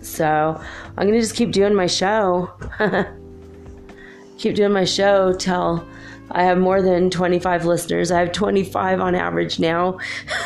So 0.00 0.58
I'm 0.96 1.06
going 1.06 1.12
to 1.12 1.20
just 1.20 1.36
keep 1.36 1.52
doing 1.52 1.74
my 1.74 1.88
show. 1.88 2.50
keep 4.38 4.54
doing 4.54 4.72
my 4.72 4.84
show 4.84 5.34
till 5.34 5.86
I 6.32 6.44
have 6.44 6.58
more 6.58 6.80
than 6.82 7.10
25 7.10 7.64
listeners. 7.64 8.10
I 8.10 8.20
have 8.20 8.32
25 8.32 9.00
on 9.00 9.14
average 9.14 9.58
now. 9.58 9.98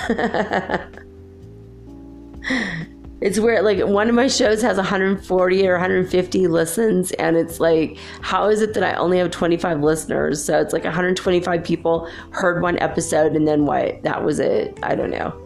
it's 3.21 3.39
where 3.39 3.63
like 3.63 3.79
one 3.87 4.09
of 4.09 4.15
my 4.15 4.27
shows 4.27 4.63
has 4.63 4.77
140 4.77 5.69
or 5.69 5.73
150 5.73 6.47
listens 6.47 7.13
and 7.13 7.37
it's 7.37 7.59
like 7.61 7.97
how 8.21 8.49
is 8.49 8.61
it 8.61 8.75
that 8.75 8.83
I 8.83 8.95
only 8.95 9.19
have 9.19 9.31
25 9.31 9.83
listeners? 9.83 10.43
So 10.45 10.61
it's 10.61 10.73
like 10.73 10.85
125 10.85 11.65
people 11.65 12.09
heard 12.31 12.63
one 12.63 12.79
episode 12.79 13.37
and 13.37 13.47
then 13.47 13.67
what? 13.67 14.03
That 14.03 14.25
was 14.25 14.41
it. 14.41 14.79
I 14.83 14.95
don't 14.95 15.11
know. 15.11 15.44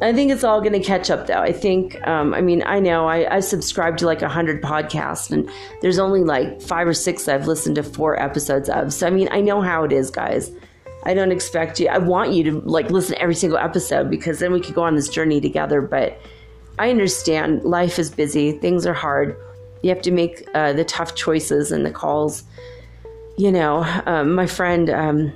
I 0.00 0.12
think 0.12 0.30
it's 0.30 0.44
all 0.44 0.60
going 0.60 0.74
to 0.74 0.80
catch 0.80 1.10
up, 1.10 1.26
though. 1.26 1.40
I 1.40 1.52
think, 1.52 2.00
um, 2.06 2.32
I 2.32 2.40
mean, 2.40 2.62
I 2.64 2.78
know 2.78 3.08
I, 3.08 3.36
I 3.36 3.40
subscribe 3.40 3.96
to 3.98 4.06
like 4.06 4.20
100 4.20 4.62
podcasts, 4.62 5.32
and 5.32 5.50
there's 5.82 5.98
only 5.98 6.22
like 6.22 6.62
five 6.62 6.86
or 6.86 6.94
six 6.94 7.26
I've 7.26 7.48
listened 7.48 7.76
to 7.76 7.82
four 7.82 8.20
episodes 8.20 8.68
of. 8.68 8.92
So, 8.92 9.08
I 9.08 9.10
mean, 9.10 9.28
I 9.32 9.40
know 9.40 9.60
how 9.60 9.82
it 9.82 9.90
is, 9.90 10.10
guys. 10.10 10.52
I 11.04 11.14
don't 11.14 11.32
expect 11.32 11.80
you, 11.80 11.88
I 11.88 11.98
want 11.98 12.32
you 12.32 12.44
to 12.44 12.60
like 12.60 12.90
listen 12.90 13.14
to 13.14 13.22
every 13.22 13.34
single 13.34 13.58
episode 13.58 14.10
because 14.10 14.40
then 14.40 14.52
we 14.52 14.60
could 14.60 14.74
go 14.74 14.82
on 14.82 14.94
this 14.94 15.08
journey 15.08 15.40
together. 15.40 15.80
But 15.80 16.20
I 16.78 16.90
understand 16.90 17.64
life 17.64 17.98
is 17.98 18.10
busy, 18.10 18.52
things 18.52 18.86
are 18.86 18.94
hard. 18.94 19.36
You 19.82 19.90
have 19.90 20.02
to 20.02 20.10
make 20.10 20.46
uh, 20.54 20.72
the 20.72 20.84
tough 20.84 21.14
choices 21.14 21.72
and 21.72 21.86
the 21.86 21.90
calls. 21.90 22.44
You 23.36 23.52
know, 23.52 23.84
um, 24.06 24.34
my 24.34 24.46
friend, 24.46 24.90
um, 24.90 25.32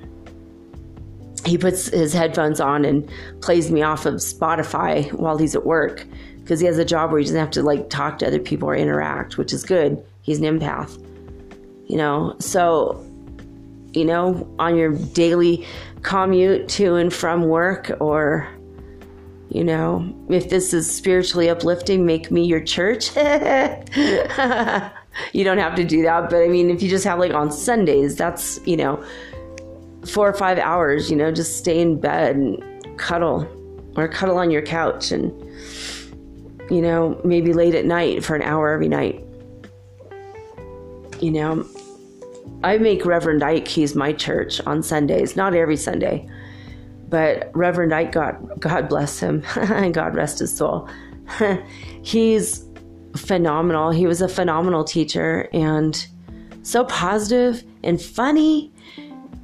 he 1.44 1.58
puts 1.58 1.88
his 1.88 2.12
headphones 2.12 2.60
on 2.60 2.84
and 2.84 3.10
plays 3.40 3.70
me 3.70 3.82
off 3.82 4.06
of 4.06 4.14
Spotify 4.14 5.12
while 5.12 5.38
he's 5.38 5.54
at 5.54 5.66
work 5.66 6.06
because 6.40 6.60
he 6.60 6.66
has 6.66 6.78
a 6.78 6.84
job 6.84 7.10
where 7.10 7.18
he 7.18 7.24
doesn't 7.24 7.38
have 7.38 7.50
to 7.50 7.62
like 7.62 7.90
talk 7.90 8.18
to 8.18 8.26
other 8.26 8.38
people 8.38 8.68
or 8.68 8.76
interact, 8.76 9.38
which 9.38 9.52
is 9.52 9.64
good. 9.64 10.02
He's 10.22 10.38
an 10.38 10.44
empath, 10.44 11.02
you 11.88 11.96
know. 11.96 12.36
So, 12.38 13.04
you 13.92 14.04
know, 14.04 14.48
on 14.58 14.76
your 14.76 14.92
daily 14.92 15.66
commute 16.02 16.68
to 16.70 16.96
and 16.96 17.12
from 17.12 17.48
work, 17.48 17.90
or, 18.00 18.48
you 19.50 19.64
know, 19.64 20.14
if 20.28 20.50
this 20.50 20.72
is 20.72 20.90
spiritually 20.90 21.48
uplifting, 21.48 22.06
make 22.06 22.30
me 22.30 22.44
your 22.44 22.60
church. 22.60 23.16
you 25.32 25.44
don't 25.44 25.58
have 25.58 25.74
to 25.74 25.84
do 25.84 26.02
that, 26.02 26.30
but 26.30 26.42
I 26.42 26.48
mean, 26.48 26.70
if 26.70 26.82
you 26.82 26.88
just 26.88 27.04
have 27.04 27.18
like 27.18 27.34
on 27.34 27.50
Sundays, 27.50 28.16
that's, 28.16 28.60
you 28.64 28.76
know, 28.76 29.02
four 30.06 30.28
or 30.28 30.34
five 30.34 30.58
hours, 30.58 31.10
you 31.10 31.16
know, 31.16 31.30
just 31.30 31.58
stay 31.58 31.80
in 31.80 32.00
bed 32.00 32.36
and 32.36 32.98
cuddle 32.98 33.48
or 33.96 34.08
cuddle 34.08 34.38
on 34.38 34.50
your 34.50 34.62
couch 34.62 35.12
and, 35.12 35.30
you 36.70 36.80
know, 36.80 37.20
maybe 37.24 37.52
late 37.52 37.74
at 37.74 37.84
night 37.84 38.24
for 38.24 38.34
an 38.34 38.42
hour 38.42 38.70
every 38.70 38.88
night. 38.88 39.24
You 41.20 41.30
know, 41.30 41.66
I 42.64 42.78
make 42.78 43.04
Reverend 43.04 43.42
Ike, 43.42 43.68
he's 43.68 43.94
my 43.94 44.12
church 44.12 44.60
on 44.66 44.82
Sundays, 44.82 45.36
not 45.36 45.54
every 45.54 45.76
Sunday, 45.76 46.28
but 47.08 47.50
Reverend 47.54 47.94
Ike, 47.94 48.12
God, 48.12 48.60
God 48.60 48.88
bless 48.88 49.20
him, 49.20 49.44
and 49.56 49.94
God 49.94 50.14
rest 50.14 50.38
his 50.40 50.54
soul. 50.54 50.88
he's 52.02 52.64
phenomenal. 53.16 53.90
He 53.90 54.06
was 54.06 54.20
a 54.20 54.28
phenomenal 54.28 54.84
teacher 54.84 55.48
and 55.52 56.06
so 56.62 56.84
positive 56.84 57.62
and 57.84 58.00
funny 58.00 58.71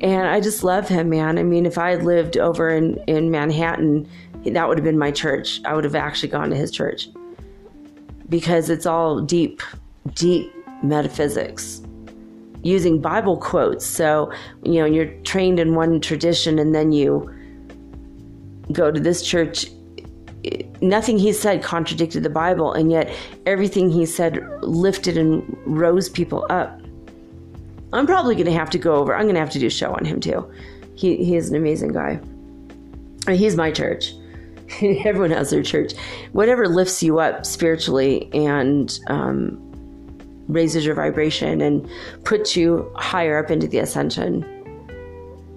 and 0.01 0.29
I 0.29 0.41
just 0.41 0.63
love 0.63 0.89
him, 0.89 1.09
man. 1.09 1.39
I 1.39 1.43
mean, 1.43 1.67
if 1.67 1.79
I 1.79 1.91
had 1.91 2.05
lived 2.05 2.37
over 2.37 2.71
in, 2.71 2.99
in 3.07 3.31
Manhattan, 3.31 4.09
that 4.45 4.69
would 4.69 4.79
have 4.79 4.85
been 4.85 4.99
my 4.99 5.11
church. 5.11 5.61
I 5.65 5.75
would 5.75 5.85
have 5.85 5.95
actually 5.95 6.29
gone 6.29 6.51
to 6.51 6.57
his 6.57 6.71
church 6.71 7.09
because 8.29 8.71
it's 8.71 8.87
all 8.87 9.21
deep, 9.21 9.63
deep 10.15 10.53
metaphysics 10.83 11.83
using 12.63 13.01
Bible 13.01 13.37
quotes. 13.37 13.87
So, 13.87 14.33
you 14.63 14.75
know, 14.75 14.85
you're 14.85 15.13
trained 15.23 15.59
in 15.59 15.75
one 15.75 16.01
tradition 16.01 16.59
and 16.59 16.75
then 16.75 16.93
you 16.93 17.33
go 18.73 18.91
to 18.91 19.01
this 19.01 19.23
church. 19.23 19.67
Nothing 20.81 21.19
he 21.19 21.33
said 21.33 21.63
contradicted 21.63 22.23
the 22.23 22.31
Bible, 22.31 22.73
and 22.73 22.93
yet 22.93 23.13
everything 23.45 23.91
he 23.91 24.07
said 24.07 24.41
lifted 24.63 25.19
and 25.19 25.45
rose 25.67 26.09
people 26.09 26.47
up. 26.49 26.81
I'm 27.93 28.07
probably 28.07 28.35
going 28.35 28.47
to 28.47 28.53
have 28.53 28.71
to 28.71 28.79
go 28.79 28.97
over. 28.97 29.15
I'm 29.15 29.23
going 29.23 29.35
to 29.35 29.41
have 29.41 29.51
to 29.51 29.59
do 29.59 29.67
a 29.67 29.71
show 29.71 29.93
on 29.93 30.05
him 30.05 30.21
too. 30.21 30.51
He 30.95 31.25
he 31.25 31.37
is 31.37 31.49
an 31.51 31.57
amazing 31.57 31.93
guy. 31.93 32.21
He's 33.29 33.57
my 33.57 33.71
church. 33.71 34.15
Everyone 34.83 35.31
has 35.31 35.51
their 35.51 35.63
church. 35.63 35.95
Whatever 36.33 36.69
lifts 36.69 37.03
you 37.03 37.19
up 37.21 37.47
spiritually 37.47 38.29
and 38.33 38.99
um, 39.09 39.59
raises 40.49 40.85
your 40.85 40.95
vibration 40.95 41.61
and 41.61 41.89
puts 42.25 42.57
you 42.57 42.91
higher 42.97 43.43
up 43.43 43.51
into 43.51 43.67
the 43.67 43.79
ascension. 43.79 44.45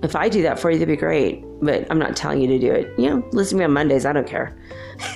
If 0.03 0.15
I 0.15 0.29
do 0.29 0.41
that 0.43 0.59
for 0.59 0.71
you, 0.71 0.77
that'd 0.77 0.87
be 0.87 0.97
great. 0.97 1.43
But 1.61 1.85
I'm 1.91 1.99
not 1.99 2.15
telling 2.15 2.41
you 2.41 2.47
to 2.47 2.59
do 2.59 2.71
it. 2.71 2.91
You 2.97 3.09
know, 3.09 3.29
listen 3.31 3.57
to 3.57 3.59
me 3.59 3.65
on 3.65 3.73
Mondays. 3.73 4.05
I 4.05 4.13
don't 4.13 4.27
care. 4.27 4.57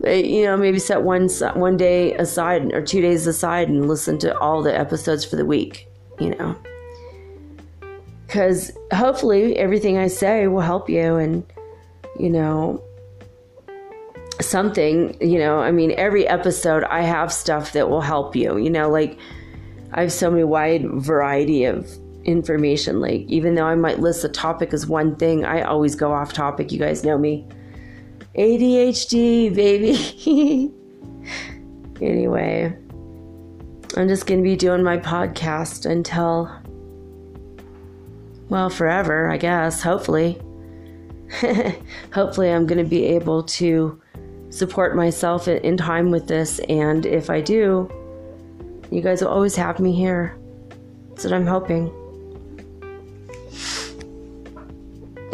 but, 0.00 0.24
you 0.24 0.44
know, 0.44 0.56
maybe 0.56 0.78
set 0.78 1.02
one 1.02 1.28
one 1.54 1.76
day 1.76 2.14
aside 2.14 2.72
or 2.72 2.82
two 2.82 3.00
days 3.00 3.26
aside 3.26 3.68
and 3.68 3.88
listen 3.88 4.18
to 4.18 4.36
all 4.38 4.62
the 4.62 4.76
episodes 4.76 5.24
for 5.24 5.36
the 5.36 5.44
week. 5.44 5.88
You 6.20 6.30
know, 6.30 6.56
because 8.26 8.70
hopefully 8.92 9.56
everything 9.56 9.98
I 9.98 10.06
say 10.08 10.46
will 10.46 10.60
help 10.60 10.88
you, 10.88 11.16
and 11.16 11.44
you 12.18 12.30
know, 12.30 12.82
something. 14.40 15.16
You 15.20 15.38
know, 15.38 15.60
I 15.60 15.70
mean, 15.70 15.92
every 15.96 16.26
episode 16.26 16.84
I 16.84 17.02
have 17.02 17.32
stuff 17.32 17.72
that 17.72 17.88
will 17.88 18.00
help 18.00 18.36
you. 18.36 18.56
You 18.58 18.70
know, 18.70 18.90
like 18.90 19.18
I 19.92 20.02
have 20.02 20.12
so 20.12 20.30
many 20.30 20.44
wide 20.44 20.84
variety 20.88 21.64
of 21.64 21.88
information. 22.24 23.00
Like, 23.00 23.22
even 23.22 23.54
though 23.54 23.66
I 23.66 23.74
might 23.74 24.00
list 24.00 24.24
a 24.24 24.28
topic 24.28 24.72
as 24.72 24.86
one 24.86 25.16
thing, 25.16 25.44
I 25.44 25.62
always 25.62 25.94
go 25.94 26.12
off 26.12 26.32
topic. 26.32 26.72
You 26.72 26.78
guys 26.78 27.04
know 27.04 27.18
me. 27.18 27.46
ADHD, 28.36 29.54
baby. 29.54 30.72
anyway, 32.00 32.76
I'm 33.96 34.08
just 34.08 34.26
going 34.26 34.40
to 34.40 34.44
be 34.44 34.56
doing 34.56 34.82
my 34.82 34.98
podcast 34.98 35.88
until, 35.88 36.50
well, 38.48 38.70
forever, 38.70 39.30
I 39.30 39.36
guess, 39.36 39.82
hopefully. 39.82 40.40
hopefully, 42.12 42.50
I'm 42.50 42.66
going 42.66 42.82
to 42.82 42.88
be 42.88 43.04
able 43.04 43.44
to 43.44 44.00
support 44.50 44.96
myself 44.96 45.46
in 45.48 45.76
time 45.76 46.10
with 46.10 46.26
this. 46.26 46.58
And 46.68 47.06
if 47.06 47.30
I 47.30 47.40
do, 47.40 47.90
you 48.90 49.00
guys 49.00 49.20
will 49.20 49.28
always 49.28 49.56
have 49.56 49.78
me 49.78 49.92
here. 49.92 50.36
That's 51.10 51.24
what 51.24 51.32
I'm 51.32 51.46
hoping. 51.46 51.92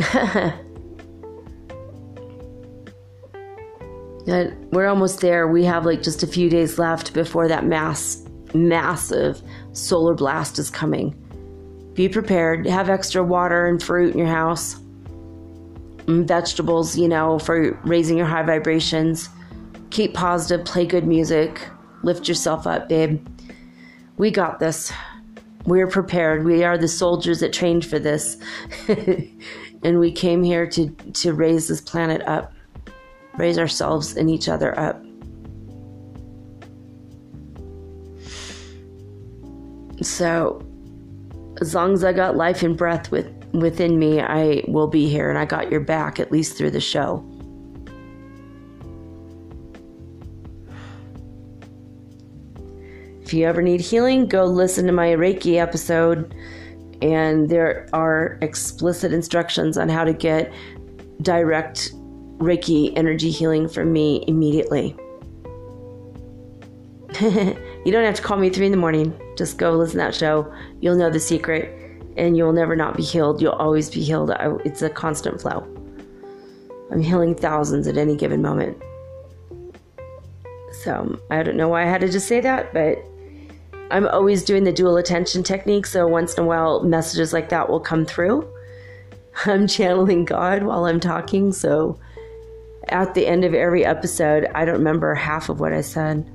we're 4.72 4.86
almost 4.86 5.20
there. 5.20 5.48
We 5.48 5.64
have 5.64 5.84
like 5.84 6.02
just 6.02 6.22
a 6.22 6.26
few 6.26 6.48
days 6.48 6.78
left 6.78 7.12
before 7.12 7.48
that 7.48 7.64
mass, 7.64 8.24
massive 8.54 9.42
solar 9.72 10.14
blast 10.14 10.58
is 10.58 10.70
coming. 10.70 11.14
Be 11.94 12.08
prepared. 12.08 12.66
Have 12.66 12.88
extra 12.88 13.22
water 13.22 13.66
and 13.66 13.82
fruit 13.82 14.12
in 14.12 14.18
your 14.18 14.28
house, 14.28 14.80
and 16.06 16.26
vegetables, 16.26 16.96
you 16.96 17.08
know, 17.08 17.38
for 17.38 17.78
raising 17.84 18.16
your 18.16 18.26
high 18.26 18.42
vibrations. 18.42 19.28
Keep 19.90 20.14
positive. 20.14 20.64
Play 20.64 20.86
good 20.86 21.06
music. 21.06 21.60
Lift 22.02 22.28
yourself 22.28 22.66
up, 22.66 22.88
babe. 22.88 23.26
We 24.16 24.30
got 24.30 24.60
this. 24.60 24.92
We're 25.64 25.88
prepared. 25.88 26.44
We 26.44 26.64
are 26.64 26.78
the 26.78 26.88
soldiers 26.88 27.40
that 27.40 27.52
trained 27.52 27.84
for 27.84 27.98
this. 27.98 28.38
and 29.82 29.98
we 29.98 30.12
came 30.12 30.42
here 30.42 30.66
to, 30.66 30.88
to 30.90 31.32
raise 31.32 31.68
this 31.68 31.80
planet 31.80 32.22
up, 32.22 32.52
raise 33.36 33.58
ourselves 33.58 34.16
and 34.16 34.28
each 34.28 34.48
other 34.48 34.78
up. 34.78 35.02
So, 40.02 40.66
as 41.60 41.74
long 41.74 41.92
as 41.92 42.04
I 42.04 42.12
got 42.12 42.36
life 42.36 42.62
and 42.62 42.76
breath 42.76 43.10
with, 43.10 43.30
within 43.52 43.98
me, 43.98 44.20
I 44.20 44.64
will 44.66 44.86
be 44.86 45.08
here, 45.08 45.28
and 45.28 45.38
I 45.38 45.44
got 45.44 45.70
your 45.70 45.80
back 45.80 46.18
at 46.18 46.32
least 46.32 46.56
through 46.56 46.70
the 46.70 46.80
show. 46.80 47.24
If 53.22 53.34
you 53.34 53.46
ever 53.46 53.62
need 53.62 53.80
healing, 53.80 54.26
go 54.26 54.44
listen 54.44 54.86
to 54.86 54.92
my 54.92 55.08
Reiki 55.08 55.56
episode 55.56 56.34
and 57.02 57.48
there 57.48 57.88
are 57.92 58.38
explicit 58.42 59.12
instructions 59.12 59.78
on 59.78 59.88
how 59.88 60.04
to 60.04 60.12
get 60.12 60.52
direct 61.22 61.92
Reiki 62.38 62.92
energy 62.96 63.30
healing 63.30 63.68
from 63.68 63.92
me 63.92 64.24
immediately. 64.26 64.96
you 67.20 67.92
don't 67.92 68.04
have 68.04 68.14
to 68.14 68.22
call 68.22 68.38
me 68.38 68.48
three 68.48 68.66
in 68.66 68.72
the 68.72 68.78
morning. 68.78 69.18
Just 69.36 69.58
go 69.58 69.72
listen 69.72 69.98
to 69.98 70.04
that 70.04 70.14
show. 70.14 70.52
You'll 70.80 70.96
know 70.96 71.10
the 71.10 71.20
secret, 71.20 71.70
and 72.16 72.36
you'll 72.36 72.52
never 72.52 72.74
not 72.74 72.96
be 72.96 73.02
healed. 73.02 73.42
You'll 73.42 73.52
always 73.52 73.90
be 73.90 74.02
healed. 74.02 74.32
It's 74.64 74.80
a 74.82 74.88
constant 74.88 75.40
flow. 75.40 75.66
I'm 76.90 77.02
healing 77.02 77.34
thousands 77.34 77.86
at 77.86 77.96
any 77.96 78.16
given 78.16 78.40
moment. 78.42 78.82
So 80.82 81.20
I 81.30 81.42
don't 81.42 81.56
know 81.56 81.68
why 81.68 81.82
I 81.82 81.86
had 81.86 82.00
to 82.00 82.08
just 82.08 82.26
say 82.26 82.40
that, 82.40 82.72
but 82.72 83.04
I'm 83.90 84.06
always 84.08 84.44
doing 84.44 84.64
the 84.64 84.72
dual 84.72 84.96
attention 84.96 85.42
technique, 85.42 85.86
so 85.86 86.06
once 86.06 86.34
in 86.34 86.44
a 86.44 86.46
while 86.46 86.82
messages 86.82 87.32
like 87.32 87.48
that 87.48 87.68
will 87.68 87.80
come 87.80 88.06
through. 88.06 88.48
I'm 89.46 89.66
channeling 89.66 90.24
God 90.24 90.62
while 90.62 90.86
I'm 90.86 91.00
talking, 91.00 91.52
so 91.52 91.98
at 92.88 93.14
the 93.14 93.26
end 93.26 93.44
of 93.44 93.54
every 93.54 93.84
episode, 93.84 94.48
I 94.54 94.64
don't 94.64 94.78
remember 94.78 95.14
half 95.14 95.48
of 95.48 95.60
what 95.60 95.72
I 95.72 95.80
said. 95.80 96.30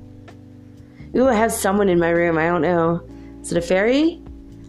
Ooh, 1.16 1.28
I 1.28 1.34
have 1.34 1.52
someone 1.52 1.88
in 1.88 1.98
my 1.98 2.10
room. 2.10 2.36
I 2.36 2.46
don't 2.46 2.62
know. 2.62 3.02
Is 3.40 3.52
it 3.52 3.58
a 3.58 3.62
fairy? 3.62 4.22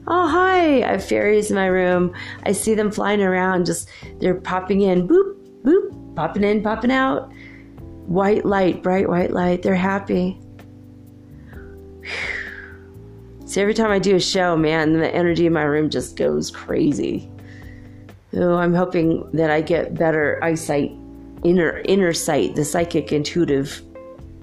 Oh, 0.07 0.27
hi. 0.27 0.83
I 0.83 0.91
have 0.93 1.03
fairies 1.03 1.49
in 1.49 1.55
my 1.55 1.65
room. 1.65 2.13
I 2.43 2.53
see 2.53 2.73
them 2.73 2.91
flying 2.91 3.21
around. 3.21 3.65
Just 3.65 3.89
they're 4.19 4.35
popping 4.35 4.81
in. 4.81 5.07
Boop, 5.07 5.35
boop, 5.63 6.15
popping 6.15 6.43
in, 6.43 6.63
popping 6.63 6.91
out. 6.91 7.31
White 8.05 8.45
light, 8.45 8.81
bright 8.81 9.09
white 9.09 9.31
light. 9.31 9.61
They're 9.61 9.75
happy. 9.75 10.39
Whew. 12.01 12.36
So 13.47 13.61
every 13.61 13.73
time 13.73 13.91
I 13.91 13.97
do 13.97 14.17
a 14.17 14.19
show, 14.19 14.57
man, 14.57 14.91
the 14.91 15.09
energy 15.15 15.45
in 15.45 15.53
my 15.53 15.63
room 15.63 15.89
just 15.89 16.17
goes 16.17 16.51
crazy. 16.51 17.31
So 18.33 18.55
I'm 18.55 18.73
hoping 18.73 19.25
that 19.31 19.49
I 19.49 19.61
get 19.61 19.95
better 19.95 20.37
eyesight, 20.43 20.91
inner 21.45 21.81
inner 21.85 22.11
sight, 22.11 22.55
the 22.55 22.65
psychic 22.65 23.13
intuitive, 23.13 23.81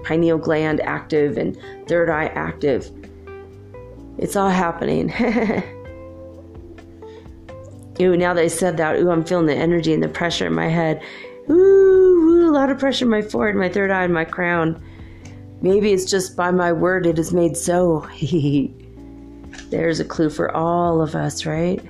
pineal 0.05 0.38
gland 0.38 0.80
active 0.80 1.36
and 1.36 1.55
third 1.86 2.09
eye 2.09 2.28
active. 2.28 2.90
It's 4.16 4.36
all 4.36 4.48
happening. 4.48 5.11
ooh, 8.00 8.16
now 8.16 8.32
that 8.32 8.42
I 8.42 8.48
said 8.48 8.78
that, 8.78 8.96
ooh, 8.96 9.11
I'm 9.11 9.22
feeling 9.22 9.44
the 9.44 9.55
energy 9.55 9.92
and 9.92 10.02
the 10.02 10.09
pressure 10.09 10.46
in 10.46 10.55
my 10.55 10.68
head. 10.68 11.02
Ooh, 11.50 11.52
ooh, 11.52 12.48
a 12.48 12.52
lot 12.52 12.70
of 12.70 12.78
pressure 12.78 13.05
in 13.05 13.11
my 13.11 13.20
forehead, 13.20 13.55
my 13.55 13.68
third 13.68 13.90
eye, 13.90 14.05
and 14.05 14.14
my 14.14 14.24
crown. 14.24 14.82
Maybe 15.61 15.92
it's 15.92 16.11
just 16.11 16.38
by 16.38 16.50
my 16.50 16.72
word 16.72 17.05
it 17.05 17.18
is 17.18 17.34
made 17.34 17.55
so. 17.55 18.09
There's 19.71 20.01
a 20.01 20.05
clue 20.05 20.31
for 20.31 20.55
all 20.55 21.01
of 21.01 21.15
us, 21.15 21.47
right? 21.47 21.83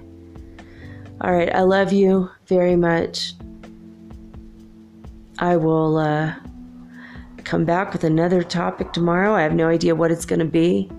All 1.20 1.33
right, 1.33 1.55
I 1.55 1.62
love 1.62 1.93
you 1.93 2.31
very 2.47 2.77
much. 2.77 3.35
I 5.39 5.57
will 5.57 5.99
uh, 5.99 6.35
come 7.45 7.64
back 7.64 7.93
with 7.93 8.05
another 8.05 8.43
topic 8.43 8.93
tomorrow. 8.93 9.35
I 9.35 9.43
have 9.43 9.55
no 9.55 9.68
idea 9.68 9.95
what 9.95 10.11
it's 10.11 10.25
going 10.25 10.41
to 10.41 10.45
be. 10.45 10.91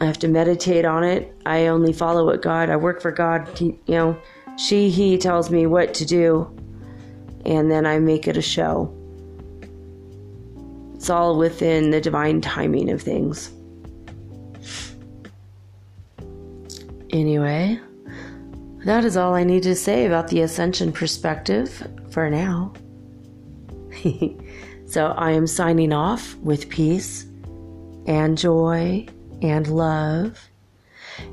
I 0.00 0.06
have 0.06 0.18
to 0.20 0.28
meditate 0.28 0.84
on 0.84 1.02
it. 1.02 1.34
I 1.44 1.66
only 1.66 1.92
follow 1.92 2.24
what 2.24 2.42
God, 2.42 2.70
I 2.70 2.76
work 2.76 3.02
for 3.02 3.10
God. 3.10 3.48
He, 3.58 3.66
you 3.86 3.94
know, 3.94 4.18
she, 4.56 4.90
he 4.90 5.18
tells 5.18 5.50
me 5.50 5.66
what 5.66 5.94
to 5.94 6.04
do, 6.04 6.48
and 7.44 7.70
then 7.70 7.86
I 7.86 7.98
make 7.98 8.28
it 8.28 8.36
a 8.36 8.42
show. 8.42 8.94
It's 10.94 11.10
all 11.10 11.36
within 11.36 11.90
the 11.90 12.00
divine 12.00 12.40
timing 12.40 12.90
of 12.90 13.02
things. 13.02 13.50
Anyway, 17.10 17.80
that 18.84 19.04
is 19.04 19.16
all 19.16 19.34
I 19.34 19.44
need 19.44 19.62
to 19.64 19.74
say 19.74 20.06
about 20.06 20.28
the 20.28 20.42
ascension 20.42 20.92
perspective 20.92 21.86
for 22.10 22.28
now. 22.30 22.72
so 24.86 25.06
I 25.16 25.32
am 25.32 25.46
signing 25.46 25.92
off 25.92 26.34
with 26.36 26.68
peace 26.68 27.26
and 28.06 28.36
joy 28.36 29.06
and 29.42 29.66
love 29.68 30.48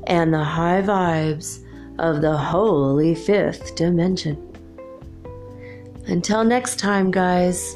and 0.08 0.34
the 0.34 0.44
high 0.44 0.82
vibes 0.82 1.64
of 2.00 2.22
the 2.22 2.38
holy 2.38 3.16
fifth 3.16 3.76
dimension. 3.76 4.42
Until 6.08 6.44
next 6.44 6.78
time, 6.78 7.12
guys. 7.12 7.76